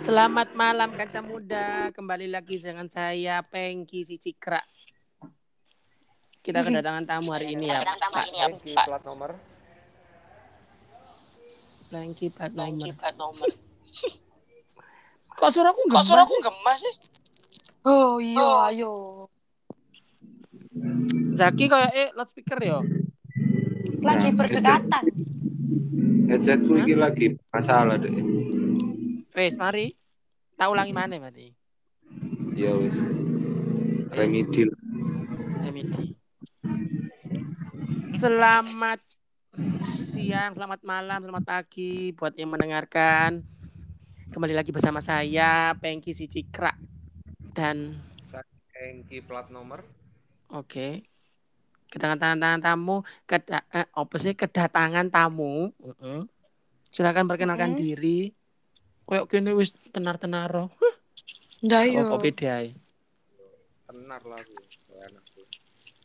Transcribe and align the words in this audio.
Selamat 0.00 0.56
malam 0.56 0.90
kaca 0.90 1.20
muda. 1.20 1.92
Kembali 1.92 2.26
lagi 2.26 2.56
dengan 2.56 2.88
saya 2.88 3.44
Pengki 3.44 4.00
si 4.00 4.16
Cikra. 4.16 4.58
Kita 6.40 6.64
kedatangan 6.64 7.04
tamu 7.04 7.30
hari 7.30 7.52
ini 7.52 7.68
ya, 7.68 7.76
Pak. 7.76 8.08
Pengki 8.48 8.72
plat 8.72 9.02
nomor. 9.04 9.30
Pengki 11.90 12.26
plat 12.32 12.52
nomor. 12.52 12.88
plat 12.96 13.14
nomor. 13.14 13.48
Kok 15.30 15.50
suaraku 15.50 15.80
Kok 15.80 15.88
gemas 15.90 16.04
suaraku 16.04 16.32
sih? 16.32 16.42
gemas 16.42 16.78
sih? 16.78 16.94
Oh 17.82 18.16
iya, 18.16 18.36
Oh. 18.36 18.56
ayo. 18.66 18.92
Zaki 21.32 21.64
kayak 21.64 21.92
eh 21.92 22.08
loudspeaker 22.12 22.60
ya. 22.60 22.80
Lagi 24.00 24.28
Nah, 24.28 24.36
berdekatan. 24.36 25.04
Headsetku 26.28 26.72
iki 26.78 26.92
lagi 26.94 27.26
masalah 27.48 27.96
deh. 27.96 28.12
Wes, 29.30 29.54
mari. 29.54 29.94
Tak 30.58 30.74
ulangi 30.74 30.90
mana 30.90 31.14
berarti? 31.14 31.54
Ya 32.58 32.74
wis. 32.74 32.98
Remedi. 34.10 34.66
Remedi. 35.62 36.18
Selamat 38.18 38.98
siang, 40.02 40.58
selamat 40.58 40.82
malam, 40.82 41.22
selamat 41.22 41.44
pagi 41.46 42.10
buat 42.18 42.34
yang 42.34 42.50
mendengarkan. 42.50 43.46
Kembali 44.34 44.50
lagi 44.50 44.74
bersama 44.74 44.98
saya 44.98 45.78
Pengki 45.78 46.10
si 46.10 46.26
Cikra 46.26 46.74
dan 47.54 48.02
Pengki 48.74 49.22
plat 49.22 49.46
nomor. 49.54 49.86
Oke. 50.50 51.06
Kedatangan 51.86 52.58
tamu, 52.58 53.06
keda, 53.30 53.62
eh, 53.70 53.86
apa 53.94 54.14
sih 54.18 54.34
kedatangan 54.34 55.06
tamu? 55.06 55.70
Heeh. 55.78 56.26
Silakan 56.90 57.30
perkenalkan 57.30 57.78
Mm-mm. 57.78 57.82
diri. 57.82 58.39
Kayak 59.10 59.26
gini 59.26 59.50
wis 59.58 59.74
tenar-tenar. 59.90 60.70
Ndak 61.66 61.82
Oh, 61.82 61.90
yo. 61.90 62.02
apa 62.06 62.16
beda 62.22 62.62
ae? 62.62 62.70
Tenar 63.90 64.22
lah 64.22 64.38
aku. 64.38 64.54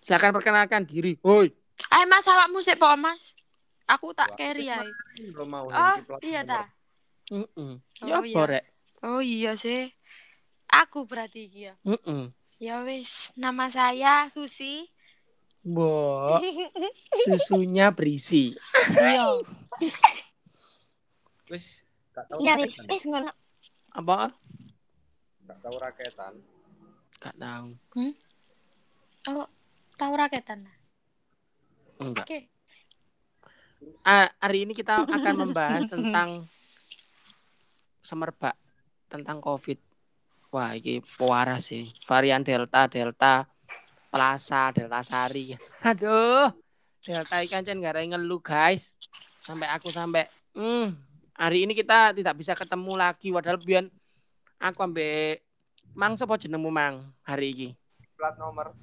Silakan 0.02 0.34
perkenalkan 0.34 0.84
diri. 0.90 1.14
Woi. 1.22 1.54
Eh 1.94 2.06
Mas 2.10 2.26
awakmu 2.26 2.66
sik 2.66 2.82
po 2.82 2.90
Mas. 2.98 3.38
Aku 3.86 4.10
tak 4.18 4.34
Wah, 4.34 4.38
carry 4.42 4.74
ae. 4.74 4.90
Oh, 5.38 5.96
iya 6.26 6.42
ta. 6.42 6.66
Heeh. 7.30 7.74
Ya 8.02 8.26
iya. 8.26 8.34
apa 8.42 8.42
rek? 8.50 8.64
Oh 9.06 9.22
iya 9.22 9.54
sih. 9.54 9.86
Aku 10.74 11.06
berarti 11.06 11.46
iki 11.46 11.70
ya. 11.70 11.78
Heeh. 11.86 12.34
Ya 12.58 12.82
wis, 12.82 13.30
nama 13.38 13.70
saya 13.70 14.26
Susi. 14.34 14.90
Bo, 15.62 16.42
susunya 17.26 17.94
berisi. 17.94 18.54
Iya. 18.98 19.38
Wis 21.54 21.85
gak 22.16 22.26
tahu 22.32 22.40
Ya 22.40 22.56
raketan. 22.56 22.64
wis, 22.64 22.78
wis 22.88 23.04
ngono. 23.12 23.32
Apa? 23.92 24.32
Gak 25.46 25.60
tahu 25.60 25.76
raketan. 25.84 26.34
Gak 27.20 27.36
tahu. 27.36 27.70
Oh, 29.36 29.48
tahu 30.00 30.14
raketan. 30.16 30.60
Enggak. 32.00 32.26
Oke. 32.28 32.40
Ah, 34.02 34.32
hari 34.42 34.66
ini 34.66 34.74
kita 34.74 35.06
akan 35.06 35.36
membahas 35.46 35.86
tentang 35.86 36.30
semerbak 38.02 38.56
tentang 39.10 39.38
COVID. 39.42 39.78
Wah, 40.54 40.72
ini 40.78 41.04
pewaras 41.04 41.68
sih. 41.74 41.84
Varian 42.08 42.40
Delta, 42.46 42.88
Delta, 42.88 43.44
Plaza, 44.08 44.72
Delta 44.72 45.04
Sari. 45.04 45.52
Aduh, 45.84 46.48
Delta 47.04 47.44
ikan 47.44 47.62
kan 47.66 47.78
yang 47.78 48.16
ngeluh 48.16 48.40
guys. 48.40 48.96
Sampai 49.42 49.68
aku 49.70 49.92
sampai, 49.92 50.26
hmm, 50.56 50.96
hari 51.36 51.68
ini 51.68 51.76
kita 51.76 52.16
tidak 52.16 52.36
bisa 52.40 52.56
ketemu 52.56 52.96
lagi. 52.96 53.28
Padahal 53.30 53.60
biar 53.60 53.86
aku 54.60 54.80
ambek 54.82 55.44
Mang 55.96 56.20
sapa 56.20 56.36
jenengmu 56.36 56.72
Mang 56.72 57.12
hari 57.24 57.52
ini? 57.56 57.70
Plat 58.16 58.36
nomor. 58.40 58.76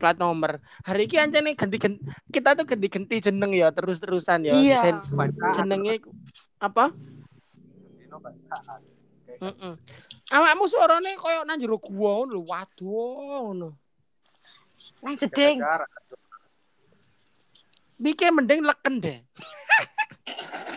plat 0.00 0.16
nomor. 0.16 0.64
Hari 0.88 1.04
ini 1.04 1.16
ancene 1.20 1.52
ganti-ganti 1.52 2.00
kita 2.32 2.56
tuh 2.56 2.64
ganti-ganti 2.64 3.20
jeneng 3.20 3.52
ya 3.52 3.68
terus-terusan 3.68 4.48
ya. 4.48 4.56
Iya. 4.56 4.80
Dan 4.80 4.96
jenenge 5.52 6.00
apa? 6.56 6.88
Dino 8.00 8.16
bacaan. 8.16 8.80
Heeh. 9.40 9.74
Awakmu 10.32 10.64
suarane 10.72 11.12
koyo 11.20 11.44
nang 11.44 11.60
jero 11.60 11.76
gua 11.76 12.24
ngono 12.24 12.32
lho. 12.32 12.40
Waduh 12.48 13.44
ngono. 13.44 13.68
Nang 15.04 15.14
jeding. 15.20 15.60
Bike 18.00 18.32
mending 18.32 18.64
leken 18.64 19.04
deh. 19.04 19.20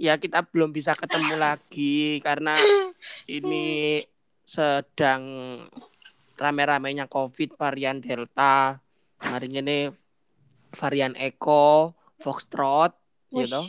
ya 0.00 0.16
kita 0.16 0.40
belum 0.48 0.72
bisa 0.72 0.96
ketemu 0.96 1.36
lagi 1.44 2.24
karena 2.24 2.56
ini 3.28 4.00
sedang 4.48 5.22
rame-ramenya 6.40 7.04
COVID 7.06 7.60
varian 7.60 8.00
Delta. 8.00 8.80
Hari 9.20 9.52
ini 9.52 9.92
varian 10.72 11.12
Eco, 11.12 11.92
Foxtrot, 12.16 12.96
gitu. 13.28 13.60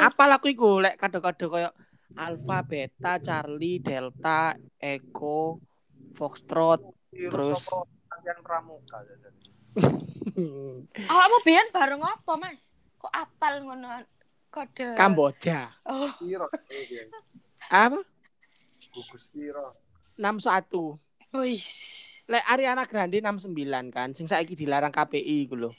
Apa 0.00 0.24
laku 0.24 0.56
iku 0.56 0.80
lek 0.80 0.96
kado-kado 0.96 1.52
koyo 1.52 1.68
Alpha, 2.16 2.64
Beta, 2.64 3.20
Charlie, 3.20 3.84
Delta, 3.84 4.56
Echo, 4.80 5.60
Foxtrot. 6.16 6.80
Terus. 7.12 7.68
Latihan 8.08 8.40
pramuka. 8.40 9.04
Awakmu 11.12 11.38
biyen 11.44 11.68
bareng 11.68 12.00
apa, 12.00 12.32
Mas? 12.40 12.72
Kok 12.96 13.12
apal 13.12 13.60
ngono 13.68 14.00
kode? 14.50 14.96
Kamboja. 14.96 15.72
Oh, 15.86 16.08
Piro. 16.20 16.46
Apa? 17.68 18.00
Gugus 18.94 19.28
piro. 19.28 19.76
61. 20.18 20.98
wis. 21.38 21.66
Lek 22.28 22.44
Ariana 22.44 22.84
Grande 22.84 23.20
69 23.24 23.88
kan, 23.88 24.12
sing 24.12 24.28
saiki 24.28 24.52
dilarang 24.52 24.92
KPI 24.92 25.48
iku 25.48 25.56
lho. 25.56 25.70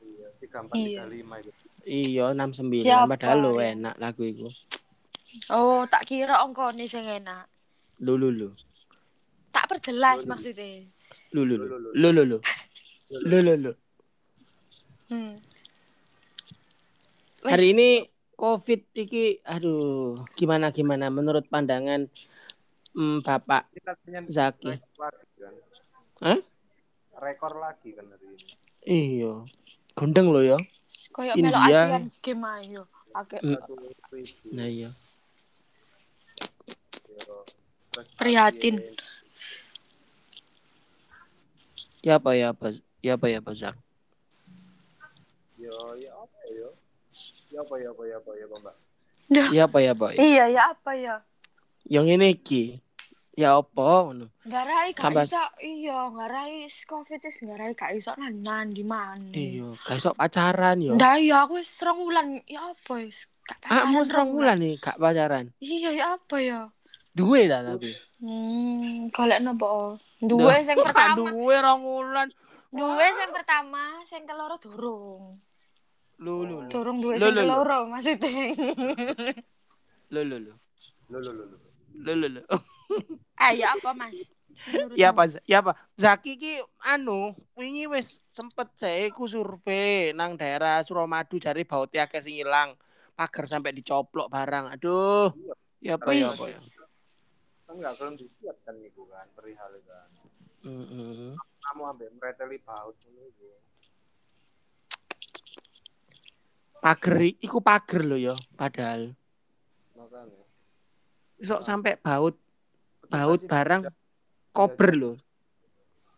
Iya, 0.00 0.32
34 0.40 1.12
35 1.12 1.42
itu. 1.44 1.50
Iya, 1.84 2.24
69 2.32 2.88
Ya 2.88 3.04
padahal 3.04 3.38
lho 3.44 3.60
ya? 3.60 3.76
enak 3.76 3.94
lagu 4.00 4.24
iku. 4.24 4.48
Oh, 5.52 5.84
tak 5.84 6.08
kira 6.08 6.40
ongkone 6.48 6.88
sing 6.88 7.04
enak. 7.04 7.44
Lho 8.00 8.16
lho 8.16 8.28
lho. 8.32 8.48
Tak 9.52 9.68
perjelas 9.68 10.24
maksudnya. 10.24 10.84
Lho, 11.36 11.44
lho. 11.44 11.56
lho, 11.60 11.76
Lho 11.92 12.08
lho 12.12 12.22
lho. 12.24 12.38
Lho 13.28 13.38
lho 13.44 13.54
lho. 13.56 13.72
Hmm. 15.12 15.36
Hari 17.46 17.66
ini 17.72 17.88
COVID 18.34 18.80
iki 18.92 19.40
aduh, 19.46 20.18
gimana 20.34 20.74
gimana 20.74 21.08
menurut 21.08 21.46
pandangan 21.46 22.10
hmm, 22.92 23.22
Bapak 23.22 23.70
Zaki? 24.28 24.74
kan. 24.74 25.54
Hah? 26.20 26.38
Rekor 27.16 27.56
lagi 27.62 27.94
kan 27.94 28.08
hari 28.10 28.26
ini. 28.34 28.44
Iya. 28.86 29.32
Gondeng 29.96 30.28
lho 30.32 30.42
ya. 30.42 30.58
India. 31.32 31.54
melo 31.54 31.58
Asian 31.60 32.04
game 32.20 32.44
ayo. 32.60 32.82
Ribu. 33.40 33.74
Nah 34.52 34.68
iya. 34.68 34.90
Prihatin. 38.20 38.76
Ya 42.04 42.20
apa 42.20 42.36
ya 42.36 42.52
apa? 42.52 42.76
Ya 43.00 43.16
apa 43.16 43.26
ya 43.32 43.40
apa 43.40 43.50
Zak? 43.56 43.76
Yo, 45.56 45.72
ya? 45.96 46.15
Ya 47.56 47.64
apa 47.64 47.74
ya 47.80 47.88
apa 47.88 48.02
ya 48.04 48.16
apa 48.20 48.30
ya 48.36 48.44
apa 48.44 48.56
mbak? 48.60 48.76
Ya 49.48 49.62
apa 49.64 49.78
ya 49.80 49.90
apa? 49.96 50.06
Iya, 50.12 50.44
ya 50.52 50.62
apa 50.76 50.92
ya? 50.92 51.14
Yang 51.88 52.06
ini 52.20 52.26
iki. 52.36 52.64
Ya 53.32 53.56
apa 53.56 54.04
ngono? 54.04 54.28
Ngarai 54.44 54.92
gak 54.92 55.08
Sambat- 55.08 55.28
iso 55.28 55.40
iya, 55.64 56.08
ngarai 56.12 56.68
Covid 56.68 57.20
wis 57.24 57.38
ngarai 57.40 57.72
gak 57.72 57.96
iso 57.96 58.12
nanan 58.20 58.76
di 58.76 58.84
mana. 58.84 59.32
Iya, 59.32 59.72
gak 59.72 59.96
iso 59.96 60.12
pacaran 60.12 60.84
yo. 60.84 61.00
Ndak 61.00 61.16
ya 61.24 61.48
aku 61.48 61.56
wis 61.56 61.72
rong 61.80 61.96
wulan 62.04 62.44
ya 62.44 62.60
apa 62.60 62.92
wis 63.00 63.32
gak 63.48 63.56
pacaran. 63.64 63.88
Kamu 63.88 64.00
serong 64.04 64.28
bulan 64.36 64.56
nih 64.60 64.76
gak 64.76 65.00
pacaran. 65.00 65.44
Iya 65.56 65.90
ya 65.96 66.04
apa 66.20 66.36
ya? 66.44 66.60
Duwe 67.16 67.48
lah 67.48 67.64
tapi. 67.64 67.96
Hmm, 68.20 69.08
golek 69.08 69.40
nopo? 69.40 69.96
Duwe 70.20 70.60
sing 70.60 70.76
pertama. 70.84 71.24
Duwe 71.32 71.56
rong 71.56 71.80
wulan. 71.80 72.28
Duwe 72.68 73.06
sing 73.16 73.32
pertama, 73.32 74.04
sing 74.12 74.28
keloro 74.28 74.60
durung. 74.60 75.40
Lu 76.16 76.48
lu 76.48 76.64
lu. 76.64 76.68
Lho, 76.72 77.18
sing 77.20 77.36
keloro 77.36 77.78
maksudnya. 77.92 78.56
Lu 80.12 80.20
lu 80.24 80.36
lu. 80.40 80.52
Lo 81.12 81.18
lo 81.20 81.32
lo 81.32 81.44
lo. 81.44 81.56
Lu 81.92 82.12
lu 82.16 82.28
lu. 82.40 82.42
Ah 83.36 83.52
ya 83.52 83.76
apa, 83.76 83.92
Mas? 83.92 84.16
Menurutmu? 84.72 84.96
Ya 84.96 85.12
apa? 85.12 85.22
Ya 85.44 85.58
apa? 85.60 85.72
Zaki 86.00 86.40
ki 86.40 86.64
anu, 86.80 87.36
wingi 87.52 87.84
wis 87.84 88.16
sempet 88.32 88.72
saya 88.80 89.12
ku 89.12 89.28
survei 89.28 90.16
nang 90.16 90.40
daerah 90.40 90.80
Suramadu 90.80 91.36
jari 91.36 91.68
bautnya 91.68 92.08
akeh 92.08 92.24
sing 92.24 92.40
ilang. 92.40 92.72
Pagar 93.16 93.44
sampai 93.44 93.76
dicoplok 93.76 94.32
barang. 94.32 94.72
Aduh. 94.76 95.32
Ya 95.84 96.00
apa 96.00 96.16
ya 96.16 96.32
apa 96.32 96.48
ya. 96.48 96.60
Enggak 97.68 97.92
belum 98.00 98.14
disiap 98.16 98.56
kan 98.64 98.74
kan 98.80 99.28
perihal 99.36 99.72
kan. 99.84 100.08
Heeh. 100.64 101.36
Kamu 101.36 101.82
ambil 101.92 102.08
mereteli 102.16 102.58
baut 102.64 102.96
niku. 103.12 103.60
Pager 106.78 107.16
iku 107.36 107.58
pager 107.58 108.00
lho 108.00 108.16
ya, 108.16 108.34
padahal. 108.54 109.10
Makanya. 109.92 110.42
Sok 111.38 111.60
sampai 111.60 111.96
baut 111.96 112.36
baut 113.06 113.38
Petugasnya 113.38 113.50
barang 113.50 113.82
diajak- 113.82 113.98
kober 114.50 114.90
lho. 114.92 115.12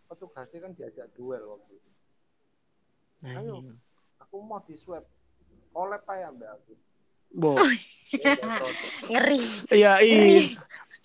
Petugasnya 0.07 0.59
kan 0.61 0.73
diajak 0.73 1.07
duel 1.13 1.43
waktu 1.47 1.73
itu. 1.75 1.91
Nah, 3.19 3.35
Ayo. 3.37 3.55
iya. 3.61 3.75
Aku 4.21 4.41
mau 4.41 4.61
di 4.61 4.75
swab. 4.75 5.05
Kolep 5.69 6.03
aja 6.07 6.29
mbak 6.31 6.51
aku. 6.55 6.73
Bo. 7.31 7.51
Protes. 7.59 9.05
Ngeri. 9.05 9.39
Iya, 9.71 9.93
iya. 10.01 10.49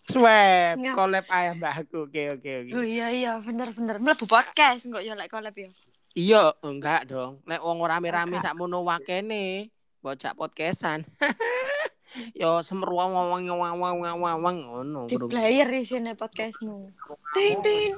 Swab, 0.03 0.83
collab 0.99 1.23
ayam 1.31 1.63
mbak 1.63 1.87
aku. 1.87 2.11
Oke, 2.11 2.35
oke, 2.35 2.51
oke. 2.67 2.71
Oh 2.75 2.83
iya 2.83 3.07
iya 3.07 3.39
bener 3.39 3.71
bener. 3.71 4.03
Mlebu 4.03 4.27
podcast 4.27 4.83
enggak 4.83 5.07
ya 5.07 5.15
lek 5.15 5.31
collab 5.31 5.55
ya. 5.55 5.71
Iya, 6.11 6.43
enggak 6.59 7.07
dong. 7.07 7.39
Lek 7.47 7.63
wong 7.63 7.79
rame-rame 7.79 8.35
Enggak. 8.35 8.51
sak 8.51 8.59
mono 8.59 8.83
wakene, 8.83 9.71
bocah 10.03 10.35
podcastan. 10.35 11.07
Yo 12.39 12.59
semruang 12.59 13.15
wawang 13.15 13.47
wawang 13.47 13.79
wawang 13.79 14.19
wawang 14.19 14.57
ngono. 14.67 15.07
Di 15.07 15.15
player 15.15 15.71
di 15.71 15.87
sini 15.87 16.11
podcastmu. 16.19 16.91
Tin 17.31 17.63
tin. 17.63 17.95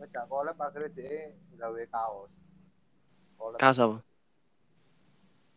Ngejak 0.00 0.24
kolep 0.24 0.56
akhirnya 0.56 0.88
dia 0.96 1.36
gawe 1.60 1.84
kaos. 1.92 2.32
Kaos 3.60 3.76
apa? 3.76 4.00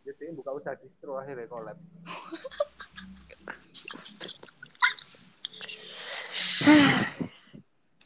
Dia 0.04 0.12
buka 0.36 0.52
usaha 0.52 0.76
distro 0.76 1.16
akhirnya 1.16 1.48
kolep. 1.48 1.80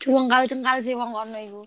Cengkal-cengkal 0.02 0.78
sih 0.82 0.99
wong 0.99 1.14
kono 1.14 1.38
iku. 1.38 1.62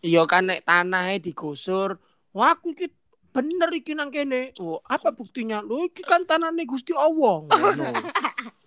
Iya 0.00 0.24
kan 0.24 0.48
nek 0.48 0.64
tanahnya 0.64 1.20
digusur. 1.20 2.00
Wah, 2.32 2.56
aku 2.56 2.72
iki 2.72 2.88
bener 3.30 3.70
iki 3.70 3.92
nang 3.94 4.10
kene. 4.10 4.50
Oh, 4.58 4.80
apa 4.88 5.12
buktinya? 5.14 5.62
Lho 5.62 5.86
iki 5.86 6.02
kan 6.02 6.24
tanahnya 6.26 6.64
Gusti 6.66 6.92
Allah. 6.96 7.46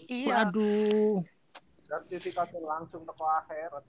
Iya. 0.03 0.51
Waduh. 0.51 1.23
Sertifikatnya 1.87 2.59
langsung 2.59 3.07
teko 3.07 3.23
akhirat. 3.23 3.83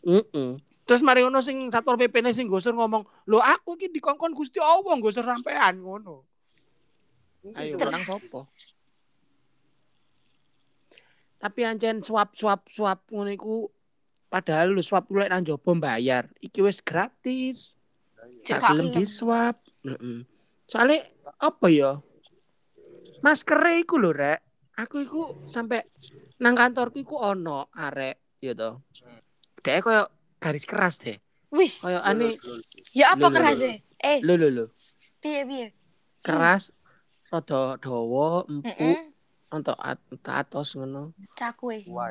Heeh. 0.00 0.56
Terus 0.88 1.04
mari 1.04 1.20
ngono 1.22 1.44
sing 1.44 1.68
Satpol 1.68 2.00
PP 2.00 2.24
ne 2.24 2.32
sing 2.32 2.48
gusur 2.48 2.72
ngomong, 2.72 3.04
"Lho 3.28 3.38
aku 3.38 3.76
iki 3.76 3.92
dikongkon 3.92 4.32
Gusti 4.32 4.58
Allah 4.58 4.96
gusur 4.98 5.22
sampean 5.22 5.84
ngono." 5.84 6.24
Ayo 7.52 7.76
menang 7.76 8.00
sopo? 8.00 8.48
Tapi 11.42 11.60
ancen 11.66 12.06
swap 12.06 12.38
swap 12.38 12.70
swap 12.70 13.10
ngono 13.10 13.34
iku 13.34 13.66
padahal 14.30 14.70
lu 14.70 14.78
swap 14.78 15.10
lu 15.10 15.26
nang 15.26 15.42
jopo 15.42 15.74
bayar. 15.74 16.30
Iki 16.38 16.62
wis 16.62 16.78
gratis. 16.78 17.74
Cek 18.46 18.62
Gak 18.62 18.78
gelem 18.78 19.02
swap. 19.02 19.58
Heeh. 19.82 20.22
Soale 20.70 21.18
apa 21.42 21.66
ya? 21.66 21.98
Masker 23.26 23.58
iku 23.82 23.98
lho, 23.98 24.14
Rek. 24.14 24.38
Aku 24.78 25.02
iku 25.02 25.46
sampai 25.50 25.82
nang 26.38 26.54
kantorku 26.54 27.02
iku 27.02 27.18
ono 27.18 27.68
arek 27.74 28.38
ya 28.40 28.54
to. 28.54 28.80
Dek 29.62 29.82
koyo 29.82 30.06
garis 30.38 30.64
keras 30.64 30.96
deh. 31.02 31.18
Wis, 31.52 31.84
Koyo 31.84 32.00
ane 32.00 32.38
ya 32.96 33.12
apa 33.12 33.28
keras 33.28 33.60
e? 33.60 33.84
Eh, 34.00 34.18
lho 34.24 34.34
lho 34.40 34.48
lho. 34.48 34.64
piye 35.20 35.44
piye? 35.44 35.66
Keras 36.24 36.72
rada 37.30 37.76
dawa, 37.78 38.48
empuk. 38.48 39.11
Untuk 39.52 39.76
at 39.76 40.00
untuk 40.08 40.32
atos 40.32 40.74
ngono. 40.80 41.12
Cakwe. 41.36 41.84
Wah, 41.92 42.10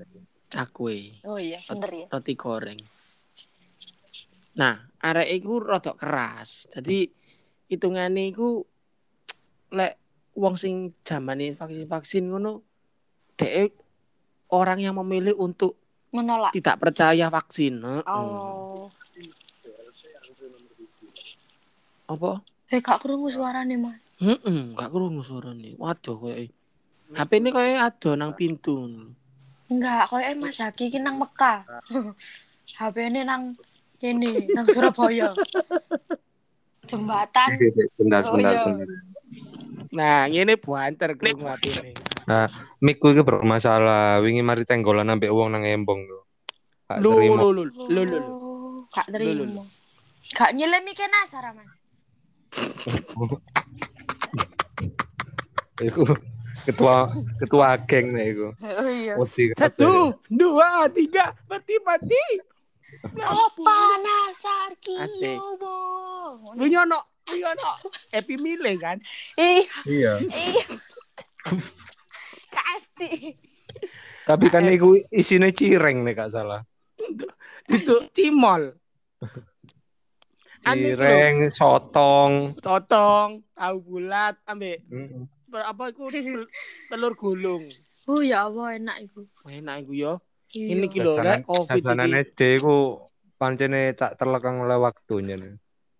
Cakwe. 0.51 1.21
Oh 1.25 1.41
iya, 1.41 1.57
bener 1.65 1.89
ya. 1.89 2.07
roti 2.13 2.33
goreng. 2.37 2.79
Nah, 4.59 4.75
arek 5.01 5.29
iku 5.41 5.63
rada 5.63 5.95
keras. 5.97 6.69
Jadi 6.69 7.09
hitungane 7.71 8.29
iku 8.29 8.61
lek 9.71 9.95
wong 10.35 10.59
sing 10.59 10.91
zamane 11.07 11.55
vaksin-vaksin 11.55 12.27
ngono 12.27 12.61
dhek 13.39 13.71
orang 14.51 14.83
yang 14.83 14.99
memilih 14.99 15.39
untuk 15.39 15.79
Menolak. 16.11 16.51
tidak 16.51 16.75
percaya 16.77 17.31
vaksin. 17.31 17.79
Heeh. 17.79 18.03
Oh. 18.11 18.91
Apa? 22.11 22.43
Eh, 22.67 22.83
gak 22.83 22.99
krungu 22.99 23.31
suarane, 23.31 23.79
Mas. 23.79 23.95
Heeh, 24.19 24.75
gak 24.75 24.91
krungu 24.91 25.23
suarane. 25.23 25.79
Waduh 25.79 26.19
koyo 26.19 26.35
HP 27.11 27.31
ini 27.39 27.49
koyo 27.51 27.75
ado 27.79 28.15
nang 28.15 28.33
pintu. 28.33 28.75
Enggak, 29.71 30.07
koyo 30.11 30.23
eh 30.23 30.35
Mas 30.35 30.55
Zaki 30.59 30.87
iki 30.87 30.99
nang 30.99 31.19
Mekah. 31.19 31.63
HP 32.79 32.95
ini 33.11 33.21
nang 33.23 33.55
kene, 33.99 34.47
nang 34.51 34.65
Surabaya. 34.67 35.31
Jembatan. 36.89 37.49
Bentar, 37.99 38.21
Oh, 38.27 38.35
bentar, 38.35 38.51
iya. 38.51 38.63
bentar. 38.67 38.87
Nah, 39.91 40.21
ngene 40.27 40.55
banter 40.55 41.09
krungu 41.15 41.47
HP 41.47 41.63
ini. 41.71 41.91
Mikku 42.83 43.11
iki 43.11 43.23
bermasalah. 43.23 44.19
Wingi 44.23 44.43
mari 44.43 44.63
tenggolan 44.63 45.07
ambek 45.07 45.31
wong 45.31 45.51
nang 45.51 45.63
embong 45.63 46.03
lho. 46.03 46.19
Gak 46.87 46.99
Lu 46.99 47.15
terima. 47.15 47.35
lu 47.39 47.47
lu 47.55 47.63
lu 47.67 47.71
lu. 47.87 48.01
lu. 48.03 48.19
Oh, 48.19 48.83
Gak 48.91 49.07
Lu, 49.15 49.19
lu, 49.19 49.23
terima. 49.47 49.63
Nyelemi. 50.51 50.91
Iku 55.81 56.03
ketua 56.61 57.07
ketua 57.37 57.79
geng 57.83 58.11
nih 58.11 58.25
iku. 58.31 58.47
Oh 58.55 58.87
iya. 58.87 59.13
Osi. 59.15 59.51
Satu, 59.53 60.15
dua, 60.27 60.85
tiga, 60.89 61.31
mati 61.45 61.75
mati. 61.81 62.23
Apa 63.01 63.77
nasar 63.97 64.69
Asik. 64.75 64.83
kiyobo? 64.83 65.75
Winyono, 66.55 66.99
Winyono, 67.25 67.71
Happy 68.11 68.35
Mile 68.35 68.75
kan? 68.77 68.99
Ih, 69.35 69.65
Iya. 69.85 70.19
ih. 70.21 70.59
KFC. 72.47 72.99
Tapi 74.21 74.45
kan 74.47 74.67
iku 74.67 74.93
isine 75.09 75.49
cireng 75.49 76.03
nih 76.03 76.13
gak 76.13 76.31
salah. 76.31 76.61
Itu 77.65 78.05
cimol. 78.11 78.75
Lho, 80.61 80.77
Cireng, 80.77 81.49
sotong. 81.49 82.53
Totong, 82.55 83.41
tahu 83.51 83.75
bulat, 83.81 84.37
ambek 84.45 84.85
Mm. 84.85 85.25
Apa 85.59 85.91
iku 85.91 86.07
tel- 86.13 86.47
telur 86.87 87.13
gulung. 87.19 87.67
Oh 88.07 88.23
ya 88.23 88.47
Allah 88.47 88.79
enak 88.79 88.97
iku. 89.03 89.27
Enak 89.45 89.83
iku 89.83 89.91
yo. 89.91 90.13
Iya. 90.51 90.67
Ini 90.75 90.85
kilo 90.87 91.15
lek 91.15 91.43
covid 91.43 91.79
iki. 91.79 92.11
SD 92.31 92.39
iku 92.59 93.03
pancene 93.35 93.91
tak 93.95 94.15
terlekang 94.15 94.63
oleh 94.63 94.79
waktunya 94.79 95.35
nih. 95.35 95.55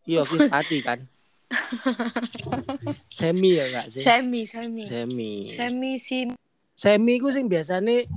Iya, 0.07 0.23
wis 0.27 0.47
pati 0.53 0.79
kan. 0.79 0.99
Semi 3.11 3.59
ya 3.59 3.67
enggak 3.67 3.85
sih? 3.91 4.01
Semi, 4.01 4.41
semi. 4.47 4.83
Semi. 4.87 5.31
Semi 5.51 5.91
sim. 5.99 6.27
Semi 6.75 7.19
iku 7.19 7.29
sing 7.29 7.51
biasane 7.51 8.07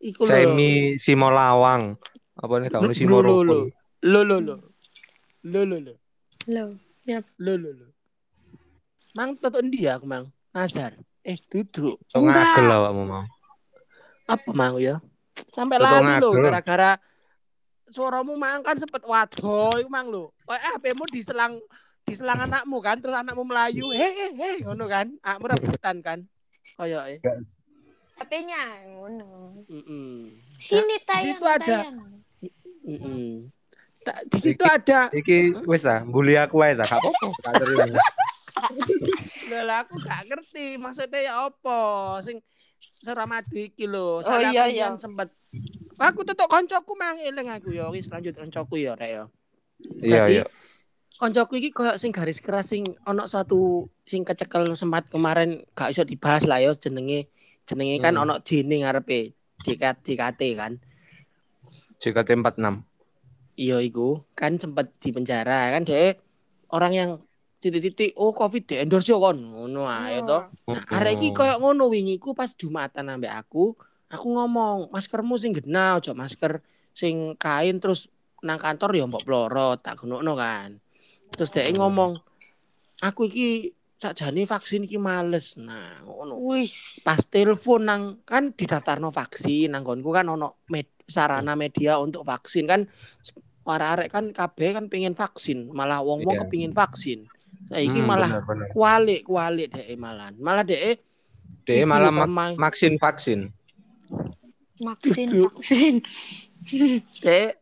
iku 0.00 0.28
lho. 0.28 0.32
Semi 0.32 0.94
Simo 1.00 1.32
Lawang. 1.32 1.96
Apa 2.34 2.60
nih 2.60 2.68
tahun 2.68 2.90
Lu- 2.90 2.96
Simo 2.96 3.18
lu- 3.22 3.40
lu- 3.40 3.42
Rukun. 3.44 3.60
Lo 4.04 4.20
lo 4.20 4.36
lo. 4.42 4.56
Lo 5.48 5.60
lo 5.64 5.76
lo. 5.80 5.94
Lo. 6.50 6.64
Lo 7.40 7.52
lo 7.56 7.70
lo. 7.72 7.86
Mang 9.14 9.38
toto 9.38 9.62
endi 9.62 9.86
ya 9.86 9.96
aku 9.96 10.10
mang? 10.10 10.28
Nazar. 10.54 10.94
Eh, 11.26 11.34
duduk. 11.50 11.98
Enggak. 12.14 12.62
ngagel 12.62 12.70
awakmu 12.70 13.02
mau. 13.04 13.24
Apa 14.30 14.50
mang 14.54 14.78
ya? 14.78 15.02
Sampai 15.50 15.82
lari 15.82 16.22
lo 16.22 16.30
gara-gara 16.30 16.94
suaramu 17.90 18.38
mang 18.38 18.62
kan 18.62 18.78
sempet 18.78 19.02
wado 19.02 19.74
iku 19.76 19.90
mang 19.90 20.06
lo. 20.08 20.30
Kok 20.46 20.54
eh 20.54 20.70
HP-mu 20.78 21.04
diselang 21.10 21.58
diselang 22.06 22.46
anakmu 22.46 22.78
kan 22.78 23.02
terus 23.02 23.18
anakmu 23.18 23.42
melayu. 23.42 23.90
He 23.90 24.06
he 24.06 24.26
he 24.30 24.50
ngono 24.62 24.86
kan. 24.86 25.10
Akmu 25.20 25.50
rebutan 25.50 25.98
kan. 26.00 26.18
Koyoke. 26.78 27.18
HP-nya 28.14 28.86
ngono. 28.94 29.58
Heeh. 29.66 30.38
Sini 30.54 30.96
tayang, 31.02 31.34
situ 31.34 31.44
ada. 31.44 31.66
tayang. 31.66 31.96
Heeh. 32.86 33.50
Ta- 34.04 34.22
Di 34.28 34.36
situ 34.38 34.60
ada 34.60 35.08
Iki 35.10 35.64
wis 35.64 35.80
ta, 35.80 36.04
bully 36.04 36.36
aku 36.36 36.60
ae 36.62 36.76
ta, 36.76 36.84
gak 36.84 37.00
apa-apa. 37.00 37.26
Lah 39.62 39.86
aku 39.86 39.94
gak 40.02 40.26
ngerti 40.26 40.82
maksudnya 40.82 41.20
ya 41.22 41.32
apa 41.46 41.78
sing 42.24 42.42
Suramadu 42.82 43.56
iki 43.56 43.88
lho. 43.88 44.20
Oh, 44.20 44.38
iya, 44.40 44.68
aku 44.68 44.74
iya. 44.74 44.88
sempet 45.00 45.28
Aku 45.94 46.26
tutuk 46.26 46.50
koncoku 46.50 46.92
mang 46.98 47.22
eling 47.22 47.46
aku 47.46 47.70
ya 47.70 47.86
wis 47.94 48.10
lanjut 48.10 48.34
koncoku 48.34 48.82
ya 48.82 48.98
rek 48.98 49.10
ya. 49.14 49.24
Iya, 50.02 50.18
Jadi, 50.26 50.32
iya. 50.42 50.44
Koncoku 51.14 51.62
iki 51.62 51.70
koyo 51.70 51.94
sing 51.94 52.10
garis 52.10 52.42
keras 52.42 52.74
sing 52.74 52.98
ono 53.06 53.30
suatu 53.30 53.86
sing 54.02 54.26
kecekel 54.26 54.74
sempat 54.74 55.06
kemarin 55.06 55.62
gak 55.78 55.94
iso 55.94 56.02
dibahas 56.02 56.50
lah 56.50 56.58
ya 56.58 56.74
jenenge 56.74 57.30
jenenge 57.64 57.96
kan 58.02 58.18
Hmm. 58.18 58.26
ono 58.26 58.34
jene 58.42 58.82
ngarepe 58.82 59.32
JKT 59.62 60.02
JKT 60.02 60.40
kan. 60.58 60.72
JKT 62.02 62.42
46. 62.42 62.82
Iya 63.54 63.78
iku 63.78 64.26
kan 64.34 64.58
sempat 64.58 64.90
di 64.98 65.14
penjara 65.14 65.70
kan 65.70 65.86
dia 65.86 66.18
orang 66.74 66.92
yang 66.92 67.10
titik-titik 67.64 68.12
oh 68.20 68.36
covid 68.36 68.68
di 68.68 68.74
endorse 68.76 69.08
yo 69.08 69.16
kon 69.16 69.40
ngono 69.40 69.88
ae 69.88 70.20
to. 70.20 70.38
Nah, 70.68 70.84
arek 70.92 71.16
iki 71.16 71.28
koyo 71.32 71.56
ngono 71.56 71.88
wingi 71.88 72.20
ku 72.20 72.36
pas 72.36 72.52
Jumatan 72.52 73.08
ambek 73.08 73.32
aku, 73.32 73.72
aku 74.12 74.26
ngomong, 74.28 74.92
maskermu 74.92 75.40
sing 75.40 75.56
gena 75.56 75.96
ojo 75.96 76.12
masker 76.12 76.60
sing 76.92 77.32
kain 77.40 77.80
terus 77.80 78.12
nang 78.44 78.60
kantor 78.60 78.92
ya 78.92 79.08
mbok 79.08 79.24
plorot 79.24 79.80
tak 79.80 80.04
gunokno 80.04 80.36
kan. 80.36 80.76
Terus 81.32 81.48
dia 81.48 81.64
ngomong, 81.72 82.20
aku 83.00 83.24
iki 83.32 83.72
sakjane 83.96 84.44
vaksin 84.44 84.84
iki 84.84 85.00
males. 85.00 85.56
Nah, 85.56 86.04
ngono. 86.04 86.36
Wis. 86.52 87.00
Pas 87.00 87.24
telepon 87.24 87.88
nang 87.88 88.02
kan 88.28 88.52
didaftarno 88.52 89.08
vaksin 89.08 89.72
nang 89.72 89.80
nggonku 89.80 90.12
kan 90.12 90.28
ono 90.28 90.60
med- 90.68 90.92
sarana 91.04 91.52
media 91.52 92.00
untuk 92.00 92.24
vaksin 92.24 92.64
kan 92.64 92.88
para 93.64 93.96
arek 93.96 94.12
kan 94.12 94.32
kabeh 94.32 94.76
kan 94.76 94.92
pengen 94.92 95.16
vaksin, 95.16 95.72
malah 95.72 96.04
wong-wong 96.04 96.36
Iya. 96.36 96.42
kepingin 96.44 96.72
vaksin. 96.76 97.24
Saiki 97.64 97.96
Hmm, 97.96 98.06
malah 98.06 98.30
bener, 98.30 98.44
bener. 98.44 98.66
kualik 98.70 99.20
kualik 99.24 99.68
deh 99.70 99.96
malah. 99.96 100.28
Malah 100.36 100.62
deh 100.62 100.96
Iku 101.64 101.88
malah 101.88 102.12
mak- 102.12 102.60
vaksin 102.60 103.00
vaksin. 103.00 103.48
Vaksin, 104.76 105.28
vaksin. 105.40 105.94
dek 107.20 107.56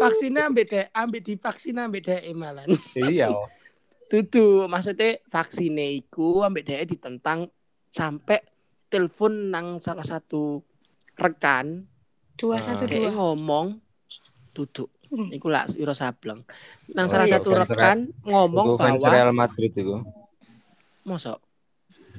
vaksinnya 0.00 0.48
ambek 0.48 0.66
dek 0.68 0.86
ambek 0.92 1.22
divaksin 1.22 1.76
ambek 1.78 2.02
dek 2.04 2.22
malah. 2.34 2.64
Iya. 2.96 3.30
Tutu 4.10 4.68
maksudnya 4.68 5.20
vaksinnya 5.26 5.86
iku 5.94 6.44
ambek 6.44 6.64
dek 6.66 6.82
ditentang 6.88 7.48
sampai 7.88 8.40
telepon 8.88 9.48
nang 9.48 9.80
salah 9.80 10.04
satu 10.04 10.60
rekan 11.16 11.88
Dua 12.36 12.56
satu 12.58 12.88
dua. 12.88 13.12
ngomong 13.12 13.76
duduk. 14.52 14.88
Hmm. 15.12 15.28
Iku 15.28 15.52
lah 15.52 15.68
Wiro 15.76 15.92
Sableng. 15.92 16.40
Nang 16.96 17.04
Oh, 17.04 17.10
salah 17.10 17.28
iya, 17.28 17.36
satu 17.36 17.52
fans 17.52 17.68
rekan 17.68 17.98
ngomong 18.24 18.80
bahwa 18.80 19.08
Real 19.12 19.32
Madrid 19.32 19.72
itu. 19.72 20.00
mosok 21.02 21.36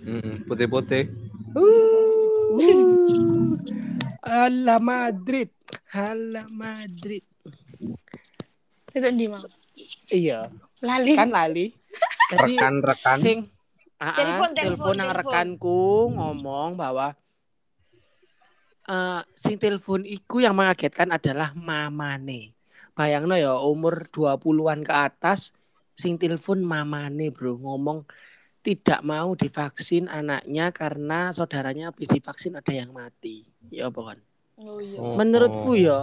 Mm, 0.04 0.44
Putih-putih. 0.44 1.08
Uh, 1.56 2.60
Ala 4.20 4.76
Madrid, 4.84 5.48
Ala 5.96 6.44
Madrid. 6.52 7.24
Itu 8.92 9.08
di 9.16 9.26
mau. 9.32 9.40
Iya, 10.12 10.52
Lali. 10.84 11.16
kan 11.16 11.32
lali. 11.32 11.72
Jadi 12.36 12.56
Rekan-rekan. 12.60 13.18
sing 13.20 13.38
ah, 13.98 14.12
Telepon, 14.12 14.52
telepon, 14.52 14.56
telepon 14.56 14.94
nang 15.00 15.10
telepon. 15.16 15.32
rekanku 15.32 15.82
ngomong 16.20 16.70
bahwa 16.76 17.16
eh 18.84 19.22
sing 19.36 19.56
telepon 19.60 20.04
iku 20.04 20.44
yang 20.44 20.56
mengagetkan 20.58 21.10
adalah 21.14 21.56
mamane. 21.56 22.52
Bayangno 22.94 23.34
ya 23.34 23.58
umur 23.58 24.06
20-an 24.12 24.86
ke 24.86 24.94
atas 24.94 25.56
sing 25.98 26.18
telepon 26.18 26.62
mamane, 26.62 27.30
Bro, 27.34 27.62
ngomong 27.62 28.06
tidak 28.64 29.04
mau 29.04 29.36
divaksin 29.36 30.08
anaknya 30.08 30.72
karena 30.72 31.36
saudaranya 31.36 31.92
habis 31.92 32.08
divaksin 32.10 32.56
ada 32.56 32.72
yang 32.72 32.96
mati. 32.96 33.44
Ya 33.70 33.92
apa 33.92 34.14
kan? 34.14 34.20
Oh 34.62 34.80
iya. 34.80 35.00
Oh, 35.02 35.18
Menurutku 35.20 35.74
oh. 35.74 35.78
ya, 35.78 36.00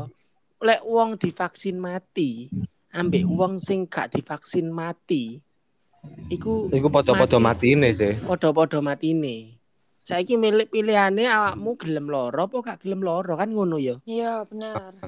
lek 0.61 0.83
wong 0.85 1.17
divaksin 1.17 1.81
mati, 1.81 2.51
ambek 2.93 3.25
wong 3.25 3.57
sing 3.63 3.87
gak 3.89 4.13
divaksin 4.13 4.69
mati, 4.69 5.41
iku 6.29 6.69
Iku 6.73 6.89
podo-podo 6.89 7.39
Mati. 7.41 7.45
mati 7.45 7.67
ini 7.77 7.91
sih. 7.93 8.15
podo-podo 8.25 8.81
matine. 8.81 9.60
Saiki 10.11 10.35
milik 10.35 10.75
pilihane 10.75 11.31
awakmu 11.31 11.79
gelem 11.79 12.11
loro 12.11 12.51
apa 12.51 12.57
gak 12.67 12.83
gelem 12.83 13.07
loro 13.07 13.39
kan 13.39 13.47
ngono 13.47 13.79
ya. 13.79 13.95
Iya, 14.03 14.43
benar. 14.43 14.99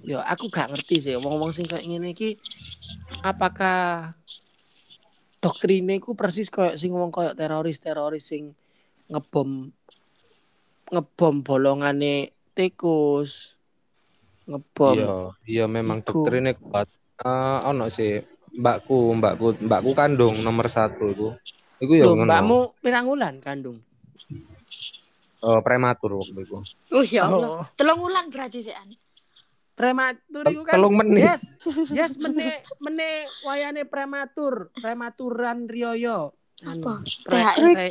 Ya 0.00 0.24
aku 0.24 0.48
gak 0.48 0.72
ngerti 0.72 0.96
sih 1.04 1.14
wong-wong 1.20 1.52
sing 1.52 1.68
kayak 1.68 1.84
ngene 1.84 2.16
iki 2.16 2.40
apakah 3.20 4.16
doktrine 5.44 6.00
ku 6.00 6.16
persis 6.16 6.48
koyo 6.48 6.74
sing 6.80 6.90
wong 6.96 7.12
koyo 7.12 7.36
teroris-teroris 7.36 8.24
sing 8.24 8.56
ngebom 9.12 9.68
ngebom 10.88 11.34
bolongane 11.44 12.32
tikus 12.56 13.54
ngebom 14.48 14.96
Iya, 14.96 15.12
iya 15.44 15.64
memang 15.68 16.00
Iku. 16.00 16.24
doktrinnya 16.24 16.56
kuat. 16.56 16.88
Eh, 17.18 17.58
ono 17.68 17.90
sih 17.92 18.22
mbakku, 18.56 19.12
mbakku, 19.20 19.60
mbakku 19.60 19.90
kandung 19.92 20.38
nomor 20.40 20.70
satu 20.72 21.12
itu. 21.12 21.28
Iku 21.84 21.92
ya 21.92 22.08
mbakmu 22.08 22.78
pirang 22.80 23.04
wulan 23.10 23.38
kandung? 23.44 23.84
Eh, 25.38 25.60
prematur 25.62 26.18
waktu 26.18 26.40
itu. 26.42 26.58
Oh 26.90 27.04
ya 27.06 27.30
Allah. 27.30 27.62
Oh. 27.62 27.64
Telung 27.78 28.02
wulan 28.02 28.26
berarti 28.26 28.58
sih 28.58 28.74
An. 28.74 28.90
Prematur 29.78 30.42
itu 30.50 30.66
kan 30.66 30.74
telung 30.74 30.98
menit. 30.98 31.22
Yes, 31.22 31.42
yes 31.94 32.12
mene 32.18 32.66
mene 32.82 33.30
wayane 33.46 33.86
prematur, 33.86 34.74
prematuran 34.74 35.70
Rioyo. 35.70 36.34
Anu, 36.66 36.82
Apa? 36.82 36.94
Pre, 37.22 37.38
THR? 37.38 37.62
pre, 37.70 37.86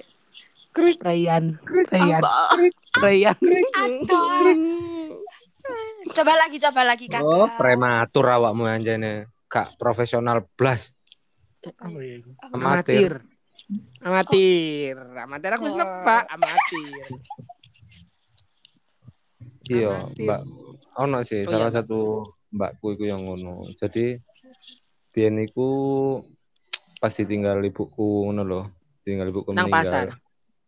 Reyan, 1.07 1.57
Apa? 1.89 2.59
Reyan. 2.99 3.37
Aduh. 3.79 5.23
Coba 6.11 6.33
lagi, 6.35 6.59
coba 6.59 6.81
lagi 6.83 7.07
kakak. 7.07 7.23
Oh, 7.23 7.47
prematur 7.55 8.27
awakmu 8.27 8.67
anjane. 8.67 9.31
Gak 9.47 9.79
profesional 9.79 10.43
blas. 10.59 10.91
Ya? 11.63 11.71
Amatir. 11.79 12.27
Amatir. 12.51 13.13
Amatir. 13.99 14.95
Amatir 14.95 15.51
aku 15.51 15.63
wis 15.65 15.75
nebak 15.75 16.23
amatir. 16.27 17.03
Iya, 19.67 20.07
mbak. 20.15 20.41
Ono 20.97 21.17
sih 21.21 21.43
Oh, 21.43 21.51
salah 21.51 21.69
iya, 21.69 21.77
satu 21.77 21.99
mbakku 22.49 22.95
iku 22.95 23.03
yang 23.05 23.21
ngono. 23.21 23.67
Jadi 23.77 24.17
biyen 25.11 25.43
iku 25.43 25.67
pas 26.97 27.11
ditinggal 27.11 27.59
ibuku 27.61 28.25
ngono 28.25 28.41
lho. 28.41 28.61
Tinggal 29.03 29.29
ibuku 29.29 29.51
Nang 29.51 29.67
meninggal. 29.67 29.83
pasar. 29.83 30.07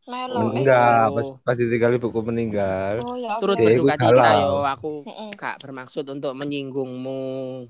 Melo. 0.09 0.51
Enggak, 0.51 1.05
Oh. 1.05 1.13
pas, 1.13 1.27
pas 1.45 1.55
ditinggal 1.55 1.91
ibuku 1.95 2.19
meninggal. 2.21 2.99
Oh 3.03 3.15
ya. 3.15 3.37
Turut 3.39 3.55
berduka 3.55 3.95
cita 3.95 4.29
yo 4.37 4.65
aku 4.65 4.89
gak 5.33 5.55
bermaksud 5.59 6.05
untuk 6.05 6.33
menyinggungmu. 6.35 7.21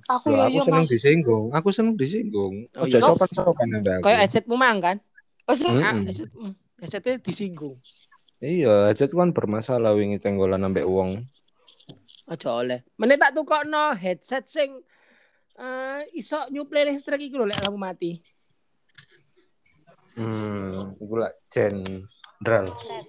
Aku 0.07 0.25
Loh, 0.29 0.35
yo 0.35 0.43
aku 0.45 0.55
yo 0.55 0.63
seneng 0.65 0.83
Mas. 0.83 0.91
disinggung. 0.91 1.45
Aku 1.51 1.69
seneng 1.69 1.93
disinggung. 1.93 2.53
Oh, 2.73 2.85
Ojo 2.85 2.95
iya. 2.95 3.03
sopan-sopan. 3.03 3.67
Kayak 4.01 4.19
headsetmu 4.25 4.55
mang 4.55 4.79
kan? 4.79 4.97
Oh, 5.50 5.58
se- 5.58 5.65
Hmm. 5.65 5.82
Ah, 5.82 5.98
mm, 5.98 6.53
headsetnya 6.77 7.18
disinggung. 7.18 7.82
Iya, 8.38 8.94
aja 8.94 9.10
kan 9.10 9.34
bermasalah 9.34 9.98
wingi 9.98 10.22
tenggolan 10.22 10.62
ambek 10.62 10.86
wong. 10.86 11.25
Aja 12.29 12.53
oleh. 12.53 12.86
Meneh 12.96 13.18
tak 13.18 13.34
tukokno 13.34 13.98
headset 13.98 14.46
sing 14.46 14.77
eh 15.60 16.01
iso 16.13 16.38
nyuplai 16.48 16.86
listrik 16.88 17.20
iki 17.20 17.34
lho 17.34 17.50
lek 17.50 17.60
lampu 17.60 17.75
mati. 17.75 18.22
Hmm, 20.15 20.94
iku 21.01 21.15
lah 21.18 21.34
jenderal. 21.50 22.70
set. 22.77 23.06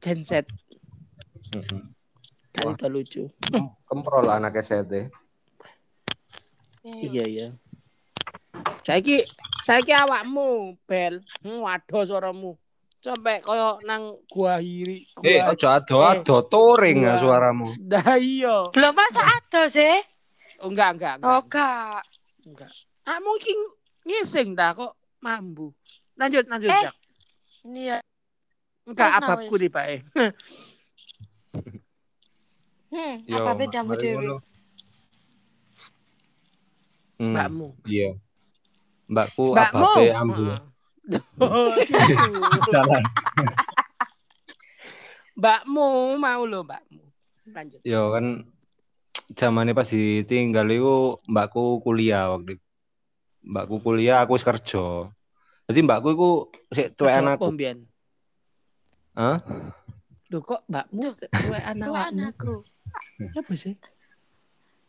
Genset. 0.00 0.46
Heeh. 1.52 1.80
Kan 2.56 2.74
udah 2.74 2.88
lucu. 2.88 3.28
Kemprol 3.86 4.26
anak 4.26 4.56
SET. 4.58 5.12
Iya 6.82 7.24
iya. 7.28 7.46
Saiki 8.82 9.22
saiki 9.62 9.92
awakmu 9.94 10.74
bel. 10.84 11.22
Hmm, 11.42 11.62
waduh 11.62 12.02
suaramu. 12.02 12.58
Sampai 13.02 13.42
koyo 13.42 13.82
nang 13.82 14.14
gua 14.30 14.62
hiri. 14.62 15.02
Eh, 15.22 15.42
Gua. 15.42 15.50
ojo 15.50 15.66
ado-ado 15.66 16.36
touring 16.46 17.02
ya 17.02 17.14
Gua- 17.14 17.20
suaramu. 17.20 17.66
Dah 17.78 18.14
iya. 18.14 18.62
Belum 18.70 18.94
masa 18.94 19.22
ada 19.22 19.66
sih? 19.66 19.98
Oh, 20.62 20.70
enggak 20.70 20.94
enggak 20.94 21.14
enggak. 21.18 21.26
Oh, 21.28 21.42
kak. 21.44 22.02
enggak. 22.46 22.70
Ah 23.02 23.18
mungkin 23.18 23.56
ngising 24.06 24.54
dah 24.54 24.70
kok 24.72 24.94
mambu. 25.18 25.74
Lanjut 26.14 26.46
lanjut 26.46 26.70
Eh, 26.70 26.78
Jak. 26.78 26.94
Iya. 27.64 27.96
Enggak 28.86 29.10
apapku 29.18 29.54
di 29.56 29.66
Pak. 29.66 29.84
eh. 29.88 30.00
Hmm, 32.92 33.24
apa 33.24 33.56
bedamu 33.56 33.96
dewe? 33.96 34.36
Mbakmu. 37.16 37.72
Iya. 37.88 38.20
Mbakku 39.12 39.52
Mbakmu. 39.52 39.84
ababe 39.84 40.04
ambu. 40.16 40.44
Jalan. 42.72 43.02
Mbakmu 45.38 45.86
mau 46.16 46.42
lo 46.44 46.64
mbakmu. 46.64 47.02
Lanjut. 47.52 47.80
Yo 47.84 48.12
kan 48.12 48.46
zamannya 49.32 49.72
pas 49.72 49.88
ditinggal 49.88 50.68
itu 50.68 50.96
mbakku 51.28 51.80
kuliah 51.80 52.32
waktu 52.32 52.56
itu. 52.56 52.64
Mbakku 53.42 53.82
kuliah, 53.82 54.22
aku 54.22 54.38
wis 54.38 54.46
kerja. 54.46 55.10
Jadi 55.66 55.80
mbakku 55.82 56.08
itu 56.14 56.30
sik 56.70 56.94
tuwekan 56.94 57.26
Kerja 57.26 57.34
aku. 57.36 57.44
apa, 57.48 57.54
Mbian? 57.56 57.78
Hah? 59.12 59.36
Loh 60.30 60.40
kok 60.40 60.62
mbakmu 60.70 61.06
tuwe 61.18 61.58
anak 61.60 61.84
Tuh 61.84 61.96
anakku. 61.96 62.54
Apa 63.34 63.52
sih? 63.56 63.74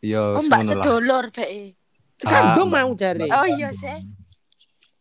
Yo, 0.04 0.36
Oh, 0.36 0.44
mbak 0.44 0.64
sedulur 0.64 1.32
be. 1.32 1.72
Kandung 2.22 2.70
Mbak- 2.70 2.84
mau 2.84 2.92
cari. 2.94 3.20
Oh 3.26 3.46
iya 3.48 3.70
sih. 3.74 3.98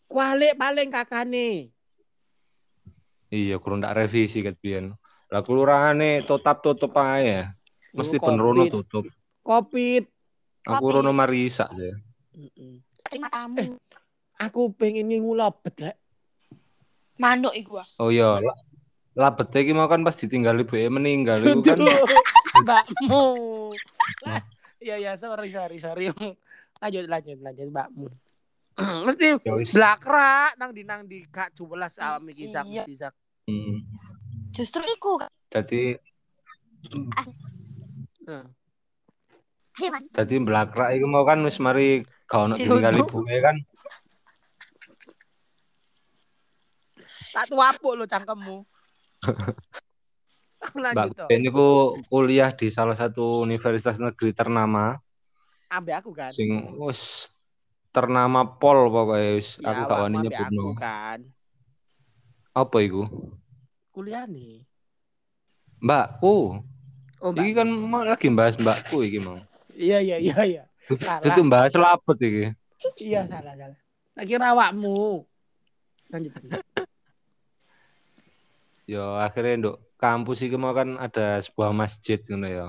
Kualik 0.10 0.58
paling 0.58 0.90
kakane. 0.90 1.70
Iya, 3.34 3.58
kurang 3.58 3.82
ndak 3.82 3.98
revisi 3.98 4.46
ket 4.46 4.58
biyen. 4.62 4.94
Lah 5.34 5.42
kelurahane 5.42 6.22
tetap 6.22 6.62
tutup 6.62 6.94
ae. 6.98 7.50
Mesti 7.94 8.18
Covid. 8.22 8.26
ben 8.30 8.38
rono 8.38 8.64
tutup. 8.70 9.06
Covid. 9.42 10.06
Aku 10.70 10.86
rono 10.90 11.10
marisa 11.14 11.70
sih. 11.74 11.94
Mm-mm. 12.38 12.82
Terima 13.10 13.30
tamu. 13.30 13.78
Aku 14.38 14.74
pengen 14.74 15.10
ngulabet 15.10 15.74
lek. 15.82 15.98
Manuk 17.18 17.54
iku. 17.54 17.82
ah. 17.82 17.88
Oh 18.02 18.10
iya, 18.10 18.42
lah 18.42 18.58
labete 19.14 19.62
iki 19.62 19.78
mau 19.78 19.86
kan 19.86 20.02
pas 20.02 20.18
ditinggal 20.18 20.58
ibu 20.58 20.74
meninggal 20.90 21.38
itu 21.38 21.62
kan 21.62 21.78
mbakmu. 22.66 23.26
Lah, 24.26 24.42
Iya 24.84 24.96
iya 25.00 25.14
sorry 25.16 25.48
sorry 25.54 25.78
sorry. 25.80 26.10
Lanjut 26.84 27.08
lanjut 27.08 27.38
lanjut 27.40 27.68
mbakmu. 27.70 28.08
mesti 29.08 29.38
Ya 29.40 29.54
wis. 29.54 29.72
blakrak 29.72 30.58
nang 30.58 30.74
di 30.74 30.84
nang 30.84 31.06
di 31.06 31.24
gak 31.26 31.54
jelas 31.54 31.96
awam 31.98 32.28
iki 32.28 32.50
sak 32.50 32.66
Iya. 32.66 32.84
sak. 32.90 33.14
Hmm. 33.46 33.88
Justru 34.52 34.84
iku. 34.84 35.22
Jadi 35.48 35.96
jadi 40.14 40.36
belakrak 40.38 40.94
iku 40.94 41.06
mau 41.06 41.24
kan 41.24 41.42
wis 41.42 41.58
mari 41.58 42.04
ono 42.30 42.54
Ditutup. 42.54 42.78
tinggal 42.78 42.94
ibuke 43.00 43.38
kan. 43.40 43.56
Tak 47.32 47.46
tuapuk 47.48 47.94
lo 47.94 48.06
cangkemmu. 48.06 48.58
lanjut 50.74 51.12
Mbak. 51.14 51.28
Ben 51.28 51.42
niku 51.42 51.70
kuliah 52.08 52.50
di 52.50 52.70
salah 52.70 52.96
satu 52.96 53.44
universitas 53.44 53.98
negeri 53.98 54.32
ternama 54.32 54.96
Ambek 55.74 55.96
aku 56.00 56.14
kan. 56.14 56.30
sing 56.30 56.50
wis 56.78 57.34
ternama 57.90 58.46
pol 58.46 58.90
pokoknya 58.90 59.30
wis 59.34 59.58
Ya, 59.58 59.74
aku 59.74 59.82
gak 59.84 60.00
wani 60.00 60.18
nyebutno. 60.22 60.66
kan. 60.78 61.20
Apa 62.54 62.78
iku? 62.80 63.10
Kuliah 63.90 64.26
nih. 64.26 64.62
Mbakku. 65.80 66.62
Oh, 67.18 67.32
Iki 67.32 67.42
mbak. 67.42 67.58
kan 67.58 67.68
mau 67.70 68.04
lagi 68.04 68.28
bahas 68.30 68.56
mbakku 68.56 69.02
iki 69.02 69.18
mau. 69.18 69.40
Iya 69.74 69.98
iya 70.00 70.18
iya 70.20 70.38
iya. 70.44 70.64
Itu 71.24 71.42
bahas 71.46 71.74
lapet 71.74 72.18
iki. 72.20 72.46
Iya 73.02 73.26
salah 73.26 73.54
salah. 73.54 73.80
Tak 74.14 74.26
kira 74.28 74.54
awakmu. 74.54 75.26
Lanjut. 76.08 76.32
lanjut. 76.36 76.62
Yo 78.86 79.16
akhirnya 79.16 79.54
nduk 79.58 79.78
kampus 79.96 80.44
iki 80.44 80.54
mau 80.54 80.76
kan 80.76 81.00
ada 81.00 81.40
sebuah 81.40 81.72
masjid 81.72 82.20
ngono 82.22 82.46
ya. 82.46 82.68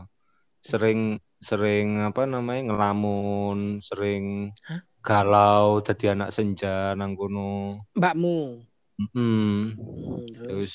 Sering 0.60 1.18
sering 1.44 2.00
apa 2.00 2.24
namanya 2.24 2.72
ngelamun, 2.72 3.84
sering 3.84 4.56
Hah? 4.64 4.80
galau 5.04 5.84
jadi 5.84 6.16
anak 6.16 6.32
senja 6.32 6.96
nang 6.96 7.12
kono. 7.12 7.84
Mbakmu. 7.92 8.64
Hmm. 9.12 9.76
Hmm, 9.76 10.24
terus. 10.32 10.56
wis. 10.56 10.74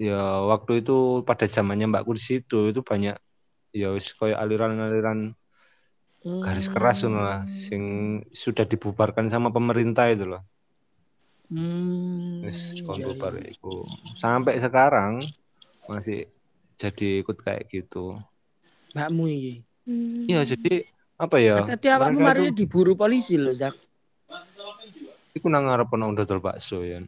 Ya 0.00 0.42
waktu 0.48 0.82
itu 0.82 1.22
pada 1.22 1.46
zamannya 1.46 1.86
mbakku 1.92 2.16
di 2.16 2.22
situ 2.24 2.72
itu 2.72 2.80
banyak 2.82 3.14
ya 3.70 3.94
wis 3.94 4.10
koyo 4.16 4.34
aliran-aliran 4.38 5.34
garis 6.24 6.72
keras 6.72 7.04
ngono 7.04 7.20
lah 7.20 7.40
sing 7.44 7.82
sudah 8.32 8.64
dibubarkan 8.64 9.28
sama 9.28 9.52
pemerintah 9.52 10.08
itu 10.08 10.24
loh. 10.24 10.42
Hmm. 11.52 12.40
Wis 12.48 12.80
iya, 12.80 12.82
kon 12.88 12.96
iya. 12.96 13.06
bubar 13.12 13.34
iku. 13.44 13.84
Sampai 14.18 14.56
sekarang 14.56 15.20
masih 15.84 16.26
jadi 16.80 17.20
ikut 17.20 17.38
kayak 17.44 17.68
gitu. 17.68 18.18
Mbakmu 18.94 19.24
iki. 19.26 19.54
Hmm. 19.84 20.24
Iya, 20.30 20.40
jadi 20.54 20.86
apa 21.18 21.36
ya? 21.42 21.66
Tadi 21.66 21.86
awakmu 21.90 22.18
mari 22.22 22.48
itu- 22.48 22.64
diburu 22.64 22.94
polisi 22.94 23.34
loh, 23.34 23.50
Zak. 23.52 23.74
Iku 25.34 25.50
nang 25.50 25.66
ngarep 25.66 25.90
ono 25.98 26.14
dodol 26.14 26.38
bakso 26.38 26.86
ya. 26.86 27.02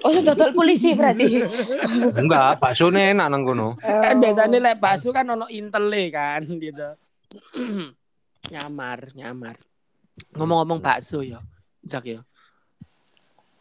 Oh, 0.00 0.12
dodol 0.12 0.56
polisi 0.56 0.96
berarti. 0.96 1.44
Enggak, 2.20 2.56
bakso 2.56 2.88
enak 2.88 3.28
nang 3.28 3.44
kono. 3.44 3.76
Kan 3.76 4.16
biasanya 4.16 4.56
lek 4.58 4.80
bakso 4.80 5.12
kan 5.12 5.28
ono 5.28 5.44
intele 5.52 6.08
kan 6.08 6.40
gitu. 6.48 6.96
nyamar, 8.52 9.12
nyamar. 9.12 9.60
Ngomong-ngomong 10.32 10.80
bakso 10.80 11.20
ya. 11.20 11.36
Zak 11.84 12.08
ya. 12.08 12.24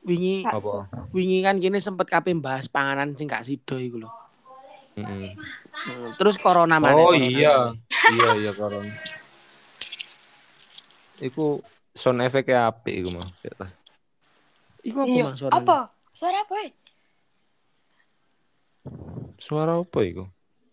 Wingi 0.05 0.45
Apa? 0.45 0.85
wingi 1.11 1.41
kan 1.41 1.57
kini 1.57 1.81
sempet 1.81 2.05
kape 2.05 2.29
bahas 2.37 2.69
panganan 2.69 3.17
sing 3.17 3.25
gak 3.25 3.41
sido 3.43 3.75
iku 3.81 4.05
lho. 4.05 4.09
Heeh. 4.95 5.33
Hmm, 5.33 5.64
Terus 6.15 6.35
corona 6.37 6.79
mana? 6.79 6.95
Oh 6.95 7.13
iya. 7.13 7.71
Iya, 8.11 8.29
iya 8.37 8.51
koron. 8.51 8.85
Iku 11.21 11.59
sound 11.91 12.19
efeknya 12.21 12.67
apik 12.69 13.03
iku 13.03 13.09
mah. 13.15 13.27
Iku 14.83 14.97
apa 15.01 15.09
Iya. 15.09 15.23
Mang 15.25 15.37
suara? 15.37 15.53
Apa? 15.55 15.77
Suara 16.11 16.37
apa? 16.43 16.55
eh? 16.63 16.71
Suara 19.37 19.73
apa 19.79 19.99
iku? 20.03 20.23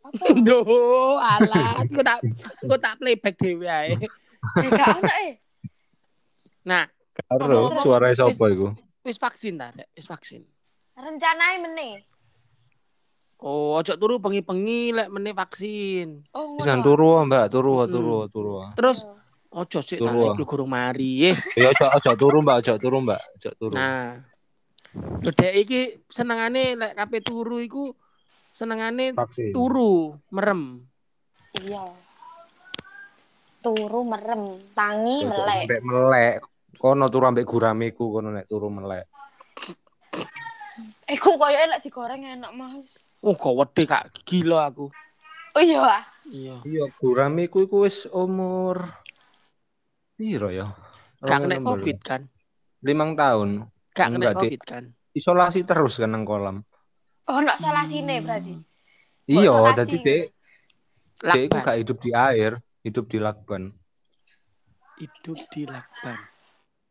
Apa? 0.02 0.24
Duh, 0.46 1.16
alat. 1.18 1.86
Gue 1.88 2.04
tak 2.04 2.18
gue 2.62 2.78
tak 2.78 2.94
playback 2.98 3.36
dhewe 3.38 3.66
ae. 3.66 3.94
Eh, 4.42 4.66
gak 4.74 4.98
ono 4.98 5.12
eh. 5.22 5.38
Nah, 6.66 6.82
Karo 7.14 7.78
suara 7.78 8.10
sapa 8.10 8.50
iku? 8.50 8.74
wis 9.06 9.14
vaksin 9.14 9.54
ta, 9.54 9.70
Dek? 9.70 9.86
Wis 9.94 10.10
vaksin. 10.10 10.42
Rencananya 10.98 11.62
meneh. 11.62 12.02
Oh, 13.42 13.74
ojo 13.74 13.98
turu 13.98 14.22
bengi-bengi 14.22 14.94
lek 14.94 15.08
meneh 15.10 15.34
vaksin. 15.34 16.22
Oh, 16.30 16.54
Wis 16.54 16.62
nang 16.62 16.78
turu 16.78 17.26
Mbak, 17.26 17.50
turu 17.50 17.90
turu 17.90 18.18
turu. 18.30 18.62
Terus 18.78 19.02
ojo 19.50 19.78
sik 19.82 19.98
tak 19.98 20.14
Turu. 20.14 20.38
iku 20.38 20.44
gurung 20.46 20.70
mari. 20.70 21.34
Ya 21.58 21.74
ojo 21.74 21.86
ojo 21.90 22.10
turu 22.14 22.38
Mbak, 22.38 22.56
ojo 22.62 22.72
turu 22.78 22.96
Mbak, 23.02 23.20
ojo 23.34 23.50
turu. 23.58 23.74
Nah. 23.74 24.22
Bedek 25.26 25.52
iki 25.58 25.80
senengane 26.06 26.78
lek 26.78 26.94
kape 26.94 27.18
turu 27.18 27.58
iku 27.58 27.90
senengane 28.54 29.10
Vaksin. 29.10 29.50
turu, 29.50 30.14
merem. 30.30 30.86
Iya. 31.58 31.82
Turu 33.58 34.06
merem, 34.06 34.54
tangi 34.70 35.26
melek. 35.26 35.66
Sampai 35.66 35.82
melek. 35.82 36.34
Kono 36.78 37.10
turu 37.10 37.26
ambek 37.26 37.46
guramiku 37.46 38.14
kono 38.14 38.30
nek 38.30 38.46
turu 38.46 38.70
melek. 38.70 39.10
Eh, 41.12 41.20
kok 41.20 41.36
koyo 41.36 41.58
enak 41.68 41.84
digoreng 41.84 42.24
enak 42.24 42.56
mas. 42.56 43.04
Oh, 43.20 43.36
gawede 43.36 43.84
kak 43.84 44.24
gila 44.24 44.72
aku. 44.72 44.88
Oh 45.52 45.60
iya. 45.60 46.08
Iya. 46.24 46.56
Iya, 46.64 46.84
guramiku 46.96 47.60
iku 47.60 47.84
wis 47.84 48.08
umur 48.08 48.88
piro 50.16 50.48
ya? 50.48 50.72
Gak 51.20 51.44
kena 51.44 51.60
Covid 51.60 51.98
kan? 52.00 52.24
Limang 52.80 53.12
tahun. 53.12 53.68
Gak 53.92 54.08
kena. 54.08 54.32
Covid 54.32 54.62
kan? 54.64 54.84
Isolasi 55.12 55.68
terus 55.68 56.00
kan 56.00 56.16
nang 56.16 56.24
kolam. 56.24 56.64
Oh, 57.28 57.44
nak 57.44 57.60
salah 57.60 57.84
sini 57.84 58.16
berarti. 58.24 58.56
Iya, 59.28 59.76
dadi 59.76 59.96
dek 60.00 60.24
dek 61.20 61.42
iku 61.52 61.56
gak 61.60 61.76
hidup 61.76 61.98
di 62.00 62.10
air, 62.16 62.56
hidup 62.80 63.04
di 63.12 63.18
lakban. 63.20 63.68
hidup 65.02 65.38
di 65.50 65.62
lakban. 65.66 66.18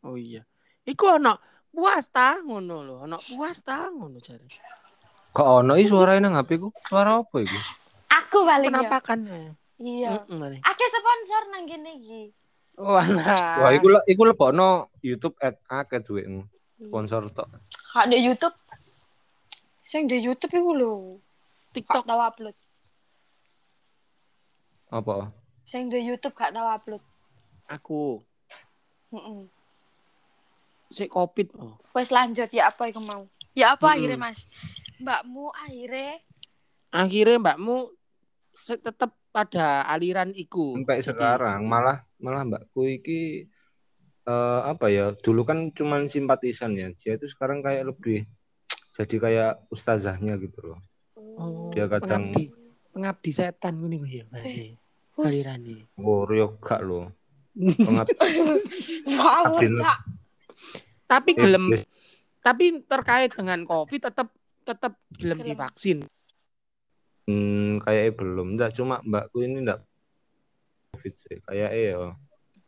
Oh 0.03 0.19
iya. 0.19 0.43
Iku 0.83 1.17
ono 1.17 1.60
puas 1.71 2.05
ta 2.11 2.37
ngono 2.43 2.83
lho, 2.83 2.95
ono 3.07 3.17
puas 3.17 3.57
ta 3.63 3.87
ngono 3.89 4.19
jare. 4.19 4.45
Kok 5.31 5.47
ono 5.63 5.79
i 5.79 5.87
suarane 5.87 6.19
nang 6.19 6.35
HP 6.35 6.59
ku? 6.59 6.69
Suara 6.75 7.23
apa 7.23 7.35
iku? 7.39 7.57
Aku 8.11 8.43
paling 8.43 8.71
ya. 8.71 8.83
Penampakan. 8.83 9.19
Iya. 9.79 10.09
Heeh. 10.21 10.35
mari. 10.35 10.57
Akeh 10.59 10.89
sponsor 10.91 11.41
nang 11.49 11.63
kene 11.65 11.91
iki. 11.95 12.21
Oh 12.77 12.99
alah. 12.99 13.63
Wah, 13.63 13.71
iku 13.71 13.87
iku 14.03 14.21
lebokno 14.27 14.91
YouTube 14.99 15.39
ad 15.39 15.55
akeh 15.71 16.03
duitmu. 16.03 16.43
Sponsor 16.77 17.31
tok. 17.31 17.47
Kak 17.71 18.11
di 18.11 18.19
YouTube. 18.19 18.55
Sing 19.81 20.11
di 20.11 20.19
YouTube 20.19 20.51
iku 20.51 20.71
lho. 20.75 20.91
TikTok 21.71 22.03
tau 22.03 22.19
upload. 22.19 22.55
Apa? 24.91 25.31
Sing 25.63 25.87
di 25.87 26.03
YouTube 26.03 26.35
gak 26.35 26.51
tau 26.51 26.67
upload. 26.67 26.99
aku 27.71 28.19
Heeh. 29.15 29.47
Sik 30.91 31.09
Covid. 31.09 31.47
Oh. 31.55 31.79
Wes 31.91 32.11
lanjut 32.11 32.51
ya 32.51 32.67
apa 32.67 32.87
iku 32.87 32.99
mau? 33.01 33.25
Ya 33.51 33.73
apa 33.73 33.83
Mm-mm. 33.83 33.95
akhirnya 33.97 34.19
Mas? 34.19 34.45
Mbakmu 34.99 35.51
akhirnya 35.51 36.19
Akhirnya 36.91 37.39
mbakmu 37.39 37.87
tetep 38.67 39.15
pada 39.31 39.87
aliran 39.87 40.35
iku. 40.35 40.75
Sampai 40.75 40.99
Jadi, 40.99 41.07
sekarang 41.07 41.63
malah 41.63 42.03
malah 42.19 42.43
mbakku 42.43 42.83
iki 42.83 43.47
eh, 44.21 44.61
apa 44.61 44.91
ya? 44.91 45.15
Dulu 45.15 45.47
kan 45.47 45.71
cuman 45.71 46.11
simpatisan 46.11 46.75
ya. 46.75 46.91
Dia 46.91 47.15
itu 47.15 47.31
sekarang 47.31 47.63
kayak 47.63 47.95
lebih 47.95 48.27
jadi 48.91 49.15
kayak 49.17 49.51
ustazahnya 49.71 50.35
gitu 50.35 50.59
loh. 50.67 50.79
Oh, 51.15 51.71
Dia 51.71 51.87
kadang- 51.87 52.35
pengabdi, 52.35 52.51
pengabdi 52.91 53.31
setan 53.31 53.79
ngene 53.79 53.95
ku 53.95 54.07
ya 54.11 54.27
berarti. 54.27 54.75
Hus. 55.15 55.27
Alirane. 55.31 55.87
Oh, 55.95 56.27
yo 56.27 56.59
gak 56.59 56.83
loh. 56.83 57.07
Pengab- 57.87 58.11
Wow. 59.15 59.55
Tapi 61.11 61.35
gelem 61.35 61.75
Eh, 61.75 61.83
tapi 62.39 62.79
terkait 62.87 63.35
dengan 63.35 63.59
Covid 63.67 63.99
tetep 64.07 64.93
gelem 65.19 65.37
Gelem. 65.43 65.47
divaksin. 65.51 65.99
Hmm, 67.27 67.83
kayaknya 67.83 68.11
belum. 68.15 68.47
Enggak, 68.55 68.71
cuma 68.79 69.03
mbakku 69.03 69.43
ini 69.43 69.67
enggak 69.67 69.83
COVID 70.95 71.13
sih. 71.13 71.37
Kayaknya 71.43 71.79
ya. 71.83 71.97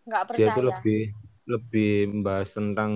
Nggak 0.04 0.22
Dia 0.22 0.28
percaya. 0.28 0.54
tuh 0.54 0.64
lebih 0.68 1.02
lebih 1.44 1.94
membahas 2.12 2.50
tentang 2.52 2.92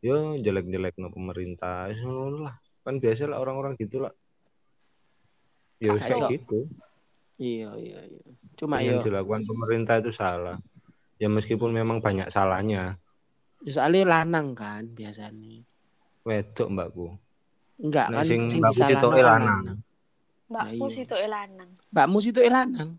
yo 0.00 0.38
jelek-jelek 0.38 0.94
no 1.02 1.10
pemerintah. 1.10 1.90
Ya, 1.90 2.06
lah. 2.06 2.54
Kan 2.86 3.02
biasa 3.02 3.28
lah 3.28 3.38
orang-orang 3.42 3.74
gitu 3.76 4.06
lah. 4.06 4.14
Ya 5.82 5.96
kayak 5.96 6.32
gitu. 6.32 6.70
Iya 7.40 7.72
iya 7.80 8.00
iya. 8.04 8.22
Cuma 8.56 8.80
Yang 8.84 9.04
yo 9.04 9.06
dilakukan 9.12 9.42
pemerintah 9.48 10.00
itu 10.00 10.12
salah. 10.12 10.60
Ya 11.20 11.28
meskipun 11.28 11.72
memang 11.72 12.00
banyak 12.00 12.28
salahnya. 12.32 12.96
Ya 13.64 13.70
soalnya 13.76 14.04
lanang 14.08 14.56
kan 14.56 14.88
biasanya. 14.92 15.60
Wedok 16.24 16.68
mbakku. 16.72 17.06
Enggak 17.80 18.06
kan 18.12 18.24
sing 18.24 18.48
mbakku 18.60 18.80
kan 18.84 19.40
lanang. 19.40 19.80
Mbakku 20.50 20.86
iya. 20.90 20.94
situ 20.94 21.14
lanang. 21.14 21.70
Mbakmu 21.94 22.18
situ 22.18 22.40
lanang. 22.42 22.90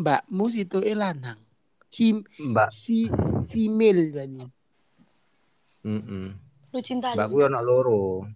mbakmu 0.00 0.44
situ 0.48 0.78
lanang. 0.96 1.38
Si 1.88 2.12
Mbak. 2.12 2.68
si 2.68 3.08
simil 3.48 4.12
berarti. 4.12 4.44
Heeh. 5.88 6.36
Lu 6.68 6.80
cinta 6.84 7.16
Mbakku 7.16 7.48
anak 7.48 7.64
loro. 7.64 8.28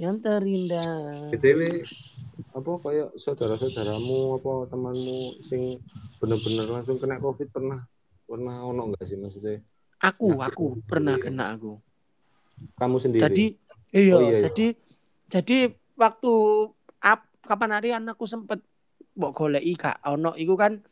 yang 0.00 0.16
terindah. 0.24 1.28
BTW 1.28 1.84
apa 2.52 2.72
kayak 2.80 3.08
saudara-saudaramu 3.16 4.36
apa 4.36 4.52
temanmu 4.68 5.18
sing 5.42 5.80
bener-bener 6.20 6.66
langsung 6.68 6.96
kena 6.96 7.16
covid 7.16 7.48
pernah 7.48 7.80
pernah 8.22 8.60
ono 8.62 8.92
enggak 8.92 9.04
sih 9.04 9.16
maksudnya 9.16 9.60
Aku, 10.02 10.34
Nah, 10.34 10.50
aku 10.50 10.64
itu 10.74 10.82
pernah 10.84 11.14
kena 11.14 11.54
aku. 11.54 11.78
kamu 12.74 12.96
sendiri 12.98 13.22
Jadi 13.22 13.44
iya, 13.94 14.14
Oh, 14.14 14.20
iya, 14.20 14.30
iya. 14.34 14.40
jadi 14.50 14.66
jadi 15.30 15.56
waktu 15.94 16.32
ap, 17.00 17.20
kapan 17.40 17.70
hari 17.72 17.88
anakku 17.94 18.26
sempet 18.26 18.60
mbok 19.12 19.32
goleki 19.32 19.76
gak 19.76 20.02
ono 20.02 20.34
iku 20.34 20.54
kan 20.54 20.82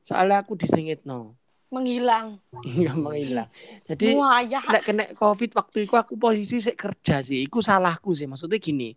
soalnya 0.00 0.40
aku 0.42 0.56
disengitno. 0.56 1.36
menghilang. 1.68 2.40
Enggak 2.64 2.96
menghilang. 2.96 3.48
Jadi 3.84 4.16
nek 4.16 4.82
kena 4.82 5.04
covid 5.12 5.52
waktu 5.52 5.84
itu 5.84 5.92
aku 5.92 6.16
posisi 6.16 6.64
sik 6.64 6.80
kerja 6.80 7.20
sih 7.20 7.44
iku 7.44 7.60
salahku 7.60 8.16
sih 8.16 8.24
maksudnya 8.24 8.56
gini 8.56 8.96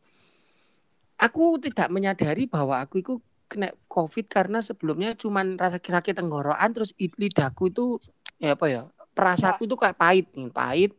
aku 1.21 1.61
tidak 1.61 1.87
menyadari 1.93 2.49
bahwa 2.49 2.81
aku 2.81 3.05
itu 3.05 3.13
kena 3.45 3.69
covid 3.85 4.25
karena 4.25 4.63
sebelumnya 4.65 5.13
cuman 5.13 5.59
rasa 5.59 5.77
sakit 5.77 6.17
tenggorokan 6.17 6.71
terus 6.73 6.97
lidahku 6.97 7.69
itu 7.69 8.01
ya 8.41 8.57
apa 8.57 8.65
ya 8.65 8.81
perasaku 9.13 9.69
itu 9.69 9.75
kayak 9.77 9.99
pahit 9.99 10.27
nih 10.33 10.49
pahit. 10.49 10.91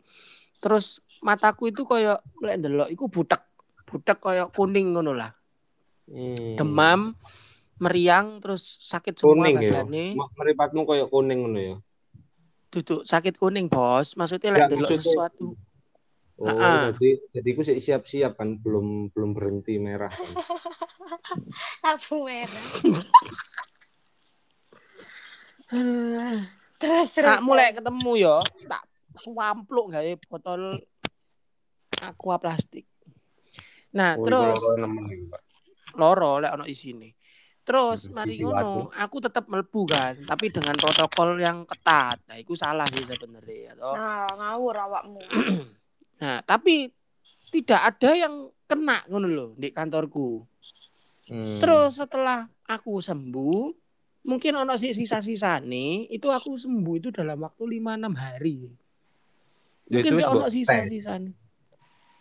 Terus 0.63 1.03
mataku 1.27 1.75
itu 1.75 1.83
kayak 1.83 2.23
lek 2.39 2.57
ndelok 2.63 2.89
iku 2.95 3.11
butek 3.11 3.43
butek 3.89 4.23
kayak 4.23 4.55
kuning 4.55 4.95
ngono 4.95 5.17
lah. 5.17 5.35
Hmm. 6.03 6.59
demam 6.59 7.15
meriang 7.79 8.43
terus 8.43 8.83
sakit 8.83 9.23
semua 9.23 9.39
kuning 9.39 9.55
ya? 9.63 9.87
meripatmu 10.13 10.83
kayak 10.85 11.09
kuning 11.09 11.39
ngono 11.47 11.59
ya? 11.59 11.77
Duduk 12.69 13.03
sakit 13.09 13.41
kuning 13.41 13.67
bos. 13.67 14.15
Maksudnya 14.15 14.55
lek 14.55 14.71
ndelok 14.71 14.93
sesuatu 14.93 15.57
oh 16.41 16.49
Ah. 16.49 16.89
jadi 16.95 17.09
jadi 17.31 17.49
aku 17.53 17.63
sih 17.63 17.77
siap-siap 17.79 18.37
kan 18.37 18.57
belum 18.57 19.13
belum 19.13 19.31
berhenti 19.33 19.77
merah 19.77 20.09
kan. 20.09 20.33
Lampu 21.85 22.25
merah. 22.25 22.65
Eh, 25.73 26.37
Terus 26.83 27.09
terus. 27.15 27.39
tak 27.39 27.41
mulai 27.47 27.71
ketemu 27.71 28.11
yo 28.19 28.37
tak 28.67 28.83
swampluk 29.15 29.95
gawe 29.95 30.13
botol 30.27 30.83
aqua 32.03 32.37
plastik 32.43 32.89
nah 33.93 34.17
Oh, 34.17 34.25
terus 34.27 34.59
loro 35.95 36.41
lek 36.41 36.57
ono 36.57 36.65
isine 36.67 37.15
terus 37.63 38.11
Hmm, 38.11 38.19
mari 38.19 38.35
ngono 38.41 38.91
aku 38.91 39.23
tetap 39.23 39.47
melbu 39.47 39.83
kan 39.87 40.17
tapi 40.27 40.51
dengan 40.51 40.75
protokol 40.75 41.39
yang 41.39 41.63
ketat 41.63 42.19
nah 42.27 42.35
itu 42.35 42.59
salah 42.59 42.89
sih 42.91 43.05
sebenarnya 43.07 43.71
ya 43.71 43.73
toh. 43.79 43.95
Nah, 43.95 44.27
ngawur 44.35 44.75
awakmu. 44.75 45.23
nah 46.23 46.39
tapi 46.41 46.95
tidak 47.51 47.81
ada 47.83 48.15
yang 48.15 48.35
kena 48.65 49.03
ngono 49.05 49.27
loh 49.27 49.51
di 49.53 49.69
kantorku 49.69 50.47
Hmm. 51.23 51.59
terus 51.59 51.95
setelah 51.97 52.47
aku 52.65 52.99
sembuh 52.99 53.71
mungkin 54.23 54.59
ono 54.59 54.75
sih 54.75 54.91
sisa-sisa 54.91 55.59
nih 55.59 56.11
itu 56.11 56.27
aku 56.27 56.59
sembuh 56.59 56.95
itu 56.97 57.09
dalam 57.11 57.39
waktu 57.39 57.63
5-6 57.79 58.11
hari 58.13 58.67
Ya, 59.85 60.03
mungkin 60.03 60.13
sih 60.15 60.25
ono 60.25 60.35
mbok 60.41 60.51
sisa 60.51 60.75
tes. 60.79 60.91
sisa 60.91 61.15
nih 61.19 61.31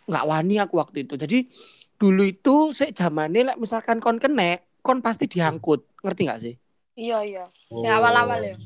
nggak 0.06 0.24
wani 0.24 0.54
aku 0.56 0.74
waktu 0.76 1.02
itu 1.02 1.14
jadi 1.14 1.38
dulu 1.96 2.22
itu 2.22 2.54
sik 2.70 2.94
zamane 2.94 3.42
lek 3.42 3.58
misalkan 3.58 3.98
kon 3.98 4.18
kena 4.18 4.58
kon 4.78 4.98
pasti 4.98 5.26
diangkut 5.26 5.82
ngerti 5.98 6.22
nggak 6.22 6.40
sih 6.40 6.54
Iya, 6.92 7.18
iya. 7.24 7.44
Oh. 7.72 7.80
Sing 7.80 7.88
awal-awal 7.88 8.38
ya. 8.44 8.56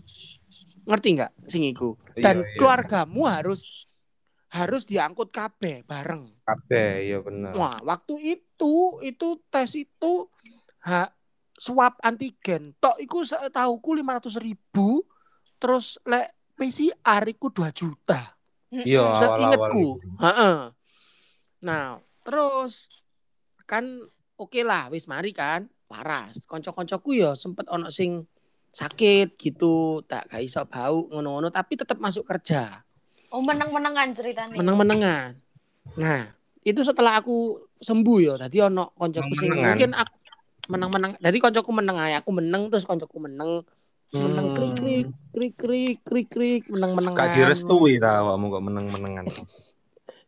ngerti 0.84 1.08
nggak 1.16 1.32
sing 1.46 1.64
iku 1.64 1.96
Iya, 2.12 2.22
dan 2.22 2.36
iya. 2.42 2.48
keluargamu 2.56 3.24
harus 3.24 3.88
harus 4.52 4.86
diangkut 4.86 5.34
kabeh 5.34 5.82
bareng 5.86 6.30
kabeh 6.46 6.90
ya 7.10 7.18
bener 7.22 7.52
wah 7.54 7.78
waktu 7.82 8.38
itu 8.38 9.02
itu 9.02 9.28
tes 9.50 9.74
itu 9.74 10.30
ha, 10.86 11.10
swab 11.58 11.98
antigen 12.02 12.74
tok 12.78 13.00
iku 13.02 13.26
setahuku 13.26 13.98
lima 13.98 14.16
ratus 14.20 14.38
ribu 14.38 15.02
terus 15.58 15.98
lek 16.06 16.32
PCR 16.56 17.22
iku 17.28 17.52
2 17.52 17.68
juta 17.74 18.36
iya 18.72 19.30
itu. 19.54 19.84
Heeh. 20.18 20.56
Nah, 21.64 21.96
terus 22.26 22.86
kan 23.64 23.84
oke 24.36 24.60
lah 24.62 24.90
wis 24.90 25.06
mari 25.06 25.30
kan 25.30 25.70
waras. 25.86 26.42
Kanca-kancaku 26.44 27.16
ya 27.16 27.32
sempet 27.38 27.66
ono 27.70 27.88
sing 27.88 28.26
sakit 28.74 29.40
gitu, 29.40 30.04
tak 30.04 30.28
gak 30.28 30.42
iso 30.44 30.60
bau 30.68 31.08
ngono-ngono 31.08 31.48
tapi 31.48 31.78
tetap 31.78 31.96
masuk 31.96 32.28
kerja. 32.28 32.84
Oh, 33.36 33.44
menang-menangan 33.44 34.08
ceritanya. 34.16 34.56
Meneng-menengan. 34.56 35.36
Nah, 36.00 36.32
itu 36.64 36.80
setelah 36.80 37.20
aku 37.20 37.68
sembuh 37.84 38.18
ya. 38.24 38.34
Tadi 38.40 38.64
ono 38.64 38.96
kancaku 38.96 39.32
sing 39.36 39.52
mungkin 39.52 39.92
aku 39.92 40.14
menang-menang. 40.72 41.20
Jadi 41.20 41.36
kancaku 41.44 41.70
meneng 41.76 42.00
ae, 42.00 42.16
aku 42.16 42.32
meneng 42.32 42.72
terus 42.72 42.88
kancaku 42.88 43.20
meneng. 43.20 43.60
Meneng 44.16 44.56
krik 44.56 44.72
krik 44.80 45.06
krik 45.34 45.54
krik 45.60 45.96
krik 46.00 46.28
krik 46.32 46.62
meneng-menengan. 46.72 47.20
Gak 47.20 47.34
direstui 47.36 48.00
ta 48.00 48.24
awakmu 48.24 48.56
kok 48.56 48.64
meneng-menengan. 48.64 49.26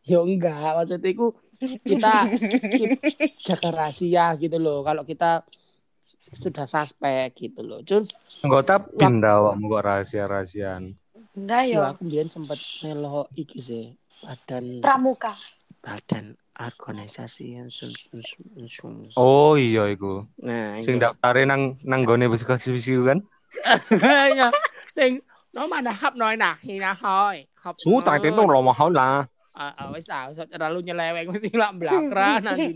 Ya 0.09 0.25
enggak, 0.25 0.73
maksudnya 0.73 1.05
itu 1.05 1.37
kita 1.85 2.25
jaga 3.45 3.69
rahasia 3.77 4.33
gitu 4.41 4.57
loh. 4.57 4.81
Kalau 4.81 5.05
kita 5.05 5.45
sudah 6.33 6.65
suspek 6.65 7.29
gitu 7.37 7.61
loh. 7.61 7.85
Terus 7.85 8.09
Anggota 8.41 8.81
BIN 8.89 9.21
ta 9.21 9.37
awakmu 9.37 9.69
kok 9.69 9.83
rahasia-rahasiaan. 9.85 10.97
Enggak 11.39 11.63
ya 11.65 11.77
ya. 11.79 11.81
aku 11.95 12.03
biar 12.03 12.27
sempat 12.27 12.59
melo 12.83 13.31
iki 13.33 13.59
sih 13.59 13.95
badan 14.19 14.83
Pramuka. 14.83 15.31
badan 15.79 16.35
organisasi 16.59 17.55
yang 17.55 17.71
sun- 17.71 17.95
sun- 17.95 18.19
sun- 18.19 18.67
sun- 18.67 19.15
Oh 19.15 19.55
iya 19.55 19.87
iku. 19.87 20.27
Nah, 20.43 20.75
Sing 20.83 20.99
daftare 20.99 21.47
nang 21.47 21.79
nang 21.87 22.03
gone 22.03 22.27
psikologi 22.27 22.99
kan. 22.99 23.23
ya, 24.39 24.51
sing 24.91 25.23
nó 25.55 25.65
mà 25.67 25.81
đã 25.81 25.91
hấp 25.91 26.15
nói 26.15 26.35
nè 26.37 26.53
thì 26.61 26.79
là 26.79 26.93
thôi 26.93 27.45
Su 27.79 28.01
tak 28.05 28.21
itu 28.21 28.43
lo 28.45 28.59
mahal 28.61 28.91
lah. 28.93 29.25
ah 29.55 29.73
ah, 29.75 29.87
wis 29.91 30.07
ah 30.07 30.29
wis 30.29 30.39
terlalu 30.47 30.85
nyeleweng 30.85 31.33
mesti 31.33 31.49
lah 31.51 31.73
belakra 31.79 32.39
nanti 32.39 32.71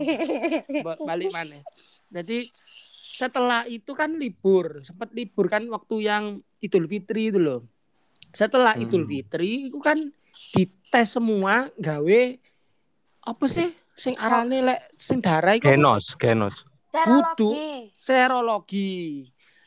Ba- 0.84 1.00
balik 1.00 1.32
mana 1.32 1.62
jadi 2.12 2.44
setelah 3.16 3.64
itu 3.70 3.94
kan 3.96 4.18
libur 4.20 4.84
sempat 4.84 5.14
libur 5.16 5.48
kan 5.48 5.64
waktu 5.70 5.96
yang 6.04 6.24
Idul 6.60 6.90
Fitri 6.90 7.32
itu 7.32 7.40
loh 7.40 7.64
setelah 8.34 8.74
Hmm. 8.74 8.84
Idul 8.84 9.06
Fitri 9.06 9.70
itu 9.70 9.78
kan 9.78 9.96
dites 10.52 11.08
semua 11.08 11.70
gawe 11.76 12.22
apa 13.24 13.46
sih 13.46 13.70
sing 13.94 14.18
arane 14.18 14.60
lek 14.60 14.80
sing 14.94 15.22
darah 15.22 15.54
iku? 15.54 15.64
Genos, 15.64 16.18
genos. 16.18 16.66
Serologi. 16.90 17.90
serologi. 17.96 18.94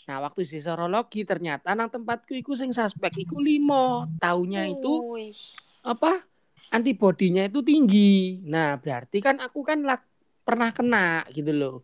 Nah, 0.06 0.22
waktu 0.22 0.42
si 0.42 0.58
serologi 0.58 1.22
ternyata 1.22 1.74
nang 1.74 1.90
tempatku 1.90 2.30
iku 2.32 2.54
sing 2.54 2.70
suspek 2.70 3.10
iku 3.16 3.38
limo. 3.38 4.06
Taunya 4.16 4.62
itu 4.64 5.02
Wih. 5.10 5.34
apa? 5.82 6.22
Antibodinya 6.68 7.42
itu 7.42 7.62
tinggi. 7.62 8.42
Nah, 8.42 8.78
berarti 8.78 9.18
kan 9.18 9.38
aku 9.38 9.62
kan 9.62 9.82
lak- 9.82 10.06
pernah 10.42 10.70
kena 10.70 11.26
gitu 11.30 11.50
loh. 11.50 11.76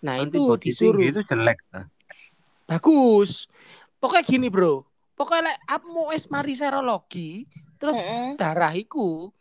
Nah, 0.00 0.16
itu 0.16 0.40
Antibody 0.40 0.72
disuruh. 0.72 1.00
tinggi 1.00 1.12
itu 1.12 1.20
jelek 1.24 1.58
ta. 1.68 1.84
Bagus. 2.64 3.44
Pokoknya 3.96 4.24
gini, 4.24 4.48
Bro. 4.48 4.84
Pokoknya 5.16 5.56
lek 5.56 5.58
kamu 5.64 6.12
wis 6.12 6.28
mari 6.28 6.52
serologi, 6.52 7.48
terus 7.80 7.96
Heeh. 7.96 8.36
darah 8.36 8.76
iku 8.76 9.32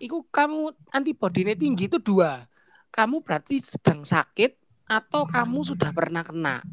iku 0.00 0.24
kamu 0.30 0.72
antibodinya 0.88 1.52
tinggi 1.52 1.86
itu 1.90 2.00
dua. 2.00 2.48
Kamu 2.88 3.20
berarti 3.20 3.60
sedang 3.60 4.08
sakit 4.08 4.56
atau 4.88 5.28
kamu 5.28 5.60
sudah 5.68 5.92
pernah 5.92 6.24
kena. 6.24 6.64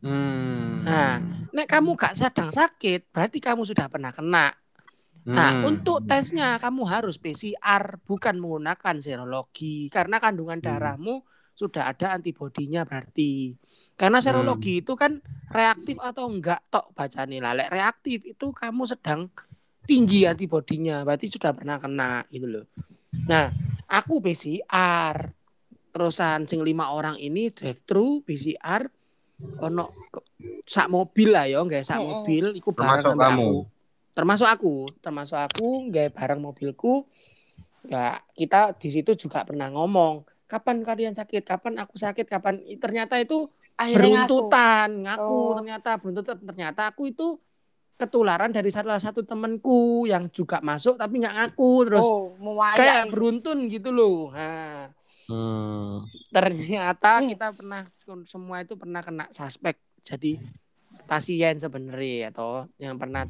Hmm. 0.00 0.82
Nah, 0.82 1.20
nek 1.52 1.68
kamu 1.68 1.94
gak 1.94 2.16
sedang 2.16 2.48
sakit, 2.48 3.12
berarti 3.12 3.38
kamu 3.38 3.62
sudah 3.68 3.86
pernah 3.92 4.10
kena. 4.10 4.50
Nah, 5.22 5.50
Hmm. 5.54 5.70
untuk 5.70 6.02
tesnya 6.02 6.58
kamu 6.58 6.82
harus 6.82 7.14
PCR, 7.14 8.00
bukan 8.02 8.42
menggunakan 8.42 8.98
serologi, 8.98 9.86
karena 9.86 10.18
kandungan 10.18 10.58
Hmm. 10.58 10.66
darahmu 10.66 11.14
sudah 11.54 11.92
ada 11.92 12.18
antibodinya 12.18 12.82
berarti. 12.82 13.54
Karena 14.00 14.18
Hmm. 14.18 14.24
serologi 14.24 14.82
itu 14.82 14.92
kan 14.98 15.20
reaktif 15.52 15.96
atau 16.00 16.24
enggak 16.32 16.60
tok 16.72 16.90
bacane 16.96 17.36
lah. 17.38 17.52
Lek 17.58 17.68
reaktif 17.70 18.18
itu 18.24 18.46
kamu 18.50 18.82
sedang 18.88 19.28
tinggi 19.88 20.24
antibodinya, 20.26 21.02
berarti 21.06 21.26
sudah 21.28 21.52
pernah 21.52 21.76
kena 21.82 22.24
gitu 22.32 22.46
loh. 22.48 22.64
Nah, 23.30 23.52
aku 23.90 24.14
PCR. 24.24 25.16
Terusan 25.92 26.48
sing 26.48 26.64
lima 26.64 26.88
orang 26.96 27.20
ini 27.20 27.52
drive 27.52 27.84
thru 27.84 28.24
PCR 28.24 28.88
ono 29.60 29.92
sak 30.64 30.88
mobil 30.88 31.28
lah 31.36 31.44
ya, 31.44 31.60
nggak 31.60 31.84
sak 31.84 32.00
Mm-mm. 32.00 32.08
mobil 32.08 32.44
iku 32.56 32.70
bareng 32.72 33.04
Termasuk 33.04 33.12
kamu? 33.20 33.42
aku. 33.42 33.52
Termasuk 34.16 34.48
aku, 34.48 34.74
termasuk 35.04 35.38
aku 35.40 35.66
nggak 35.88 36.12
bareng 36.16 36.40
mobilku 36.40 37.04
Ya, 37.82 38.22
kita 38.38 38.78
di 38.78 38.88
situ 38.94 39.10
juga 39.18 39.42
pernah 39.42 39.66
ngomong, 39.74 40.22
kapan 40.52 40.84
kalian 40.84 41.14
sakit, 41.16 41.48
kapan 41.48 41.80
aku 41.80 41.96
sakit, 41.96 42.28
kapan 42.28 42.60
ternyata 42.76 43.16
itu 43.16 43.48
Akhirnya 43.72 44.28
ngaku. 44.28 44.36
beruntutan 44.36 44.88
ngaku 45.08 45.32
Oh. 45.32 45.52
ternyata 45.56 45.90
beruntutan 45.96 46.36
ternyata 46.36 46.82
aku 46.92 47.08
itu 47.08 47.40
ketularan 47.96 48.52
dari 48.52 48.68
salah 48.68 48.98
satu 48.98 49.24
temanku 49.24 50.04
yang 50.04 50.28
juga 50.28 50.60
masuk 50.60 51.00
tapi 51.00 51.22
nggak 51.22 51.36
ngaku 51.38 51.72
terus 51.88 52.04
Oh, 52.04 52.36
kayak 52.74 53.08
beruntun 53.08 53.70
gitu 53.70 53.88
loh 53.88 54.28
nah, 54.28 54.92
Hmm. 55.22 56.02
ternyata 56.28 57.22
Hmm. 57.22 57.30
kita 57.30 57.54
pernah 57.54 57.86
semua 58.26 58.60
itu 58.60 58.74
pernah 58.74 59.00
kena 59.00 59.30
suspek 59.30 59.78
jadi 60.02 60.36
pasien 61.06 61.56
sebenarnya 61.56 62.34
atau 62.34 62.66
yang 62.76 62.98
pernah 62.98 63.22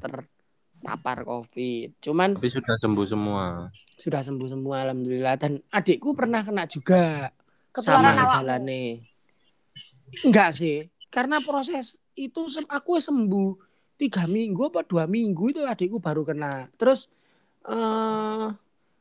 terpapar 0.82 1.22
covid 1.22 1.94
cuman 2.02 2.34
Tapi 2.34 2.50
sudah 2.50 2.74
sembuh 2.74 3.06
semua. 3.06 3.70
sudah 3.94 4.18
sembuh 4.26 4.48
semua 4.50 4.82
alhamdulillah 4.82 5.38
dan 5.38 5.62
adikku 5.70 6.10
pernah 6.18 6.42
kena 6.42 6.66
juga 6.66 7.30
Ketularan 7.70 8.02
sama 8.02 8.18
awakmu. 8.18 8.34
jalannya 8.34 8.82
enggak 10.26 10.50
sih 10.52 10.76
karena 11.06 11.38
proses 11.38 11.94
itu 12.18 12.50
sem- 12.50 12.66
aku 12.66 12.98
sembuh 12.98 13.54
tiga 13.94 14.26
minggu 14.26 14.74
apa 14.74 14.82
dua 14.82 15.06
minggu 15.06 15.54
itu 15.54 15.62
adikku 15.62 16.02
baru 16.02 16.26
kena 16.26 16.66
terus 16.74 17.06
eh 17.62 18.46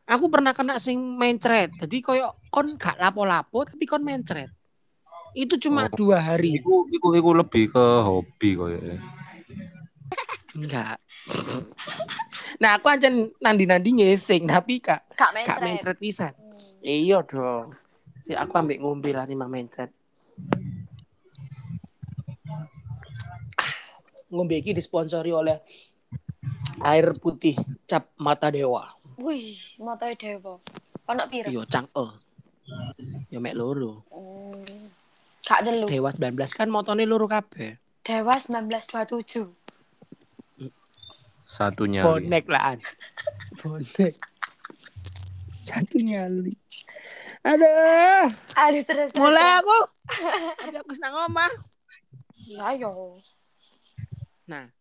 aku 0.05 0.25
pernah 0.29 0.53
kena 0.53 0.77
sing 0.77 1.01
mencret 1.17 1.73
jadi 1.81 1.97
koyo 1.99 2.37
kon 2.53 2.77
gak 2.77 3.01
lapo-lapo 3.01 3.65
tapi 3.65 3.89
kon 3.89 4.05
mencret 4.05 4.53
itu 5.33 5.57
cuma 5.57 5.89
Oh. 5.89 5.97
dua 5.97 6.21
hari 6.21 6.61
Iku, 6.61 6.85
iku, 6.93 7.07
iku 7.15 7.29
lebih 7.33 7.71
ke 7.71 7.85
hobi 8.03 8.49
kayaknya. 8.53 8.99
Enggak 10.53 10.97
nah 12.57 12.75
aku 12.75 12.87
aja 12.87 13.07
nandi-nandi 13.37 13.89
ngesing 13.93 14.45
tapi 14.45 14.79
kak 14.79 15.01
Kak 15.11 15.31
gak 15.31 15.59
mencret. 15.59 15.61
mencret 15.61 15.97
pisan 15.97 16.33
Hmm. 16.33 16.57
iya 16.81 17.21
dong 17.21 17.77
si 18.21 18.33
aku 18.33 18.53
ambil 18.55 18.77
ngombe 18.79 19.11
lah 19.11 19.23
nih 19.23 19.37
mencret 19.37 19.91
ngombe 24.27 24.55
iki 24.55 24.71
disponsori 24.71 25.29
oleh 25.29 25.59
air 26.81 27.13
putih 27.15 27.55
cap 27.85 28.09
mata 28.15 28.47
dewa 28.47 28.95
Wih, 29.15 29.53
motoe 29.77 30.17
dewa. 30.17 30.57
Ono 31.05 31.23
piro? 31.27 31.45
iya 31.45 31.61
cangkel 31.63 32.09
ya 33.29 33.37
mek 33.37 33.53
loro 33.53 34.01
Hmm. 34.09 34.89
Kak 35.41 35.61
telu. 35.61 35.85
dewa 35.85 36.09
19 36.09 36.33
kan 36.51 36.67
motone 36.67 37.03
loro 37.03 37.25
kabeh 37.25 37.77
Dewa 38.01 38.33
1927. 38.33 39.60
Satu 41.51 41.83
nyali. 41.83 42.07
bonek 42.07 42.45
lah 42.47 42.79
bonek. 43.59 44.15
Satu 45.51 45.99
nyali 45.99 46.55
aduh. 47.43 48.25
Aduh 48.55 48.83
terus. 48.85 49.11
mulai 49.17 49.59
aku. 49.59 49.79
Tadi 50.61 50.77
aku 50.77 50.91
senang 50.93 51.13
ngomong 51.17 51.53
Ya 52.51 52.73
yo. 52.77 53.17
nah. 54.47 54.71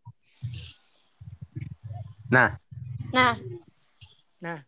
Nah, 2.30 2.54
Nah, 3.10 3.34
nah. 4.38 4.60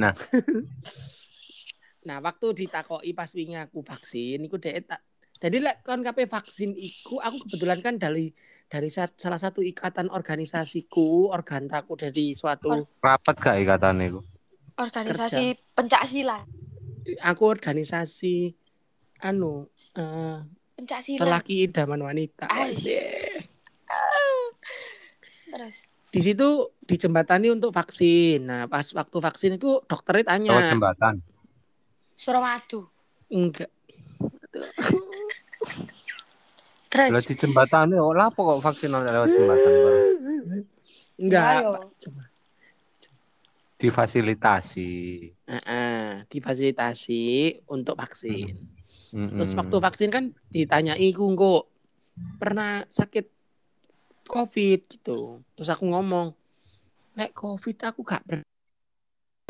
Nah. 0.00 0.12
nah 2.08 2.18
waktu 2.18 2.46
ditakoki 2.64 3.14
pas 3.14 3.30
wingi 3.30 3.54
aku 3.54 3.84
vaksin 3.86 4.42
iku 4.42 4.58
dhek 4.58 4.90
tak 4.90 5.06
jadi 5.38 5.62
lek 5.62 5.76
kon 5.86 6.02
kabeh 6.02 6.26
vaksin 6.26 6.74
iku 6.74 7.22
aku 7.22 7.46
kebetulan 7.46 7.78
kan 7.78 7.94
dari 7.94 8.34
dari 8.72 8.88
sa- 8.88 9.12
salah 9.12 9.36
satu 9.36 9.60
ikatan 9.60 10.08
organisasiku 10.08 11.28
organ 11.28 11.68
aku 11.68 11.92
dari 11.94 12.32
suatu 12.32 12.72
rapat 12.98 13.36
gak 13.36 13.56
ikatannya 13.58 14.08
iku? 14.08 14.20
organisasi 14.74 15.44
pencak 15.70 16.02
silat. 16.02 16.48
aku 17.20 17.42
organisasi 17.44 18.56
anu 19.20 19.68
eh 19.92 20.40
Pencak 20.72 21.00
silat. 21.00 21.20
lelaki 21.22 21.68
idaman 21.68 22.00
wanita. 22.02 22.48
Wede. 22.48 23.04
Terus. 25.46 25.78
di 26.08 26.20
situ 26.22 26.48
dijembatani 26.82 27.48
untuk 27.48 27.70
vaksin 27.70 28.40
nah 28.42 28.64
pas 28.66 28.84
waktu 28.90 29.16
vaksin 29.18 29.52
itu 29.56 29.80
dokternya 29.82 30.24
tanya 30.26 30.50
Lewat 30.50 30.68
jembatan. 30.70 31.14
Suramadu. 32.14 32.88
enggak 33.28 33.68
Terus. 36.92 37.08
Lewat 37.08 37.24
di 37.24 37.34
jembatan 37.40 37.96
kok 37.96 38.12
lapo 38.12 38.40
kok 38.44 38.60
vaksin 38.60 38.92
lewat 38.92 39.28
jembatan 39.32 39.72
Bang? 39.72 39.98
enggak 41.16 41.56
Ya. 41.64 41.72
Coba. 42.04 42.22
Difasilitasi. 43.80 44.92
Heeh, 45.48 46.06
difasilitasi 46.30 47.22
untuk 47.66 47.98
vaksin. 47.98 48.54
Mm-mm. 49.10 49.42
Terus 49.42 49.52
waktu 49.58 49.76
vaksin 49.82 50.10
kan 50.12 50.24
ditanyai 50.54 51.10
ku 51.10 51.32
kok 51.34 51.66
pernah 52.38 52.86
sakit 52.86 53.26
COVID 54.28 54.80
gitu. 54.86 55.42
Terus 55.58 55.68
aku 55.72 55.90
ngomong, 55.90 56.30
"Nek 57.18 57.34
COVID 57.34 57.76
aku 57.90 58.06
gak 58.06 58.22
pernah 58.22 58.46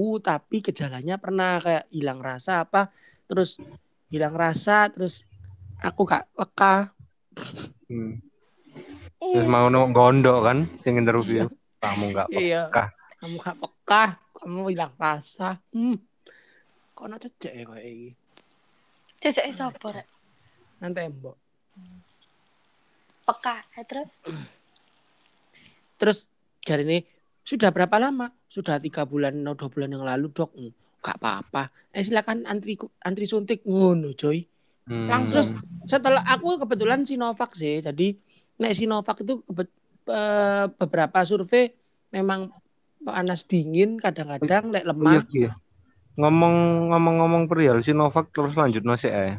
Uh, 0.01 0.17
tapi 0.19 0.65
gejalanya 0.65 1.21
pernah 1.21 1.61
kayak 1.61 1.85
hilang 1.93 2.25
rasa 2.25 2.65
apa 2.65 2.89
terus 3.29 3.61
hilang 4.09 4.33
rasa 4.33 4.89
terus 4.89 5.23
aku 5.79 6.09
gak 6.09 6.33
peka 6.33 6.97
Hmm. 7.89 8.21
Terus 9.23 9.47
mau 9.47 9.69
no 9.69 9.87
gondok 9.91 10.39
kan 10.43 10.59
sing 10.81 10.97
interview. 10.99 11.47
Kamu 11.83 12.15
nggak 12.15 12.29
iya 12.33 12.71
peka. 12.71 12.85
kamu 13.23 13.35
gak 13.39 13.57
peka 13.59 14.05
kamu 14.39 14.59
hilang 14.71 14.95
rasa 14.99 15.59
hmm 15.71 15.95
kok 16.95 17.07
ana 17.07 17.19
cecek 17.19 17.53
ya 17.55 17.65
kayak 17.67 17.87
iki 17.87 18.11
Cecek 19.23 19.47
sapa 19.55 19.89
rek? 19.95 20.07
nang 20.83 20.91
tembok 20.91 21.39
Peka. 23.23 23.55
Eh, 23.79 23.87
terus. 23.87 24.19
Terus 25.95 26.27
jari 26.67 26.83
ini 26.83 26.99
sudah 27.47 27.71
berapa 27.71 27.95
lama? 28.03 28.35
Sudah 28.51 28.83
tiga 28.83 29.07
bulan 29.07 29.47
atau 29.47 29.55
dua 29.55 29.69
bulan 29.71 29.95
yang 29.95 30.03
lalu 30.03 30.27
dok. 30.35 30.51
Hmm, 30.59 30.75
Gak 30.99 31.23
apa-apa. 31.23 31.71
Eh 31.95 32.03
silakan 32.03 32.43
antri 32.51 32.75
antri 33.03 33.27
suntik 33.27 33.63
ngono 33.63 34.11
coy. 34.19 34.43
Hmm. 34.87 35.07
Langsung. 35.07 35.47
Setelah 35.87 36.23
aku 36.27 36.59
kebetulan 36.63 37.07
Sinovac 37.07 37.55
sih. 37.55 37.79
Jadi 37.83 38.19
nek 38.59 38.75
Sinovac 38.75 39.19
itu 39.23 39.43
beberapa 40.03 41.19
survei 41.23 41.71
memang 42.11 42.51
panas 43.03 43.47
dingin 43.47 43.99
kadang-kadang 43.99 44.71
lek 44.71 44.87
Iya, 44.87 44.91
lemah. 44.95 45.23
iya. 45.35 45.53
Ngomong 46.19 46.57
ngomong-ngomong 46.93 47.43
perihal 47.49 47.79
Sinovac 47.83 48.31
terus 48.31 48.55
lanjut 48.55 48.83
nasi 48.85 49.09
eh. 49.11 49.39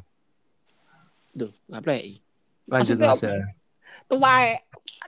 Duh, 1.35 1.51
nggak 1.69 1.83
play. 1.83 2.23
Lanjut 2.67 2.97
nasi. 2.97 3.27
Tua 4.07 4.57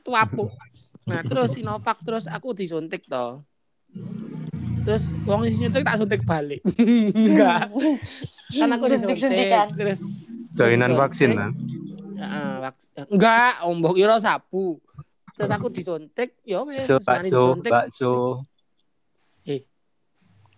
tuapu. 0.04 0.52
Nah 1.06 1.22
terus 1.24 1.56
Sinovac 1.56 2.00
terus 2.04 2.26
aku 2.28 2.54
disuntik 2.54 3.04
toh. 3.08 3.44
Terus 4.86 5.04
wong 5.26 5.42
isi 5.50 5.66
suntik 5.66 5.82
tak 5.82 5.98
suntik 5.98 6.22
balik. 6.22 6.62
Enggak. 7.18 7.74
Kan 8.62 8.70
aku 8.72 8.86
disuntik. 8.88 9.50
Terus 9.74 10.02
Joinan 10.54 10.94
disuntik. 10.94 11.02
vaksin 11.02 11.32
kan. 11.36 11.52
Heeh, 12.16 12.52
vaks- 12.64 12.90
enggak, 13.12 13.54
ombok 13.68 13.94
kira 13.98 14.16
sapu. 14.22 14.80
Terus 15.36 15.52
aku 15.52 15.68
disuntik, 15.68 16.40
ya 16.48 16.64
wes, 16.64 16.88
Bakso, 17.04 17.60
bakso, 17.60 17.68
bakso. 17.68 18.14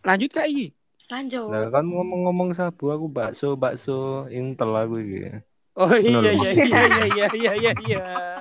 Lanjut 0.06 0.30
kak 0.30 0.46
iki. 0.48 0.70
Lanjut. 1.10 1.50
Nah, 1.50 1.68
kan 1.74 1.84
ngomong-ngomong 1.88 2.54
sabu 2.54 2.94
aku 2.94 3.10
bakso, 3.10 3.58
bakso 3.58 4.30
intel 4.30 4.76
aku 4.76 5.02
iki. 5.02 5.34
Oh 5.74 5.94
iya 5.98 6.30
iya 6.36 6.52
iya 6.54 6.64
iya 6.68 6.82
iya 6.86 7.06
iya. 7.10 7.52
Iya 7.58 7.72
iya 7.88 8.37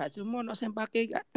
Pak 0.00 0.08
Sumo 0.08 0.40
ono 0.40 0.56
sempake 0.56 1.12
kak. 1.12 1.28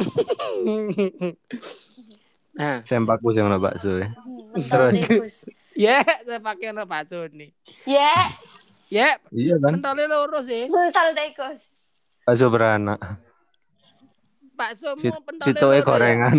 Nah, 2.54 2.80
Sempakku 2.80 3.28
sing 3.28 3.42
ono 3.42 3.58
bakso 3.58 3.98
ya. 3.98 4.14
Hmm, 4.14 4.62
Terus. 4.64 5.50
Ya 5.74 6.00
sempake 6.22 6.64
ono 6.72 6.86
Pak 6.86 7.02
Suni. 7.04 7.50
Ya, 7.84 8.14
Ya, 8.86 9.18
Iya 9.28 9.58
kan? 9.58 9.74
pentole 9.74 10.06
loro 10.06 10.38
sih. 10.40 10.64
mentol 10.64 11.12
tikus. 11.12 11.74
Bakso 12.22 12.46
beranak. 12.48 13.00
Pak 14.54 14.70
Sumo 14.78 14.96
Sit- 14.96 15.18
pentole 15.18 15.44
Sitoke 15.44 15.76
ya. 15.76 15.82
gorengan. 15.82 16.36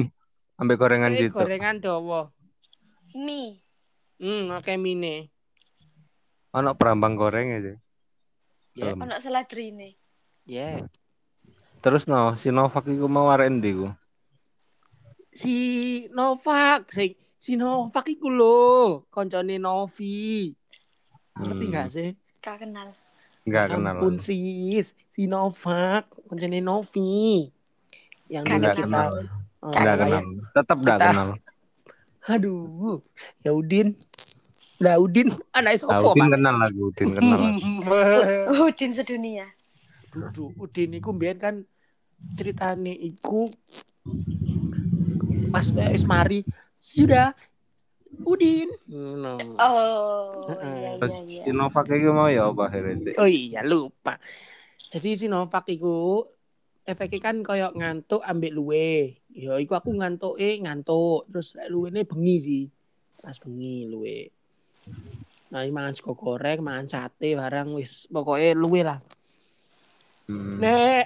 Ambek 0.56 0.78
gorengan 0.80 1.12
Eh, 1.12 1.28
situ. 1.28 1.36
gorengan 1.36 1.78
dawa. 1.78 2.32
Mie. 3.14 3.60
Hmm, 4.16 4.56
oke 4.56 4.72
mine. 4.76 5.30
Ono 6.56 6.74
perambang 6.74 7.14
goreng 7.14 7.54
aja. 7.54 7.76
Ya. 8.72 8.88
Dalam. 8.88 9.04
Ono 9.04 9.20
seladrine. 9.20 10.00
Ya. 10.48 10.80
Terus 11.86 12.10
no, 12.10 12.34
Sinovac 12.34 12.82
iku 12.90 13.06
mau 13.06 13.30
arek 13.30 13.50
ndi 13.52 13.78
ku? 13.78 13.88
Si 15.30 15.54
Novak, 16.10 16.90
si 16.90 17.14
si 17.38 17.54
Novak 17.54 18.10
iku 18.10 18.26
lho, 18.28 19.06
koncone 19.14 19.62
Novi. 19.62 20.50
Ngerti 21.38 21.54
Hmm. 21.54 21.70
enggak 21.70 21.88
sih? 21.94 22.10
Gak 22.42 22.58
kenal. 22.58 22.90
Enggak 23.46 23.66
kenal. 23.70 23.94
Ampun 24.00 24.18
sis, 24.18 24.98
si 25.14 25.30
Novak, 25.30 26.10
koncone 26.26 26.58
Novi. 26.58 27.54
Yang 28.26 28.44
Gak 28.50 28.82
kenal. 28.82 29.10
oh, 29.62 29.70
kenal. 29.70 30.24
Tetap 30.58 30.78
enggak 30.82 30.98
Kita- 30.98 31.10
kenal. 31.12 31.30
Aduh, 32.26 32.98
ya 33.40 33.54
Udin. 33.54 33.94
Lah 34.82 34.98
Udin, 34.98 35.30
anak 35.54 35.78
Nah, 35.78 36.02
sopo, 36.02 36.18
Udin 36.18 36.34
kenal 36.34 36.56
lagi, 36.58 36.80
Udin 36.90 37.10
kenal 37.14 37.38
lagi. 37.38 37.62
Udin 38.58 38.92
sedunia. 38.92 39.46
Udin 40.58 40.90
iku 40.98 41.14
mbiyen 41.14 41.38
kan 41.38 41.56
ceritane 42.36 42.94
iku 42.94 43.48
pas 45.50 45.68
wis 45.72 46.04
mari 46.04 46.44
sudah 46.76 47.32
Udin. 48.24 48.72
No. 48.88 49.36
Oh, 49.60 50.48
Heeh. 50.48 50.76
iya 50.80 50.92
Terus 51.04 51.12
iya 51.12 51.20
iya. 51.28 51.44
Sinovac 51.44 51.88
iki 51.92 52.08
mau 52.08 52.32
ya 52.32 52.48
apa 52.48 52.72
akhirnya? 52.72 53.12
Oh 53.20 53.28
iya 53.28 53.60
lupa. 53.66 54.16
Jadi 54.88 55.20
Sinovac 55.20 55.68
iku 55.68 56.24
efeknya 56.88 57.20
kan 57.20 57.44
koyok 57.44 57.76
ngantuk 57.76 58.22
ambek 58.24 58.56
luwe. 58.56 59.20
Ya 59.36 59.60
iku 59.60 59.76
aku 59.76 59.92
ngantuk 59.92 60.40
eh 60.40 60.56
ngantuk 60.64 61.28
terus 61.28 61.60
lek 61.60 61.68
luwene 61.68 62.08
bengi 62.08 62.36
sih. 62.40 62.64
Pas 63.20 63.36
bengi 63.36 63.90
luwe. 63.92 64.32
Nah, 65.52 65.62
ini 65.62 65.74
mangan 65.74 65.94
sego 65.94 66.14
goreng, 66.18 66.62
mangan 66.62 66.88
sate 66.90 67.36
barang 67.38 67.74
wis 67.76 68.08
pokoknya 68.08 68.56
luwe 68.56 68.82
lah. 68.86 69.00
Hmm. 70.26 70.58
Nek 70.58 71.06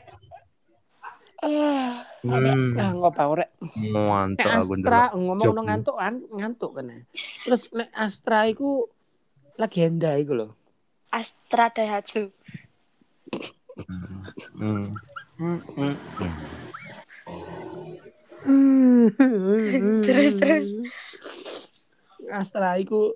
Ah, 1.40 2.04
Hmm. 2.20 2.76
ah. 2.76 2.92
Nek 2.92 3.96
Mantap 3.96 4.60
aku 4.60 4.76
Astra 4.76 5.16
ngomong 5.16 5.56
no 5.56 5.62
ngantuk 5.64 5.96
kan 5.96 6.16
ngantuk 6.36 6.72
kan. 6.76 6.92
Terus 7.16 7.64
nek 7.72 7.90
Astra 7.96 8.44
iku 8.52 8.92
legenda 9.56 10.20
iku 10.20 10.36
lho. 10.36 10.48
Astra 11.16 11.72
Daihatsu. 11.72 12.28
Hmm. 14.60 14.92
Hmm. 15.40 15.60
Hmm. 18.44 19.08
Terus, 20.04 20.36
terus. 20.36 20.66
Astra 22.28 22.76
iku 22.84 23.16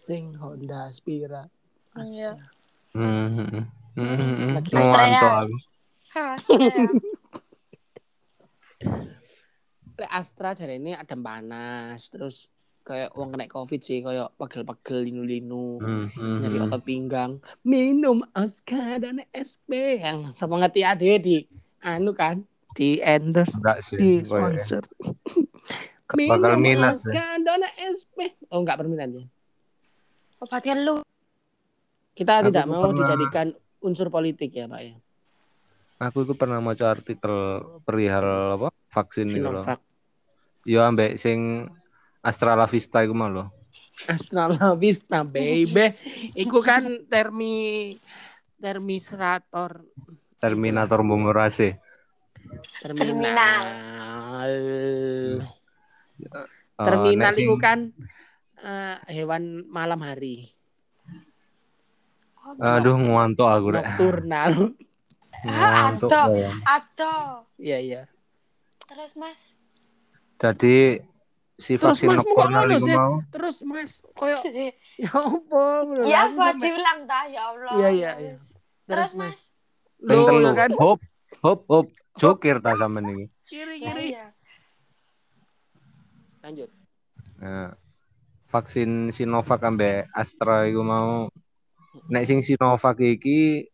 sing 0.00 0.32
Honda 0.40 0.88
Aspira. 0.88 1.44
Iya. 2.00 2.40
Astra. 2.40 3.04
Hmm. 3.04 3.28
Hmm. 3.36 3.64
Hmm. 4.00 4.54
Astra 4.64 5.04
ya. 5.12 5.20
Ha, 6.16 6.24
Astra. 6.40 6.56
Lek 9.94 10.08
Astra 10.10 10.52
jare 10.52 10.74
ini 10.74 10.92
adem 10.92 11.20
panas 11.20 12.08
terus 12.08 12.48
kayak 12.80 13.12
wong 13.12 13.30
kena 13.30 13.44
covid 13.46 13.78
sih 13.78 14.00
kayak 14.00 14.32
pegel-pegel 14.34 15.04
linu-linu 15.04 15.76
Hmm. 15.76 16.06
Hmm. 16.10 16.38
nyari 16.40 16.58
otot 16.58 16.80
pinggang 16.80 17.32
minum 17.62 18.24
Oscar 18.32 18.96
dan 18.98 19.20
SP 19.30 20.00
yang 20.00 20.32
sama 20.32 20.56
ngerti 20.58 20.80
ade 20.82 21.12
di 21.18 21.36
anu 21.78 22.10
kan 22.10 22.40
di 22.72 22.96
endorse 22.98 23.52
Enggak 23.54 23.78
sih. 23.82 23.96
di 23.96 24.10
Kayak- 24.18 24.64
sponsor 24.64 24.82
Bakal 26.10 26.58
minat 26.58 26.98
sih. 26.98 27.12
Oscar 27.12 27.36
dan 27.38 27.60
SP 27.76 28.18
oh 28.48 28.58
enggak 28.58 28.78
berminat 28.78 29.10
ya 29.10 29.24
Obatnya 30.40 30.74
lu. 30.74 30.96
kita 32.10 32.40
Aku 32.40 32.48
tidak 32.48 32.64
mau 32.66 32.80
pernah- 32.82 32.96
dijadikan 32.98 33.46
unsur 33.78 34.08
politik 34.08 34.50
ya 34.50 34.64
pak 34.64 34.80
ya 34.82 34.94
Aku 36.00 36.24
tuh 36.24 36.32
pernah 36.32 36.64
maca 36.64 36.96
artikel 36.96 37.60
perihal 37.84 38.56
apa? 38.56 38.72
Vaksin 38.88 39.28
itu 39.28 39.44
loh. 39.44 39.68
Yo 40.64 40.80
ambek 40.80 41.20
sing 41.20 41.68
Astra 42.24 42.56
La 42.56 42.64
Vista 42.64 43.04
iku 43.04 43.12
mah 43.12 43.28
loh. 43.28 43.48
Vista 44.80 45.20
baby 45.20 45.92
iku 46.32 46.64
kan 46.64 47.04
termi 47.04 47.94
termisrator 48.56 49.84
Terminator 50.40 51.04
Bungurase. 51.04 51.76
terminal 52.80 53.64
Oh, 56.80 56.88
terminal 56.88 57.34
itu 57.36 57.54
kan 57.60 57.92
eh, 58.56 58.96
hewan 59.12 59.68
malam 59.68 60.00
hari 60.00 60.48
Aduh 62.56 62.96
ngantuk 62.96 63.44
aku 63.44 63.76
rek. 63.76 63.84
nokturnal 63.84 64.52
Ngantuk. 65.40 66.10
Atau. 66.10 66.28
ya. 66.36 66.52
Atau. 66.64 67.20
iya 67.56 67.78
iya 67.78 68.02
Terus 68.84 69.14
Mas. 69.14 69.54
Jadi 70.36 70.98
si 71.54 71.76
Terus, 71.76 71.84
vaksin 72.00 72.08
Mas, 72.10 72.20
iku 72.20 72.32
sih? 72.80 72.96
mau 72.96 73.12
terus 73.28 73.56
mas 73.62 73.92
koyo 74.16 74.34
ya 75.04 75.12
apa 75.12 75.62
Iya 76.02 76.18
aku 76.26 76.40
apa 76.40 76.56
diulang 76.56 77.00
ta 77.04 77.20
ya 77.28 77.42
Allah. 77.52 77.74
Iya, 77.76 77.88
iya, 77.92 78.10
iya. 78.18 78.34
Terus 78.84 79.12
Mas. 79.14 79.52
ping 80.00 80.20
telu. 80.24 80.40
ya 80.42 80.52
kan 80.56 80.70
Hop, 80.80 81.00
hop, 81.44 81.60
hop. 81.68 81.86
Jokir 82.16 82.58
ta 82.58 82.74
sampean 82.74 83.06
iki. 83.06 83.24
kiri 83.46 83.76
Ya, 83.78 83.92
kiri 83.92 84.04
iya. 84.10 84.26
lanjut 86.40 86.70
Nah, 87.36 87.72
vaksin 88.48 89.08
Sinovac 89.08 89.62
ambek 89.62 90.04
Astra 90.12 90.66
iku 90.66 90.82
mau 90.82 91.30
nek 92.10 92.26
sing 92.26 92.44
Sinovac 92.44 92.98
iki 92.98 93.69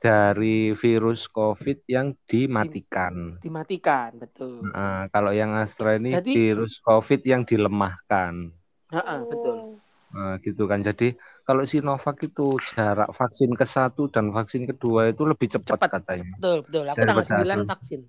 dari 0.00 0.72
virus 0.72 1.28
COVID 1.28 1.84
yang 1.86 2.16
dimatikan. 2.24 3.36
dimatikan 3.38 4.16
betul 4.16 4.64
Nah, 4.66 5.06
kalau 5.08 5.30
yang 5.30 5.52
Astra 5.52 5.94
ini 5.94 6.16
Jadi- 6.16 6.32
virus 6.32 6.80
COVID 6.80 7.20
yang 7.22 7.44
dilemahkan. 7.44 8.48
Heeh, 8.90 9.20
betul. 9.28 9.76
Nah, 10.10 10.34
gitu 10.40 10.66
kan. 10.66 10.80
Jadi 10.80 11.14
kalau 11.44 11.62
Sinovac 11.62 12.18
itu 12.18 12.58
jarak 12.66 13.12
vaksin 13.12 13.54
ke 13.54 13.62
satu 13.62 14.08
dan 14.08 14.32
vaksin 14.32 14.66
kedua 14.66 15.06
itu 15.06 15.22
lebih 15.22 15.46
cepat, 15.46 15.78
Cepat. 15.78 15.90
katanya. 16.02 16.34
betul 16.34 16.56
betul 16.64 16.84
aku 16.88 16.96
tanggal 16.98 17.22
9 17.22 17.38
Astra. 17.38 17.70
vaksin 17.70 18.00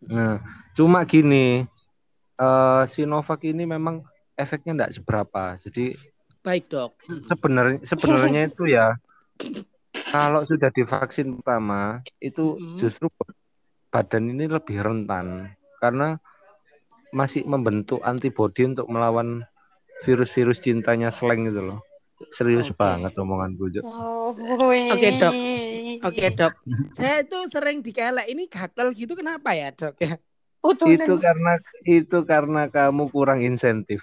Nah, 0.00 0.40
cuma 0.72 1.04
gini, 1.04 1.68
eh 2.36 2.82
Sinovac 2.86 3.44
ini 3.44 3.68
memang 3.68 4.00
efeknya 4.32 4.72
enggak 4.72 4.96
seberapa. 4.96 5.58
Jadi 5.58 5.92
baik 6.40 6.72
dok 6.72 6.96
se- 6.96 7.20
sebenarnya 7.20 7.84
sebenarnya 7.84 8.40
itu 8.48 8.64
ya 8.64 8.96
kalau 10.10 10.42
sudah 10.44 10.70
divaksin 10.74 11.38
pertama 11.38 12.02
itu 12.18 12.58
Mm. 12.58 12.78
justru 12.78 13.06
badan 13.90 14.30
ini 14.30 14.46
lebih 14.50 14.82
rentan 14.82 15.54
karena 15.78 16.18
masih 17.10 17.42
membentuk 17.46 17.98
antibodi 18.06 18.66
untuk 18.66 18.86
melawan 18.86 19.42
virus-virus 20.06 20.62
cintanya 20.62 21.10
slang 21.10 21.46
gitu 21.46 21.62
loh. 21.74 21.80
Serius 22.30 22.68
Oke. 22.70 22.78
banget 22.78 23.12
omongan 23.16 23.56
gue. 23.56 23.80
Oh, 23.82 24.36
Oke, 24.92 25.08
Dok. 25.16 25.34
Oke 26.00 26.32
dok, 26.32 26.54
saya 26.96 27.20
tuh 27.28 27.44
sering 27.44 27.84
dikelek 27.84 28.24
ini 28.32 28.48
gatel 28.48 28.96
gitu 28.96 29.12
kenapa 29.12 29.52
ya 29.52 29.68
dok 29.68 30.00
ya? 30.00 30.16
Utunan. 30.64 30.96
Itu 30.96 31.20
karena 31.20 31.52
itu 31.84 32.18
karena 32.24 32.62
kamu 32.72 33.12
kurang 33.12 33.44
insentif. 33.44 34.00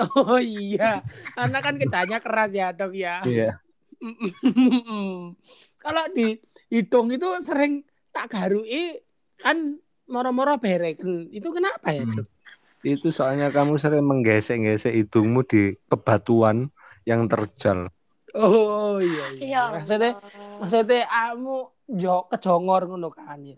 Oh 0.00 0.38
iya, 0.40 1.02
karena 1.36 1.58
kan 1.60 1.74
kerjanya 1.76 2.18
keras 2.22 2.50
ya 2.54 2.70
dok 2.70 2.94
ya. 2.94 3.20
Iya. 3.26 3.58
Kalau 5.82 6.04
di 6.12 6.36
hidung 6.68 7.08
itu 7.12 7.28
sering 7.40 7.84
tak 8.10 8.32
garui 8.32 9.00
kan 9.40 9.78
moro-moro 10.10 10.58
bereken. 10.58 11.30
Itu 11.30 11.54
kenapa 11.54 11.94
ya 11.94 12.04
Hmm. 12.04 12.24
dok? 12.24 12.26
Itu 12.80 13.12
soalnya 13.12 13.52
kamu 13.52 13.76
sering 13.76 14.04
menggesek-gesek 14.08 14.96
hidungmu 14.96 15.44
di 15.44 15.76
kebatuan 15.92 16.72
yang 17.04 17.28
terjal. 17.28 17.92
Oh 18.32 18.96
iya 19.02 19.26
iya. 19.36 19.44
Ya 19.44 19.62
Maksudnya 19.74 20.12
maksudnya 20.56 21.04
kamu 21.04 21.56
jo 22.00 22.14
kejongor 22.30 22.88
ngono 22.88 23.12
kan 23.12 23.42
ya. 23.44 23.56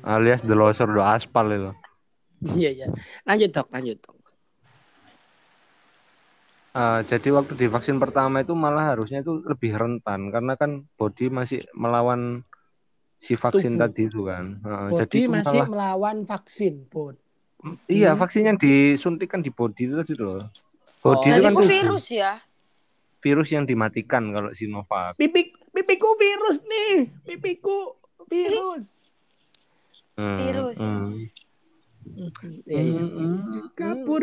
Alias 0.00 0.46
delosor 0.46 0.88
do 0.94 1.02
aspal 1.02 1.46
itu. 1.52 1.70
Iya 2.56 2.70
iya. 2.70 2.86
Lanjut 3.26 3.50
dok, 3.50 3.66
lanjut 3.74 3.98
dok. 3.98 4.16
Eh, 6.70 7.00
jadi 7.02 7.28
waktu 7.32 7.56
divaksin 7.56 7.96
pertama 7.96 8.38
itu 8.38 8.52
malah 8.52 8.92
harusnya 8.92 9.18
itu 9.18 9.40
lebih 9.42 9.72
rentan 9.72 10.28
karena 10.28 10.54
kan 10.54 10.70
body 10.94 11.26
masih 11.28 11.58
melawan 11.72 12.44
si 13.16 13.34
vaksin 13.34 13.74
Tubuh. 13.74 13.82
tadi 13.84 14.02
itu 14.04 14.20
kan. 14.22 14.44
Eh, 14.58 14.88
Body 14.88 14.98
jadi 15.00 15.16
itu 15.18 15.30
masih 15.32 15.58
malah 15.58 15.68
melawan 15.68 16.16
vaksin 16.22 16.74
pun. 16.86 17.16
iya 17.86 18.12
Hmm. 18.12 18.20
vaksin 18.20 18.46
yang 18.46 18.54
disuntikan 18.54 19.40
di 19.40 19.50
body 19.50 19.82
itu 19.82 19.94
tadi 19.96 20.14
loh. 20.14 20.46
Body 21.00 21.26
Oh, 21.26 21.34
itu 21.34 21.42
kan 21.42 21.52
tubuh. 21.52 21.66
virus 21.66 22.06
ya. 22.08 22.32
virus 23.18 23.50
yang 23.50 23.66
dimatikan 23.66 24.30
kalau 24.30 24.54
Sinovac. 24.54 25.18
Pipik 25.18 25.50
pipiku 25.72 26.14
virus 26.14 26.62
nih, 26.62 27.10
pipiku 27.24 27.98
virus. 28.24 29.02
Hmm, 30.14 30.34
Virus. 30.36 30.78
hmm. 30.78 31.26
Iya, 32.66 33.04
iya. 33.04 33.30
Kapur, 33.74 34.22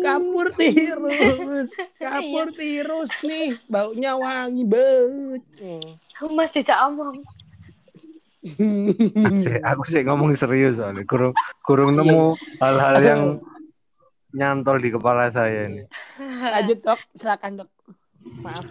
kapur 0.00 0.46
tirus, 0.54 1.70
kapur 1.96 2.46
tirus 2.50 3.12
nih, 3.24 3.50
baunya 3.68 4.14
wangi 4.14 4.64
banget. 4.64 5.42
Mas 6.34 6.52
tidak 6.52 6.78
omong. 6.90 7.20
Asik, 9.24 9.64
aku 9.64 9.82
sih 9.88 10.04
ngomong 10.04 10.36
serius 10.36 10.76
soalnya 10.76 11.08
kurang 11.64 11.96
Iya. 11.96 12.04
nemu 12.04 12.22
hal-hal 12.60 12.96
yang 13.00 13.22
nyantol 14.36 14.76
di 14.82 14.92
kepala 14.92 15.32
saya 15.32 15.70
ini. 15.72 15.88
Lanjut 16.52 16.78
dok, 16.84 17.00
silakan 17.16 17.64
dok. 17.64 17.70
Maaf. 18.44 18.66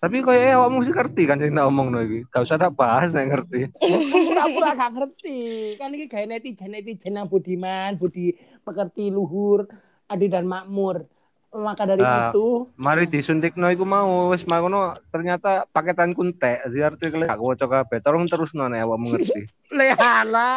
Tapi 0.00 0.24
kayaknya 0.24 0.56
awakmu 0.56 0.80
sih 0.80 0.96
ngerti 0.96 1.22
kan 1.28 1.36
yang 1.36 1.52
tak 1.52 1.68
omong 1.68 1.92
lagi. 1.92 2.24
Gak 2.32 2.40
usah 2.40 2.56
tak 2.56 2.72
bahas 2.72 3.12
nek 3.12 3.28
ngerti. 3.28 3.68
Pura-pura 4.32 4.72
gak 4.72 4.92
ngerti. 4.96 5.38
Kan 5.76 5.92
ini 5.92 6.08
kayak 6.08 6.26
netizen 6.32 6.72
netizen 6.72 7.14
yang 7.14 7.28
budiman, 7.28 8.00
budi 8.00 8.32
pekerti 8.60 9.12
luhur. 9.12 9.68
adil 10.06 10.26
dan 10.26 10.42
makmur. 10.42 11.06
Maka 11.50 11.82
dari 11.84 12.02
Nah, 12.02 12.30
itu, 12.30 12.66
Mari 12.74 13.06
disuntikno 13.06 13.66
iku 13.68 13.82
mau 13.82 14.30
wis 14.30 14.42
mangono 14.42 14.90
ternyata 15.06 15.66
paketan 15.66 16.14
kuntek 16.14 16.66
di 16.66 16.80
artikel 16.80 17.22
gak 17.22 17.38
woco 17.38 17.62
kabeh. 17.62 18.00
Tolong 18.00 18.26
terusno 18.26 18.66
nek 18.66 18.82
awakmu 18.82 19.14
ngerti. 19.14 19.46
lehala. 19.78 20.50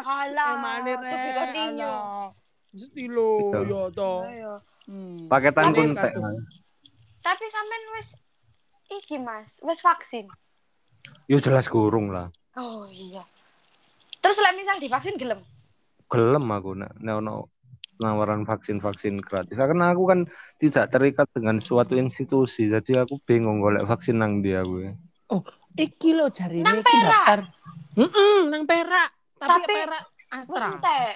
Halah, 0.00 0.48
Emane 0.54 0.92
to 0.94 1.16
be 1.18 1.30
continue. 1.34 1.96
Mesti 2.70 3.02
lo 3.06 3.30
Gitu. 3.42 3.58
yo 3.66 3.80
to. 3.90 4.12
Ayo. 4.24 4.52
Hmm. 4.86 5.26
Paketan 5.26 5.64
Tapi 5.68 5.78
kuntek. 5.82 6.12
Tapi 7.20 7.44
sampean 7.46 7.82
wis 7.94 8.08
iki 8.90 9.16
Mas, 9.20 9.60
wis 9.64 9.80
vaksin. 9.80 10.28
Yo 11.28 11.40
jelas 11.40 11.68
gurung 11.68 12.12
lah. 12.12 12.28
Oh 12.56 12.84
iya. 12.88 13.20
Terus 14.20 14.40
lek 14.40 14.56
misal 14.56 14.80
divaksin 14.80 15.16
gelem. 15.16 15.40
Gelem 16.08 16.44
aku 16.48 16.76
nek 16.76 16.92
nek 17.00 17.14
ono 17.20 17.48
penawaran 17.94 18.42
vaksin-vaksin 18.42 19.22
gratis. 19.22 19.54
Karena 19.54 19.94
aku 19.94 20.04
kan 20.08 20.20
tidak 20.58 20.90
terikat 20.90 21.30
dengan 21.30 21.62
suatu 21.62 21.94
institusi, 21.94 22.66
jadi 22.66 23.06
aku 23.06 23.22
bingung 23.22 23.62
golek 23.62 23.86
vaksin 23.86 24.18
nang 24.18 24.42
dia 24.42 24.60
gue. 24.66 24.92
Iki 25.74 26.10
lo 26.14 26.30
cari 26.30 26.62
Nang 26.62 26.78
iki 26.78 26.86
Perak. 26.86 27.02
daftar. 27.10 27.40
Heeh, 27.98 28.36
nang 28.46 28.62
Perak. 28.62 29.10
Tapi, 29.38 29.50
Tapi- 29.50 29.66
Perak 29.74 30.04
Astra. 30.30 30.66
entek. 30.70 31.14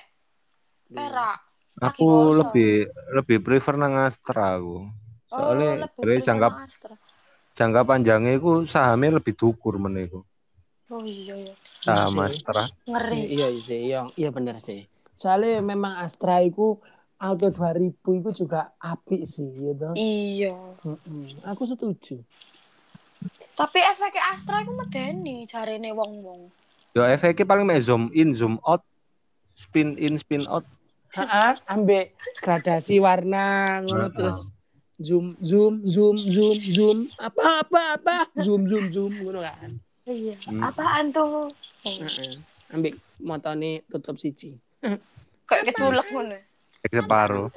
Perak. 0.91 1.37
Kaki 1.79 2.01
Aku 2.01 2.09
lebih 2.35 2.73
lebih 3.15 3.39
prefer 3.45 3.79
nang 3.79 3.95
Astra 3.95 4.59
aku. 4.59 4.89
Soalnya 5.31 5.69
oh, 5.69 5.77
lebih 5.87 6.01
dari 6.03 6.21
jangka 6.25 6.49
Astra. 6.67 6.95
Jangka 7.59 7.83
panjangnya 7.83 8.39
itu 8.39 8.63
sahamnya 8.71 9.19
lebih 9.19 9.35
dukur 9.35 9.83
meniku. 9.83 10.23
Oh 10.95 11.03
iya 11.03 11.35
iya. 11.35 11.55
Saham 11.59 12.23
Iya. 12.23 12.31
Astra. 12.31 12.63
Ngeri. 12.87 13.21
Iya 13.35 13.49
sih, 13.59 13.81
iya, 13.91 14.01
iya 14.15 14.31
bener 14.31 14.57
sih. 14.63 14.87
Soalnya 15.19 15.59
memang 15.61 15.99
Astra 15.99 16.39
itu 16.41 16.79
Auto 17.19 17.51
2000 17.51 18.15
itu 18.15 18.31
juga 18.31 18.71
apik 18.79 19.27
sih, 19.27 19.51
gitu. 19.51 19.91
Iya. 19.99 20.55
Mm-mm, 20.87 21.43
Aku 21.51 21.67
setuju. 21.67 22.23
Tapi 23.59 23.79
efeknya 23.83 24.23
Astra 24.31 24.63
itu 24.63 24.73
medeni 24.79 25.43
jarine 25.51 25.91
wong-wong. 25.91 26.47
Yo 26.95 27.03
efeknya 27.03 27.43
paling 27.43 27.67
mek 27.67 27.83
zoom 27.83 28.07
in, 28.15 28.31
zoom 28.39 28.63
out, 28.63 28.87
spin 29.51 29.99
in, 29.99 30.15
spin 30.15 30.47
out. 30.47 30.63
Heeh, 31.11 31.59
ambek 31.67 32.15
gradasi 32.39 33.03
warna 33.03 33.83
ngono 33.83 34.07
terus 34.15 34.47
zoom 34.99 35.39
zoom 35.39 35.87
zoom 35.87 36.17
zoom 36.19 36.59
zoom 36.59 36.99
apa 37.23 37.63
apa 37.63 37.81
apa 37.95 38.17
zoom 38.43 38.67
zoom 38.67 38.87
zoom 38.91 39.13
ngono 39.15 39.41
kan. 39.47 39.71
Iya. 40.09 40.35
Hmm. 40.51 40.63
Apaan 40.65 41.05
tuh? 41.15 41.53
Heeh. 41.87 42.41
Ambek 42.75 42.99
motone 43.23 43.87
tutup 43.87 44.19
siji. 44.19 44.59
Kayak 45.47 45.65
keculek 45.73 46.09
ngono. 46.11 46.37
Separuh. 46.89 47.49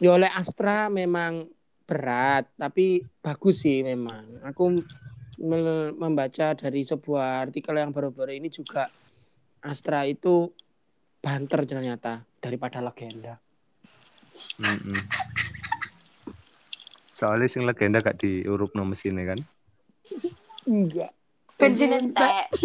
Ya 0.00 0.12
oleh 0.12 0.28
Astra 0.28 0.92
memang 0.92 1.48
berat, 1.86 2.48
tapi 2.56 3.04
bagus 3.20 3.64
sih 3.64 3.80
memang. 3.84 4.40
Aku 4.44 4.76
me- 5.40 5.94
membaca 5.94 6.52
dari 6.56 6.84
sebuah 6.84 7.48
artikel 7.48 7.76
yang 7.76 7.92
baru-baru 7.92 8.36
ini 8.36 8.48
juga 8.52 8.88
Astra 9.64 10.06
itu 10.06 10.52
banter 11.18 11.66
ternyata 11.66 12.22
daripada 12.38 12.78
legenda. 12.78 13.40
Mm-mm. 14.60 15.00
Soalnya 17.16 17.48
sing 17.48 17.64
legenda 17.64 18.04
gak 18.04 18.20
diurup 18.20 18.76
no 18.76 18.84
mesinnya 18.84 19.24
kan. 19.26 19.40
Enggak. 20.66 21.12
Bensin 21.56 21.88
entek. 21.90 22.52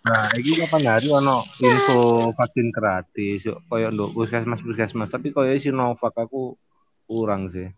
Nah, 0.00 0.26
ini 0.32 0.56
kapan 0.56 0.82
hari 0.88 1.08
ono 1.08 1.44
info 1.60 2.00
vaksin 2.32 2.72
gratis, 2.72 3.44
yuk 3.44 3.60
koyo 3.68 3.92
nduk 3.92 4.10
puskesmas 4.10 4.58
puskesmas, 4.58 5.12
tapi 5.12 5.30
koyo 5.30 5.52
Sinovac 5.54 6.16
aku 6.16 6.56
kurang 7.04 7.46
sih. 7.46 7.68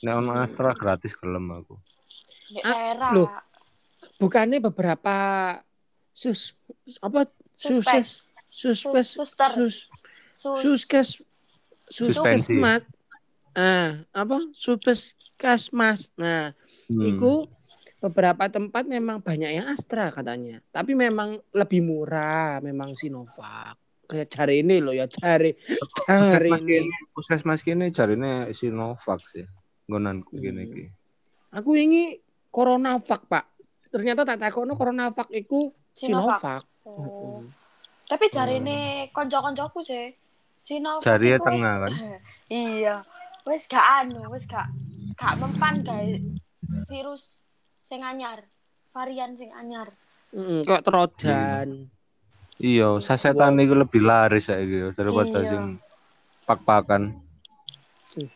Nek 0.00 0.14
ono 0.14 0.38
Astra 0.38 0.70
gratis 0.72 1.12
gelem 1.12 1.50
aku. 1.52 1.74
Di 2.46 2.62
Ah, 2.62 2.94
Perak. 2.94 3.10
loh. 3.12 3.28
Bukannya 4.16 4.62
beberapa 4.62 5.16
sus 6.14 6.54
apa 7.02 7.26
Suspek. 7.58 8.06
suses 8.06 8.22
suspes 8.46 9.06
Sus- 9.10 9.14
suster. 9.18 9.50
sus 9.52 9.74
Sus. 10.30 10.60
suskes 10.62 11.08
Suspensi. 11.84 12.54
suskesmat 12.54 12.82
ah 13.54 14.02
apa 14.10 14.36
suskesmas 14.52 16.10
nah 16.14 16.52
Hmm. 16.84 17.00
Iku 17.00 17.48
beberapa 17.98 18.44
tempat 18.44 18.84
memang 18.84 19.16
banyak 19.16 19.56
yang 19.56 19.72
Astra 19.72 20.12
katanya. 20.12 20.60
Tapi 20.68 20.92
memang 20.92 21.40
lebih 21.48 21.80
murah 21.80 22.60
memang 22.60 22.92
Sinovac. 22.92 23.80
Kayak 24.04 24.28
cari 24.28 24.60
ini 24.60 24.84
loh 24.84 24.92
ya 24.92 25.08
cari 25.08 25.56
cari 26.04 26.52
Puskesmas 26.52 26.60
ini. 26.60 26.68
kene, 26.84 26.96
puskesmas 27.16 27.60
kene 27.64 27.86
jarine 27.88 28.52
Sinovac 28.52 29.24
sih. 29.24 29.48
Nggonanku 29.88 30.36
kene 30.36 30.60
Hmm. 30.60 30.68
iki. 30.68 30.84
Aku 31.56 31.72
ini 31.72 32.20
Coronavac 32.52 33.24
pak. 33.24 33.48
Ternyata 33.88 34.28
tak 34.28 34.44
takono 34.44 34.76
Coronavac 34.76 35.32
iku 35.32 35.72
Sinovac. 35.88 36.36
Sinovac. 36.36 36.62
Oh. 36.84 37.00
Mm-mm. 37.40 37.48
Tapi 38.04 38.24
jarine 38.28 38.78
konco-koncoku 39.08 39.80
sih. 39.80 40.12
Sinovac 40.54 41.00
wis- 41.16 41.40
tengah, 41.40 41.74
kan? 41.80 41.90
iya. 42.52 43.00
Wis 43.44 43.68
gak 43.68 43.84
anu, 44.02 44.24
wis 44.32 44.48
gak 44.48 44.68
gak 45.20 45.36
mempan 45.36 45.84
guys. 45.84 46.16
Virus 46.88 47.44
sing 47.84 48.00
anyar. 48.00 48.40
Varian 48.90 49.36
sing 49.36 49.52
anyar. 49.52 49.92
Mm, 50.32 50.64
Kok 50.64 50.82
Trojan. 50.82 51.92
Iya, 52.56 53.02
sasetan 53.02 53.58
iku 53.58 53.74
lebih 53.74 54.00
laris 54.00 54.46
saiki 54.46 54.94
daripada 54.94 55.42
Iya. 55.42 55.50
sing 55.50 55.64
pak-pakan. 56.46 57.02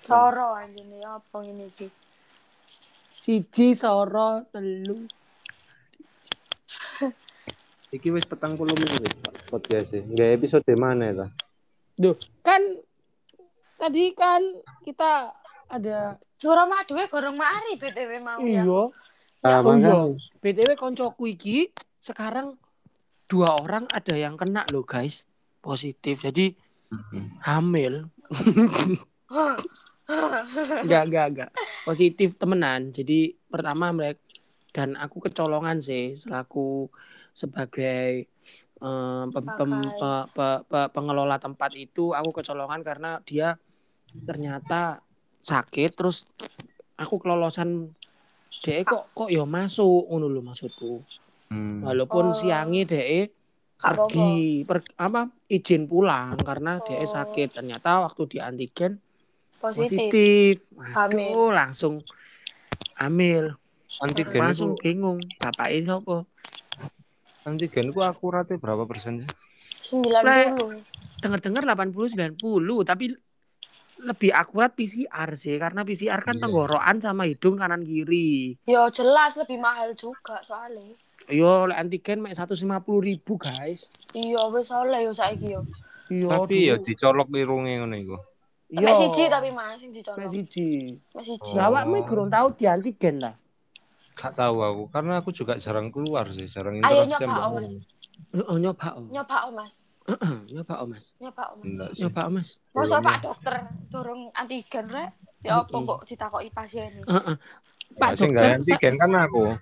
Soro 0.02 0.58
anjene 0.58 0.98
apa 1.06 1.36
ngene 1.38 1.70
iki. 1.70 1.86
Siji 3.08 3.72
soro 3.72 4.42
telu. 4.50 5.06
Iki 7.88 8.08
wis 8.12 8.26
petang 8.28 8.58
puluh 8.58 8.74
menit 8.76 9.14
podcast 9.48 9.96
e. 9.96 10.04
Nggak 10.04 10.30
episode 10.36 10.68
mana 10.76 11.14
ta? 11.14 11.26
Duh, 11.96 12.12
kan 12.42 12.60
tadi 13.78 14.10
kan 14.12 14.42
kita 14.82 15.32
ada 15.70 16.18
Suara 16.38 16.70
mak 16.70 16.86
dhewe 16.86 17.10
gorong 17.10 17.34
mari 17.34 17.74
BTW 17.74 18.22
mau 18.22 18.38
ya. 18.46 18.62
iya. 18.62 18.82
Ah, 19.42 19.58
Oh 19.58 19.74
iya. 19.74 19.94
BTW 20.38 20.78
koncoku 20.78 21.26
iki 21.26 21.74
sekarang 21.98 22.54
dua 23.26 23.58
orang 23.58 23.90
ada 23.90 24.14
yang 24.14 24.38
kena 24.38 24.62
loh 24.70 24.86
guys. 24.86 25.26
Positif. 25.58 26.22
Jadi 26.22 26.54
hamil. 27.42 28.06
Enggak 30.78 31.02
enggak 31.10 31.26
enggak. 31.34 31.50
Positif 31.82 32.38
temenan. 32.38 32.94
Jadi 32.94 33.34
pertama 33.50 33.90
mereka 33.90 34.22
dan 34.70 34.94
aku 34.94 35.18
kecolongan 35.26 35.82
sih 35.82 36.14
selaku 36.14 36.86
sebagai 37.34 38.30
eh, 38.78 39.24
pem- 39.34 39.52
pem- 39.58 39.90
pe- 39.98 40.26
pe- 40.38 40.62
pe- 40.70 40.90
pengelola 40.94 41.42
tempat 41.42 41.74
itu 41.74 42.14
aku 42.14 42.30
kecolongan 42.30 42.86
karena 42.86 43.18
dia 43.26 43.58
ternyata 44.24 45.00
sakit 45.40 45.90
terus 45.94 46.24
aku 46.94 47.16
kelolosan 47.16 47.92
dia 48.58 48.82
kok 48.82 49.12
kok 49.12 49.28
ya 49.30 49.46
masuk 49.46 50.08
ngono 50.08 50.26
lho 50.26 50.42
maksudku 50.42 51.00
Hmm. 51.48 51.80
walaupun 51.80 52.28
Oh. 52.28 52.36
siangi 52.36 52.84
DE 52.84 53.32
pergi 53.74 54.68
per, 54.68 54.84
apa 55.00 55.32
izin 55.48 55.88
pulang 55.88 56.36
karena 56.36 56.76
DE 56.78 57.00
Oh. 57.00 57.08
sakit 57.08 57.56
ternyata 57.56 58.04
waktu 58.04 58.22
di 58.28 58.36
antigen 58.36 59.00
Positif. 59.56 60.12
positif 60.12 60.54
Hamil. 60.92 61.32
Waduh, 61.32 61.50
langsung 61.50 61.94
hamil 62.94 63.56
Antigen 63.98 64.38
langsung 64.38 64.76
itu 64.76 64.82
bingung 64.84 65.18
bapak 65.40 65.72
ini 65.72 65.88
apa 65.88 66.28
antigen 67.42 67.90
ku 67.90 68.04
akuratnya 68.04 68.60
berapa 68.60 68.84
persen 68.84 69.24
sih? 69.24 69.30
90. 69.96 70.84
dengar-dengar 71.18 71.64
80 71.64 72.12
90 72.36 72.84
tapi 72.84 73.16
lebih 74.00 74.30
akurat 74.30 74.70
PCR 74.70 75.30
sih 75.32 75.54
karena 75.54 75.82
PCR 75.82 76.20
kan 76.20 76.34
Iya. 76.34 76.42
tenggorokan 76.42 76.96
sama 76.98 77.24
hidung 77.24 77.56
kanan 77.56 77.82
kiri 77.82 78.54
Ya 78.64 78.86
jelas 78.88 79.34
lebih 79.36 79.58
mahal 79.58 79.92
juga 79.92 80.38
soalnya. 80.40 80.94
yo 81.26 81.64
lek 81.64 81.76
antigen 81.76 82.18
mek 82.18 82.32
150 82.32 82.62
ribu 82.98 83.36
guys 83.36 83.90
Iya 84.10 84.48
wis 84.48 84.70
oleh 84.70 85.02
yo 85.02 85.12
saiki 85.12 85.52
yo. 85.52 85.60
Iya, 86.08 86.24
Tapi 86.26 86.56
ya 86.64 86.74
dulu. 86.74 86.86
dicolok 86.86 87.28
irunge 87.34 87.72
ngono 87.76 87.94
iku. 87.94 88.16
Iya. 88.70 88.80
Mek 88.82 88.94
siji 88.98 89.24
tapi 89.26 89.48
Mas 89.50 89.76
sing 89.76 89.90
Mek 89.90 89.96
dicolok. 89.98 90.30
siji. 90.32 90.68
Mek 91.12 91.24
siji. 91.26 91.52
Oh. 91.54 91.66
Awakmu 91.66 91.96
kurang 92.04 92.28
tahu 92.28 92.46
di 92.54 92.64
antigen 92.64 93.16
lah. 93.18 93.36
Gak 94.14 94.32
tahu 94.32 94.56
aku 94.58 94.82
karena 94.88 95.18
aku 95.18 95.30
juga 95.30 95.56
jarang 95.56 95.88
keluar 95.88 96.24
sih, 96.28 96.46
jarang 96.46 96.78
Ayo 96.78 97.04
interaksi 97.04 97.12
nyoba, 97.12 97.26
sama 97.26 97.38
orang. 97.50 97.64
Mas. 97.66 97.74
Oh, 98.44 98.56
nyoba 98.56 98.88
om. 98.94 99.04
Nyoba 99.10 99.36
oh 99.42 99.52
Mas. 99.52 99.74
nyoba 100.54 100.74
om 100.82 100.88
mas. 100.96 101.12
Nyoba 101.20 101.42
oh 101.52 101.56
Mas. 101.60 101.64
Enggak 101.68 101.90
sih. 101.92 102.00
Nyoba 102.02 102.20
om 102.24 102.32
mas. 102.34 102.48
Masa 102.72 102.96
Pak 103.04 103.16
ya. 103.16 103.22
dokter 103.28 103.54
durung 103.92 104.22
antigen 104.32 104.86
rek? 104.88 105.10
Ya 105.44 105.52
apa 105.62 105.76
kok 105.76 106.00
ditakoki 106.08 106.50
pasien? 106.50 106.92
Heeh. 107.04 107.36
Pak 108.00 108.00
Pak 108.00 108.10
sing 108.16 108.30
gak 108.32 108.58
antigen 108.58 108.94
kan 108.96 109.12
aku. 109.14 109.54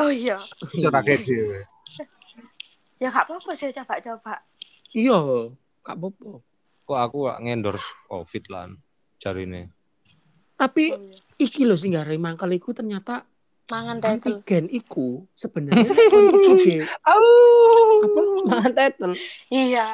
Oh 0.00 0.10
iya. 0.10 0.40
Kayak 0.72 1.20
dhewe. 1.28 1.60
Ya 3.00 3.08
gak 3.08 3.28
apa-apa 3.28 3.52
sih 3.56 3.72
coba-coba. 3.72 4.34
Iya, 4.92 5.18
gak 5.84 5.96
apa-apa. 5.96 6.44
kok 6.90 6.98
aku 6.98 7.30
gak 7.30 7.40
ngendorse 7.46 7.86
covid 8.10 8.44
lah 8.50 8.66
jarine 9.22 9.70
Tapi 10.58 10.90
Oh, 10.90 10.98
iya. 10.98 11.18
iki 11.38 11.62
lho 11.62 11.78
sing 11.78 11.94
garai 11.94 12.18
mangkel 12.18 12.50
iku 12.50 12.74
ternyata 12.74 13.29
Mangan 13.70 13.96
tekel. 14.02 14.42
antigen 14.42 14.66
iku 14.66 15.22
sebenarnya 15.38 15.86
untuk 15.86 16.58
sebagai 16.58 16.90
apa? 17.06 18.20
Mangan 18.50 18.72
tetel 18.74 19.12
Iya, 19.46 19.86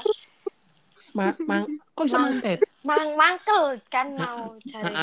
ma, 1.13 1.37
mang, 1.45 1.69
kok 1.93 2.05
bisa 2.09 2.17
mangan 2.17 2.41
tetel 2.41 2.69
mang 2.83 3.09
mangkel 3.15 3.63
kan 3.93 4.07
mau 4.17 4.57
cari. 4.65 4.95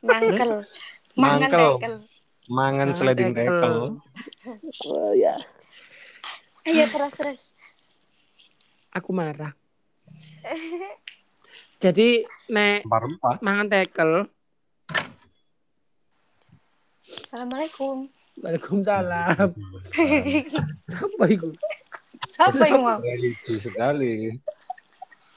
Mangkel. 0.00 0.50
Mangan 1.12 1.50
Mangkel. 1.52 1.60
tekel. 1.76 1.94
mangan 2.46 2.88
Mangan 2.88 2.88
sliding 2.94 3.30
tackle 3.34 3.98
oh 4.86 5.12
ya 5.12 5.34
Ayo 6.62 6.82
terus 6.90 7.12
terus. 7.14 7.40
aku 8.90 9.12
marah. 9.12 9.54
Jadi 11.82 12.24
nek 12.48 12.82
mangan 13.38 13.68
tekel 13.68 14.26
Assalamualaikum. 17.18 17.96
Waalaikumsalam 18.36 19.48
apa 20.92 21.24
iku 21.26 21.48
Apa 22.36 22.64
yang 22.68 22.84
mau? 22.84 23.00
religi 23.00 23.56
sekali 23.56 24.36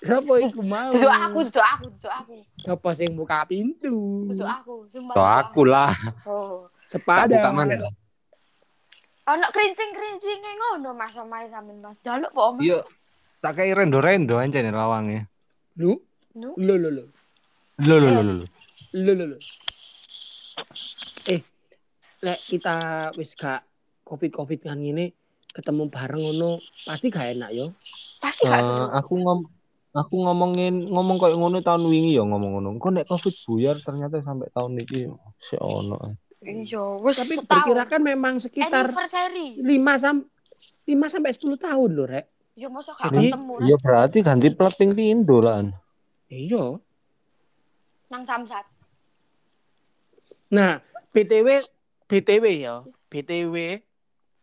Siapa 0.03 0.33
iku 0.35 0.59
mau 0.61 0.91
Duduk 0.91 1.07
aku, 1.07 1.39
duduk 1.41 1.63
aku, 1.65 1.85
duduk 1.89 2.11
aku. 2.11 2.35
Siapa 2.59 2.89
sing 2.91 3.15
buka 3.15 3.47
pintu 3.47 4.27
Duduk 4.27 4.43
aku, 4.43 4.83
sumpah. 4.91 5.15
Tuh 5.15 5.23
duduk 5.23 5.31
aku 5.39 5.61
lah 5.63 5.95
Oh. 6.27 6.67
tak 6.83 6.99
sepada 6.99 7.31
buka 7.31 7.51
mana 7.53 7.75
lah 7.79 7.93
Ono 9.29 9.47
kerincing-kerincing 9.47 10.39
ngono 10.43 10.91
Mas 10.91 11.15
omahe 11.15 11.47
sampean 11.47 11.79
Mas. 11.79 12.03
Jaluk 12.03 12.33
po 12.33 12.51
Om. 12.51 12.59
Iya, 12.59 12.83
tak 13.39 13.55
kayak 13.55 13.79
rendo-rendo 13.79 14.35
aja 14.35 14.59
nih 14.59 14.73
lawangnya. 14.73 15.23
lu 15.79 15.95
lu 16.35 16.75
lu 16.75 16.89
lu 16.91 17.03
Lo 17.79 17.95
lo 17.95 18.09
lo 18.11 18.21
lo. 18.25 18.45
lu 18.91 19.11
lu 19.13 19.25
lu 19.31 19.37
eh 21.29 21.39
lek 22.19 22.39
kita 22.49 22.75
wis 23.15 23.33
gak 23.33 23.63
covid 24.03 24.31
covid 24.33 24.59
kan 24.61 24.77
gini 24.77 25.11
ketemu 25.49 25.87
bareng 25.87 26.19
ngono 26.19 26.57
pasti 26.83 27.07
gak 27.07 27.33
enak 27.33 27.49
yo 27.51 27.67
Pasti 28.19 28.43
gak 28.43 28.59
seru. 28.59 28.85
aku 28.91 29.13
ngom 29.17 29.39
aku 29.89 30.15
ngomongin 30.21 30.85
ngomong 30.85 31.17
kayak 31.17 31.35
ngono 31.35 31.57
tahun 31.59 31.81
wingi 31.83 32.13
ya 32.13 32.21
ngomong 32.21 32.51
ngono. 32.53 32.69
Kok 32.75 32.91
nek 32.93 33.07
Covid 33.07 33.35
buyar 33.43 33.75
ternyata 33.79 34.19
sampai 34.19 34.51
tahun 34.51 34.77
ini 34.77 35.09
si 35.39 35.55
ono. 35.55 35.97
Iya, 36.39 36.83
wis 36.99 37.17
tapi 37.17 37.35
perkirakan 37.41 38.01
memang 38.05 38.37
sekitar 38.37 38.85
anniversary. 38.85 39.57
5 39.57 39.65
sam 39.97 40.23
5 40.85 40.93
sampai 41.09 41.31
10 41.33 41.57
tahun 41.57 41.89
loh 41.91 42.05
rek 42.05 42.25
Ya 42.53 42.67
masa 42.67 42.91
gak 42.91 43.07
Jadi, 43.09 43.31
ketemu 43.31 43.53
Iya 43.63 43.75
berarti 43.79 44.17
ganti 44.19 44.47
plat 44.51 44.73
ping 44.73 44.91
pindo 44.91 45.39
lah. 45.39 45.63
iya 46.27 46.75
nang 48.05 48.23
Samsat. 48.23 48.65
nah 50.49 50.77
btw 51.09 51.61
btw 52.09 52.45
ya. 52.65 52.75
Btw 53.07 53.55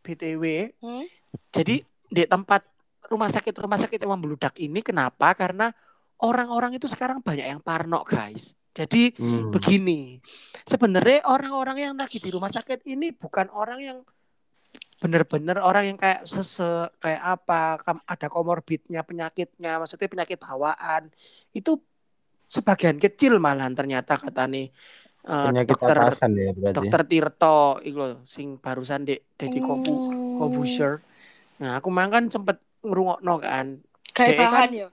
btw 0.07 0.45
Hmm? 0.79 1.05
jadi 1.51 1.83
di 2.07 2.23
tempat 2.25 2.63
rumah 3.11 3.27
sakit 3.27 3.51
rumah 3.59 3.77
sakit 3.77 3.99
yang 3.99 4.15
membludak 4.15 4.55
ini 4.63 4.79
kenapa? 4.81 5.35
Karena 5.35 5.75
orang-orang 6.23 6.79
itu 6.79 6.87
sekarang 6.87 7.21
banyak 7.21 7.45
yang 7.45 7.61
parno 7.61 8.07
guys. 8.07 8.55
Jadi 8.77 9.17
Hmm. 9.17 9.51
begini. 9.51 10.21
Sebenarnya 10.63 11.25
orang-orang 11.27 11.91
yang 11.91 11.95
lagi 11.97 12.23
di 12.23 12.29
rumah 12.31 12.53
sakit 12.53 12.85
ini 12.87 13.11
bukan 13.11 13.49
orang 13.51 13.81
yang 13.83 13.99
benar-benar 14.97 15.61
orang 15.61 15.93
yang 15.93 15.99
kayak 16.01 16.25
sese 16.25 16.89
kayak 17.05 17.21
apa 17.21 17.77
ada 18.09 18.27
komorbidnya 18.33 19.05
penyakitnya 19.05 19.77
maksudnya 19.77 20.09
penyakit 20.09 20.39
bawaan. 20.41 21.13
Itu 21.53 21.81
sebagian 22.49 22.97
kecil 22.97 23.37
malahan 23.43 23.75
ternyata 23.75 24.17
kata 24.17 24.47
nih 24.47 24.71
eh, 25.27 25.45
Penyakit 25.51 25.75
dokter 25.75 25.97
atasan 25.99 26.31
ya 26.33 26.51
berarti. 26.55 26.73
dokter 26.73 27.01
Tirto 27.05 27.59
iku 27.83 27.99
lho, 28.01 28.17
sing 28.25 28.57
barusan 28.57 29.03
dek 29.03 29.21
Dedi 29.35 29.59
Kobu 29.59 29.93
Hmm. 29.93 30.39
Kobusher 30.39 31.03
nah 31.57 31.81
aku 31.81 31.89
mang 31.89 32.09
kan 32.09 32.25
sempet 32.29 32.61
ngerungokno 32.81 33.35
kan 33.41 33.81
Kayak 34.13 34.29
Dek 34.29 34.39
kan- 34.39 34.53
bahan 34.53 34.71
ya. 34.73 34.89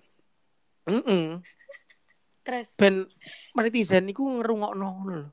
Heeh. 0.84 1.28
Terus, 2.44 2.76
ben 2.76 3.08
netizen 3.56 4.08
iku 4.08 4.24
ngerungokno 4.28 4.84
ngono 4.84 5.16
lho 5.16 5.28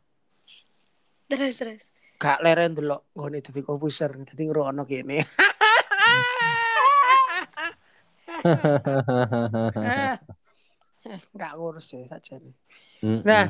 terus, 1.26 1.54
terus. 1.56 1.84
gak 2.18 2.42
leren 2.42 2.74
delok 2.74 3.06
nggone 3.14 3.38
dadi 3.40 3.62
kompuser 3.62 4.10
dadi 4.12 4.42
ngrungokno 4.44 4.82
kene. 4.84 5.24
Enggak 11.34 11.52
ngurus 11.56 11.92
ya 11.96 12.04
saja 12.08 12.36
nih. 12.40 12.54
Nah, 13.00 13.48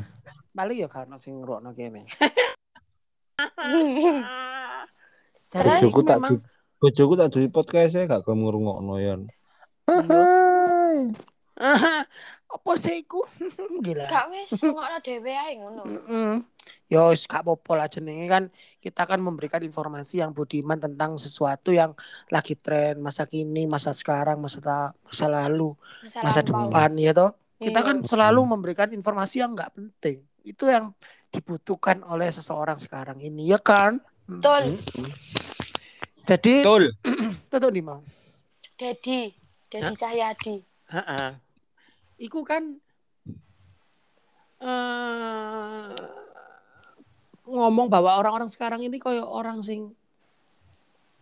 paling 0.54 0.78
ya 0.78 0.86
karena 0.86 1.18
sing 1.18 1.42
ngrungokno 1.42 1.74
kene. 1.74 2.06
Jadi 5.50 5.82
bojoku 5.82 6.06
tak 6.06 6.22
memang 6.22 6.38
bojoku 6.78 7.18
tak 7.18 7.34
duwe 7.34 7.50
podcast 7.50 7.98
e 7.98 8.06
gak 8.06 8.22
gelem 8.22 8.46
ngrungokno 8.46 8.94
ya. 9.02 9.18
apa 12.50 12.72
sih 12.78 13.02
iku? 13.02 13.26
Gila. 13.82 14.06
Gak 14.06 14.30
wis 14.30 14.54
ngono 14.62 15.02
dhewe 15.02 15.32
ae 15.34 15.58
ngono. 15.58 15.82
Mm-mm. 15.86 16.46
Ya 16.86 17.10
wis 17.10 17.26
gak 17.26 17.42
apa-apa 17.42 17.72
lah 17.74 17.88
jenenge 17.90 18.26
kan 18.30 18.44
kita 18.78 19.02
kan 19.06 19.18
memberikan 19.18 19.62
informasi 19.62 20.22
yang 20.22 20.30
budiman 20.30 20.78
tentang 20.78 21.18
sesuatu 21.18 21.74
yang 21.74 21.98
lagi 22.30 22.54
tren 22.54 23.02
masa 23.02 23.26
kini, 23.26 23.66
masa 23.66 23.90
sekarang, 23.90 24.38
masa 24.38 24.62
ta- 24.62 24.94
masa 25.02 25.26
lalu, 25.26 25.74
Masa, 26.02 26.22
masa 26.22 26.40
depan 26.46 26.94
ya 26.94 27.10
toh. 27.10 27.34
Kita 27.60 27.84
Iya. 27.84 27.88
kan 27.92 27.96
selalu 28.00 28.40
memberikan 28.48 28.88
informasi 28.88 29.44
yang 29.44 29.52
nggak 29.52 29.76
penting. 29.76 30.24
Itu 30.40 30.64
yang 30.64 30.96
dibutuhkan 31.28 32.00
oleh 32.08 32.32
seseorang 32.32 32.80
sekarang 32.80 33.20
ini 33.20 33.52
ya 33.52 33.60
kan. 33.60 34.00
Betul, 34.24 34.80
Jadi 36.24 36.64
Betul. 36.64 36.84
tuh 37.52 37.70
nih 37.70 37.84
mau. 37.84 38.00
Dedi, 38.80 39.28
Dedi 39.68 39.92
Cahyadi. 39.92 40.56
Heeh. 40.88 41.28
Iku 42.24 42.40
kan 42.48 42.80
eh 44.60 45.92
ngomong 47.44 47.92
bahwa 47.92 48.16
orang-orang 48.16 48.48
sekarang 48.48 48.80
ini 48.80 48.96
koyo 48.96 49.26
orang 49.26 49.60
sing 49.60 49.92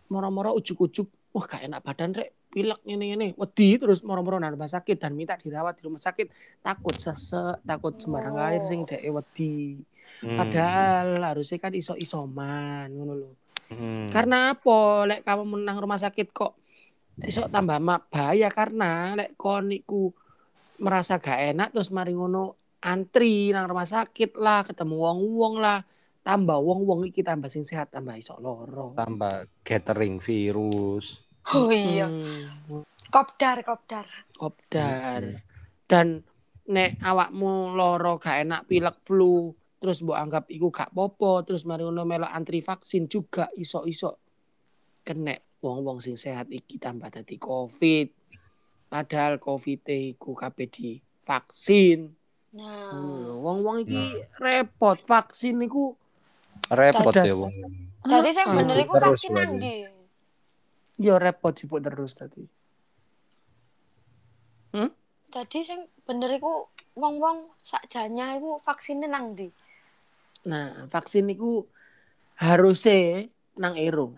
moro-moro 0.07 0.55
ujuk-ujuk, 0.55 1.07
wah 1.35 1.45
gak 1.45 1.67
enak 1.67 1.81
badan 1.83 2.13
rek, 2.15 2.33
pilek 2.49 2.81
ini 2.89 3.13
ini, 3.13 3.27
wedi 3.37 3.77
terus 3.77 4.01
moro-moro 4.01 4.41
nang 4.41 4.57
rumah 4.57 4.67
sakit 4.67 4.97
dan 4.97 5.13
minta 5.13 5.37
dirawat 5.37 5.77
di 5.77 5.85
rumah 5.85 6.01
sakit, 6.01 6.59
takut 6.65 6.97
sesek, 6.97 7.61
takut 7.61 7.93
sembarang 8.01 8.35
Oh. 8.35 8.45
air 8.49 8.65
sing 8.65 8.83
dhek 8.89 9.05
wedi. 9.05 9.77
Hmm. 10.25 10.35
Padahal 10.35 11.21
harusnya 11.23 11.61
kan 11.61 11.71
iso-isoman 11.71 12.89
ngono 12.91 13.13
lho. 13.15 13.31
Hmm. 13.69 14.09
Karena 14.09 14.57
apa? 14.57 15.05
Lek 15.05 15.21
kamu 15.21 15.43
menang 15.45 15.77
rumah 15.77 16.01
sakit 16.01 16.33
kok 16.33 16.57
iso 17.19 17.51
tambah 17.51 17.77
mak 17.83 18.07
bahaya 18.07 18.47
karena 18.47 19.11
lek 19.19 19.35
kon 19.35 19.67
niku 19.67 20.15
merasa 20.79 21.19
gak 21.19 21.51
enak 21.51 21.75
terus 21.75 21.91
mari 21.91 22.15
ngono 22.15 22.55
antri 22.79 23.51
nang 23.51 23.67
rumah 23.67 23.83
sakit 23.83 24.39
lah, 24.39 24.63
ketemu 24.63 24.95
wong-wong 24.95 25.59
lah, 25.59 25.83
tambah 26.23 26.55
wong-wong 26.55 27.11
iki 27.11 27.19
tambah 27.19 27.51
sing 27.51 27.67
sehat 27.67 27.91
tambah 27.91 28.15
iso 28.15 28.39
loro. 28.39 28.95
tambah 28.95 29.51
gathering 29.67 30.23
virus. 30.23 31.19
Oh 31.49 31.69
iya, 31.69 32.05
Hmm, 32.05 32.85
kopdar, 33.09 33.65
kopdar. 33.65 34.05
kopdar. 34.33 35.41
Dan 35.89 36.21
nek 36.69 37.01
awakmu 37.01 37.73
loro 37.73 38.21
gak 38.21 38.45
enak 38.45 38.69
pilek 38.69 39.01
flu 39.01 39.49
terus 39.81 40.03
mbok 40.03 40.19
anggap 40.19 40.45
iku 40.47 40.69
gak 40.69 40.93
popo 40.93 41.41
terus 41.41 41.65
mari 41.65 41.81
ngono 41.81 42.05
melok 42.05 42.29
antri 42.29 42.61
vaksin 42.61 43.07
juga 43.07 43.49
iso-iso 43.55 44.21
kena 45.01 45.33
wong-wong 45.57 45.97
sing 45.97 46.13
sehat 46.13 46.51
iki 46.51 46.77
tambah 46.77 47.09
dadi 47.09 47.41
covid 47.41 48.13
padahal 48.85 49.41
covid 49.41 49.81
iku 49.81 50.37
kabeh 50.37 50.67
di 50.69 50.89
vaksin 51.25 52.11
Nah, 52.49 52.93
lho. 52.93 53.41
wong-wong 53.41 53.85
iki 53.85 54.03
repot 54.37 54.97
vaksin 54.99 55.57
iku 55.61 55.93
Repot 56.69 57.13
ya 57.15 57.33
wong. 57.33 57.53
jadi 58.03 58.29
saya 58.29 58.45
Ah. 58.45 58.55
bener 58.57 58.77
iku 58.83 58.93
vaksin 58.93 59.31
nang 59.31 59.57
ndi? 59.57 59.89
Yo 60.99 61.15
repot 61.15 61.55
sih 61.55 61.65
terus 61.65 62.13
tadi 62.19 62.43
Jadi 65.29 65.61
sing 65.61 65.85
bener 66.09 66.41
iku 66.41 66.65
wong-wong 66.97 67.53
sakjanya 67.61 68.33
iku 68.41 68.57
vaksinnya 68.57 69.05
nang 69.05 69.37
ndi? 69.37 69.47
nah 70.45 70.89
vaksin 70.89 71.29
iku 71.29 71.63
harusnya 72.39 73.29
nang 73.59 73.75
ero 73.77 74.15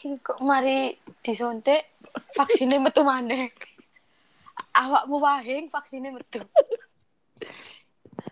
Kok 0.00 0.40
mari 0.40 0.96
disuntik 1.20 1.82
vaksinnya 2.32 2.80
metu 2.80 3.04
maneh. 3.04 3.52
Awakmu 4.72 5.20
wahing 5.20 5.68
vaksinnya 5.68 6.14
metu. 6.14 6.40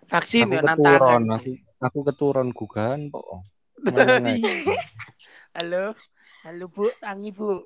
vaksin 0.08 0.48
Aku 0.48 0.54
yo 0.56 0.60
nang 0.64 0.78
keturun, 0.80 1.28
tangan 1.28 1.36
aku, 1.36 1.52
aku 1.82 1.98
keturun 2.08 2.48
gugaan 2.56 3.12
kok. 3.12 3.26
halo 5.56 5.96
halo 6.44 6.64
bu 6.68 6.88
tangi 7.00 7.32
bu 7.32 7.64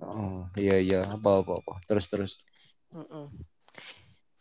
Oh, 0.00 0.48
iya 0.56 0.80
iya 0.80 1.04
apa 1.04 1.44
apa 1.44 1.60
apa. 1.60 1.74
Terus 1.84 2.08
terus. 2.08 2.32
Heeh. 2.88 3.26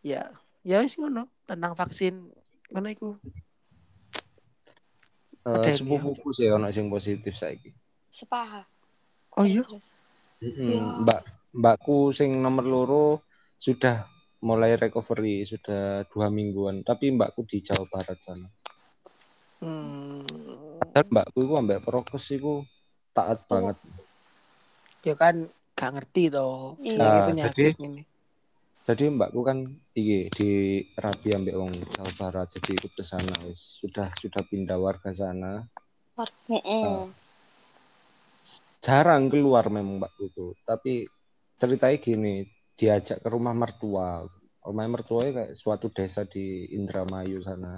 Ya, 0.07 0.31
ya 0.63 0.79
wis 0.79 0.95
ngono 0.95 1.27
tentang 1.43 1.75
vaksin 1.75 2.31
ngono 2.71 2.87
iku. 2.87 3.19
Eh, 5.43 5.63
yang 5.67 5.83
sepupuku 5.83 6.31
sih 6.31 6.47
ono 6.47 6.71
sing 6.71 6.87
positif 6.87 7.35
saiki. 7.35 7.75
Sepaha. 8.07 8.63
Oh 9.35 9.43
iya. 9.43 9.59
Ya. 10.39 10.79
Mbak 11.03 11.21
mbakku 11.59 12.15
sing 12.15 12.39
nomor 12.39 12.63
loro 12.63 13.05
sudah 13.59 14.07
mulai 14.39 14.79
recovery 14.79 15.43
sudah 15.43 16.07
dua 16.07 16.31
mingguan 16.31 16.87
tapi 16.87 17.11
mbakku 17.11 17.43
di 17.43 17.59
Jawa 17.59 17.83
Barat 17.91 18.19
sana 18.23 18.47
Hmm. 19.59 20.23
dan 20.95 21.03
mbakku 21.11 21.43
itu 21.43 21.51
ambek 21.51 21.83
prokes 21.83 22.31
iku 22.31 22.63
taat 23.19 23.39
banget 23.45 23.77
Ya 24.99 25.15
kan 25.15 25.47
gak 25.73 25.91
ngerti 25.95 26.27
toh. 26.27 26.75
Iya. 26.83 26.99
Jenenge 26.99 27.39
Nah, 27.39 27.51
jadi- 27.55 27.75
ini. 27.79 28.01
jadi 28.83 29.03
mbakku 29.07 29.41
kan 29.45 29.57
iki 29.93 30.27
di 30.33 30.49
rapi 30.97 31.29
ambek 31.31 31.55
wong 31.55 31.71
Jawa 31.93 32.11
Barat 32.17 32.47
jadi 32.51 32.73
ikut 32.73 32.91
ke 32.91 33.03
sana 33.05 33.31
wis 33.45 33.79
sudah 33.79 34.09
sudah 34.17 34.41
pindah 34.43 34.75
warga 34.75 35.13
sana 35.13 35.61
Heeh. 36.49 37.05
jarang 38.81 39.29
keluar 39.29 39.69
memang 39.69 40.01
mbakku 40.01 40.27
itu 40.27 40.57
tapi 40.65 41.05
ceritanya 41.55 41.95
gini 41.95 42.35
diajak 42.75 43.21
ke 43.21 43.29
rumah 43.29 43.53
mertua 43.53 44.25
rumah 44.65 44.85
mertuanya 44.89 45.45
kayak 45.45 45.53
suatu 45.53 45.87
desa 45.87 46.25
di 46.25 46.73
Indramayu 46.73 47.39
sana 47.39 47.77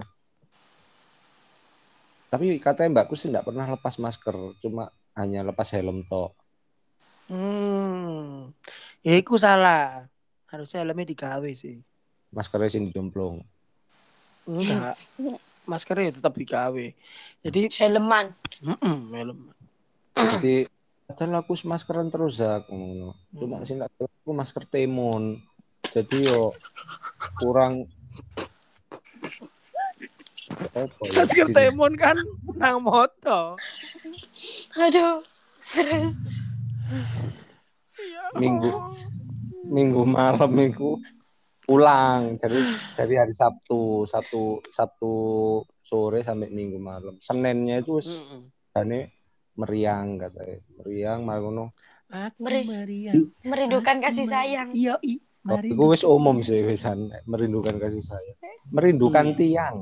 tapi 2.31 2.55
katanya 2.57 3.03
mbakku 3.03 3.19
sih 3.19 3.27
tidak 3.27 3.51
pernah 3.51 3.67
lepas 3.67 3.99
masker 3.99 4.55
cuma 4.63 4.87
hanya 5.16 5.43
lepas 5.43 5.72
helm 5.74 6.03
tok 6.05 6.36
Hmm. 7.32 8.51
Ya 9.07 9.16
iku 9.16 9.39
salah. 9.39 10.03
Harusnya 10.51 10.84
helmnya 10.84 11.07
digawe 11.07 11.47
sih. 11.55 11.80
maskernya 12.36 12.68
sih 12.68 12.84
dijomplong 12.84 13.39
Enggak. 14.43 14.99
Maskernya 15.64 16.12
ya 16.12 16.14
tetap 16.20 16.36
digawe. 16.36 16.86
Jadi, 17.39 17.72
Helman. 17.80 18.36
mm 18.59 18.99
helm. 19.16 19.39
jadi 20.12 20.68
padahal 21.07 21.39
aku 21.43 21.55
maskeran 21.64 22.12
terus 22.12 22.39
ya 22.39 22.64
ngono 22.68 23.16
cuma 23.36 23.64
sih 23.64 23.80
nggak 23.80 23.91
tahu, 23.95 24.07
aku 24.07 24.32
masker 24.32 24.64
temon 24.68 25.39
jadi 25.91 26.18
yo 26.28 26.51
kurang 27.39 27.88
ya, 30.76 30.84
Masker 31.16 31.47
temon 31.51 31.93
kan 31.95 32.16
nang 32.55 32.84
moto. 32.84 33.55
Aduh. 34.78 35.19
Serius. 35.59 36.13
Minggu. 38.36 38.69
Minggu 39.67 40.01
malam 40.03 40.51
itu 40.59 40.97
pulang 41.63 42.36
dari 42.36 42.59
dari 42.97 43.13
hari 43.15 43.32
Sabtu 43.32 44.03
Sabtu 44.03 44.59
Sabtu 44.67 45.11
sore 45.82 46.19
sampai 46.19 46.49
minggu 46.49 46.82
malam 46.82 47.15
Seninnya 47.22 47.80
itu 47.80 48.01
wis 48.01 48.09
Mm-mm. 48.09 48.49
jane 48.74 49.13
meriang 49.55 50.17
katanya 50.17 50.57
meriang 50.82 51.19
Aku 52.11 52.39
Meri- 52.43 52.67
meriang. 52.67 53.32
Merindukan 53.39 54.03
kasih 54.03 54.28
sayang. 54.28 54.76
Iya, 54.76 54.99
i. 54.99 55.22
Mari. 55.41 55.74
itu 55.74 55.84
wis 55.89 56.05
umum 56.05 56.38
sih 56.45 56.61
wisan 56.61 57.09
merindukan 57.26 57.82
kasih 57.82 57.97
sayang 57.97 58.38
merindukan 58.69 59.34
Iya. 59.34 59.38
tiang 59.41 59.76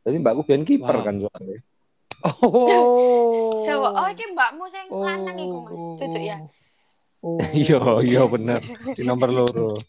jadi 0.00 0.16
mbakku 0.16 0.48
biar 0.48 0.64
kiper 0.64 0.96
Wow. 0.96 1.04
kan 1.04 1.14
soalnya 1.20 1.58
Oh. 2.24 3.60
So, 3.68 3.84
oh 3.84 4.08
iki 4.08 4.32
mbakmu 4.32 4.64
sing 4.64 4.88
lanang 4.88 5.36
iku, 5.36 5.58
Mas. 5.68 5.84
Cucu 6.00 6.20
ya. 6.24 6.40
Oh. 7.24 7.40
iya 7.56 7.80
iya 8.04 8.22
bener 8.28 8.60
si 8.92 9.00
nomor 9.04 9.28
loro. 9.32 9.80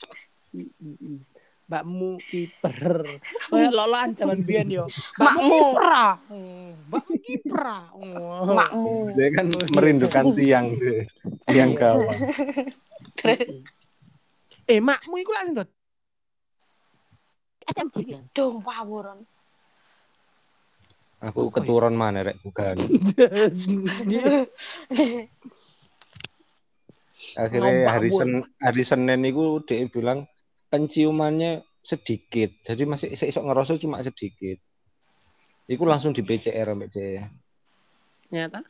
Mbakmu 1.65 2.21
kiper. 2.27 3.03
Kayak 3.51 3.71
lolaan 3.79 4.15
zaman 4.15 4.43
biyen 4.43 4.67
yo. 4.71 4.85
Makmu. 5.19 5.59
kiprah. 5.75 6.13
Hmm, 6.31 6.71
Mbakmu 6.91 7.15
kiprah. 7.23 7.83
Oh. 7.95 8.51
Makmu. 8.51 9.15
dia 9.15 9.27
kan 9.31 9.45
merindukan 9.73 10.25
tiang 10.35 10.67
tiang 11.47 11.71
gawang 11.75 12.19
Eh, 14.65 14.81
makmu 14.81 15.15
iku 15.21 15.31
lak 15.33 15.45
ndot. 15.53 15.69
SMJ 17.65 17.95
kan. 18.13 18.21
Dong 18.33 18.61
pawuran. 18.61 19.25
Aku 21.21 21.51
keturun 21.51 21.95
mana 21.95 22.23
rek? 22.25 22.39
Bukan. 22.43 22.75
Akhirnya 27.35 27.89
hari. 27.89 28.09
Sen 28.11 28.43
hari 28.61 28.83
Senin 28.85 29.25
itu 29.25 29.63
dia 29.65 29.87
bilang 29.89 30.27
penciumannya 30.69 31.63
sedikit. 31.81 32.51
Jadi 32.65 32.83
masih 32.85 33.13
saya 33.13 33.31
ngerasa 33.31 33.77
cuma 33.81 34.01
sedikit. 34.01 34.57
Itu 35.65 35.81
langsung 35.85 36.13
di 36.13 36.21
PCR 36.21 36.69
sampai 36.69 36.89
dia 36.93 37.25
Ternyata. 38.29 38.61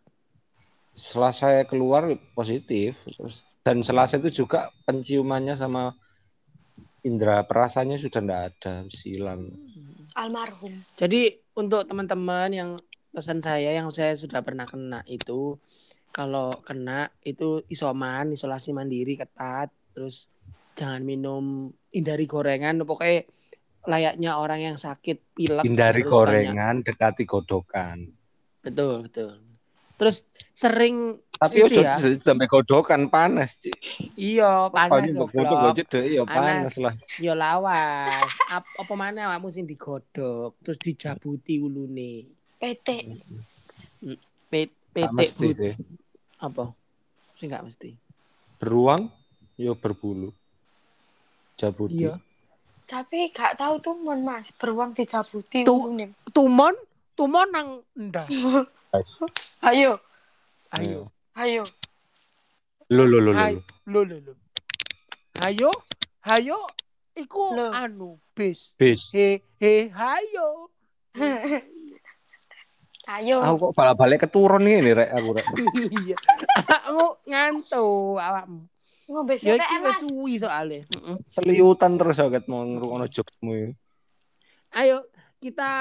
setelah 0.95 1.33
saya 1.35 1.61
keluar 1.67 2.07
positif. 2.31 2.95
Terus 3.03 3.43
dan 3.65 3.81
selasa 3.81 4.21
itu 4.21 4.45
juga 4.45 4.69
penciumannya 4.85 5.57
sama 5.57 5.91
indera 7.01 7.45
perasanya 7.45 7.97
sudah 8.01 8.21
tidak 8.21 8.41
ada 8.53 8.73
silang 8.89 9.49
Almarhum. 10.17 10.73
Jadi 10.97 11.44
untuk 11.55 11.87
teman-teman 11.87 12.49
yang 12.51 12.69
pesan 13.15 13.39
saya 13.39 13.71
yang 13.71 13.87
saya 13.95 14.13
sudah 14.19 14.43
pernah 14.43 14.67
kena 14.67 14.99
itu 15.07 15.55
kalau 16.11 16.51
kena 16.63 17.11
itu 17.23 17.59
isoman, 17.67 18.31
isolasi 18.31 18.71
mandiri 18.71 19.19
ketat, 19.19 19.67
terus 19.91 20.31
jangan 20.75 21.03
minum 21.03 21.71
hindari 21.91 22.23
gorengan, 22.23 22.79
pokoknya 22.83 23.27
layaknya 23.83 24.31
orang 24.39 24.59
yang 24.63 24.77
sakit 24.79 25.35
pilek. 25.35 25.63
hindari 25.63 26.03
terus 26.03 26.11
banyak- 26.11 26.11
gorengan 26.11 26.75
dekati 26.83 27.23
godokan 27.23 27.97
Betul, 28.65 29.05
betul. 29.05 29.37
Terus 29.95 30.23
sering 30.51 31.19
tapi 31.33 31.59
Itu 31.59 31.67
ojo 31.67 31.81
ya. 31.83 31.99
sampai 32.17 32.47
godokan 32.47 33.07
panas 33.07 33.59
Ci. 33.59 33.67
iya 34.15 34.71
panas 34.71 35.03
goblok. 35.03 35.35
godok 35.35 35.59
aja 35.69 35.83
deh 35.85 36.03
ya 36.09 36.23
Panas. 36.23 36.71
panas 36.71 36.73
lah 36.79 36.93
Yo 37.17 37.33
lawas. 37.33 38.31
Ap, 38.47 38.63
apa 38.63 38.93
mana 38.93 39.27
awakmu 39.27 39.49
sing 39.49 39.63
digodhog 39.63 40.55
terus 40.59 40.79
dijabuti 40.79 41.59
ulune. 41.59 42.23
PT. 42.55 42.87
PT 44.89 45.19
sih 45.51 45.75
apa? 46.37 46.71
Sing 47.35 47.47
gak 47.47 47.63
mesti. 47.63 47.91
beruang 48.55 49.11
yo 49.55 49.75
berbulu 49.75 50.31
jabuti 51.55 51.99
Iya. 52.01 52.15
Tapi 52.85 53.27
gak 53.29 53.57
tahu 53.57 53.81
tuh 53.81 53.97
mon 53.97 54.21
Mas, 54.21 54.53
beruang 54.53 54.91
dicabuti 54.91 55.63
Tuh. 55.63 55.89
ulune. 55.89 56.15
Tumon, 56.29 56.71
tumon 57.13 57.47
nang 57.49 57.67
ndas. 57.93 58.31
Ayo, 59.61 59.97
Ayo. 60.71 61.09
ayo. 61.33 61.63
lo 62.87 63.03
lo 63.03 63.17
lo 63.17 63.31
lo 63.31 63.39
Hai. 63.39 63.57
Lho 63.85 64.01
lho 64.03 64.17
lho. 64.21 64.33
Hayo, 65.41 65.71
hayo 66.21 66.57
iku 67.13 67.43
Lho. 67.51 67.67
anu 67.71 68.09
bis. 68.31 68.71
bis 68.77 69.09
He 69.09 69.41
he 69.57 69.89
hayo. 69.89 70.69
Ayo. 73.05 73.37
aku 73.37 73.69
kok 73.69 73.73
balik-balik 73.77 74.25
keturun 74.25 74.65
nih 74.65 74.89
rek 74.91 75.09
aku 75.13 75.37
rek 75.37 75.45
Iya. 75.93 76.17
Aku 76.89 77.21
ngantuk 77.23 78.17
awakmu. 78.17 78.65
Ngombe 79.05 79.37
Ya 79.37 79.53
sate 79.53 79.61
iki 79.61 79.77
wis 79.79 79.97
suwi 80.01 80.33
soalnya. 80.41 80.81
Heeh. 80.89 81.17
seliutan 81.29 82.01
terus 82.01 82.17
aku 82.17 82.41
mau 82.49 82.65
ngrungokno 82.65 83.05
jokmu 83.05 83.51
ini. 83.53 83.73
Ayo 84.73 85.05
kita 85.45 85.71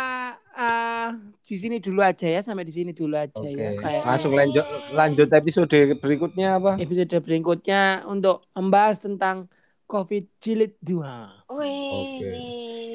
eh, 0.53 1.09
di 1.41 1.57
sini 1.57 1.77
dulu 1.81 2.05
aja 2.05 2.29
ya 2.29 2.45
sampai 2.45 2.69
di 2.69 2.75
sini 2.77 2.93
dulu 2.93 3.17
aja 3.17 3.41
Oke, 3.41 3.57
ya. 3.57 3.73
Kayak 3.81 4.03
langsung 4.05 4.33
lanjut 4.37 4.65
lanjut 4.93 5.29
episode 5.33 5.79
berikutnya 5.97 6.61
apa? 6.61 6.73
episode 6.77 7.09
berikutnya 7.25 8.05
untuk 8.05 8.45
membahas 8.53 9.01
tentang 9.01 9.49
COVID 9.85 10.25
jilid 10.41 10.77
2. 10.81 11.01
Wih. 11.57 11.93
Oke. 11.93 12.29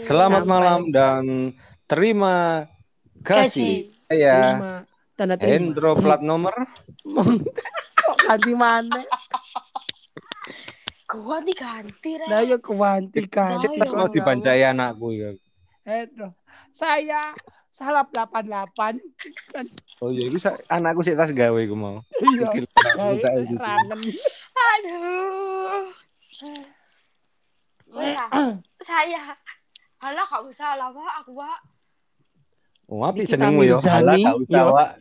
Selamat 0.05 0.45
Sampai- 0.45 0.53
malam 0.53 0.79
dan 0.89 1.23
terima 1.85 2.65
kasih. 3.21 3.93
Ya, 4.09 4.41
Terima 4.41 4.73
tanda 5.13 5.35
terima. 5.37 5.53
Hendro 5.53 5.91
plat 5.97 6.21
nomor. 6.21 6.53
Kok 7.99 8.15
ganti 8.25 8.53
mana? 8.57 8.97
Gua 11.09 11.41
diganti 11.41 12.21
Rek. 12.21 12.29
Lah 12.29 12.41
ya 12.45 12.57
kuantikan. 12.57 13.57
Ayo. 13.57 13.69
Kita 13.69 13.85
mau 13.97 14.09
dibancai 14.09 14.61
anakku 14.65 15.13
ya. 15.13 15.29
Hendro. 15.85 16.38
Saya 16.73 17.33
salah 17.69 18.03
88. 18.11 18.99
Kan 19.53 19.65
Oh 19.99 20.09
iya, 20.11 20.31
itu 20.31 20.39
sa- 20.39 20.59
anakku 20.71 21.03
sih 21.03 21.15
tas 21.15 21.31
gawe 21.31 21.59
aku 21.59 21.75
mau. 21.75 21.99
iya. 22.23 22.49
Aduh. 24.59 25.83
Wes 27.89 28.15
ah. 28.15 28.55
saya. 28.79 29.35
Halah 29.99 30.23
gak 30.23 30.43
usah 30.47 30.79
lah, 30.79 30.87
Pak. 30.95 31.13
Aku, 31.23 31.31
Pak. 31.35 31.59
Oh, 32.87 33.03
api 33.03 33.27
jenengmu 33.27 33.67
yo. 33.67 33.75
Mirzani, 33.75 33.91
Halah 33.91 34.15
gak 34.15 34.37
usah. 34.39 34.61
Wak. 34.71 34.91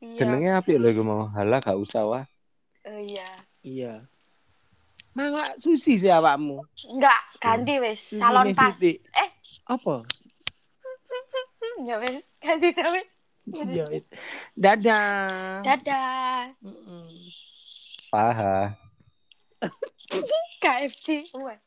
Iya. 0.00 0.16
Jenenge 0.16 0.50
api 0.56 0.72
lho 0.80 0.88
aku 0.88 1.02
mau. 1.04 1.22
Halah 1.36 1.60
gak 1.60 1.76
usah, 1.76 2.02
Wak. 2.08 2.24
Oh, 2.88 3.00
iya. 3.04 3.28
Iya. 3.60 3.94
Malah 5.14 5.54
susi 5.60 5.94
sih 6.00 6.10
awakmu. 6.10 6.58
Enggak, 6.90 7.20
ganti 7.38 7.78
wis. 7.78 8.00
Susune 8.02 8.20
Salon 8.24 8.48
pas. 8.50 8.74
Eh, 8.82 9.30
Apa? 9.64 10.04
ya 11.88 11.96
wis. 12.00 12.24
Ganti 12.40 12.70
wis. 12.72 13.08
Ya, 13.48 13.84
wis. 13.88 14.04
Dadah. 14.56 15.60
Dadah. 15.64 16.52
Mm-mm. 16.64 17.08
Paha. 18.08 18.76
KFC. 20.62 21.28
Wah. 21.36 21.58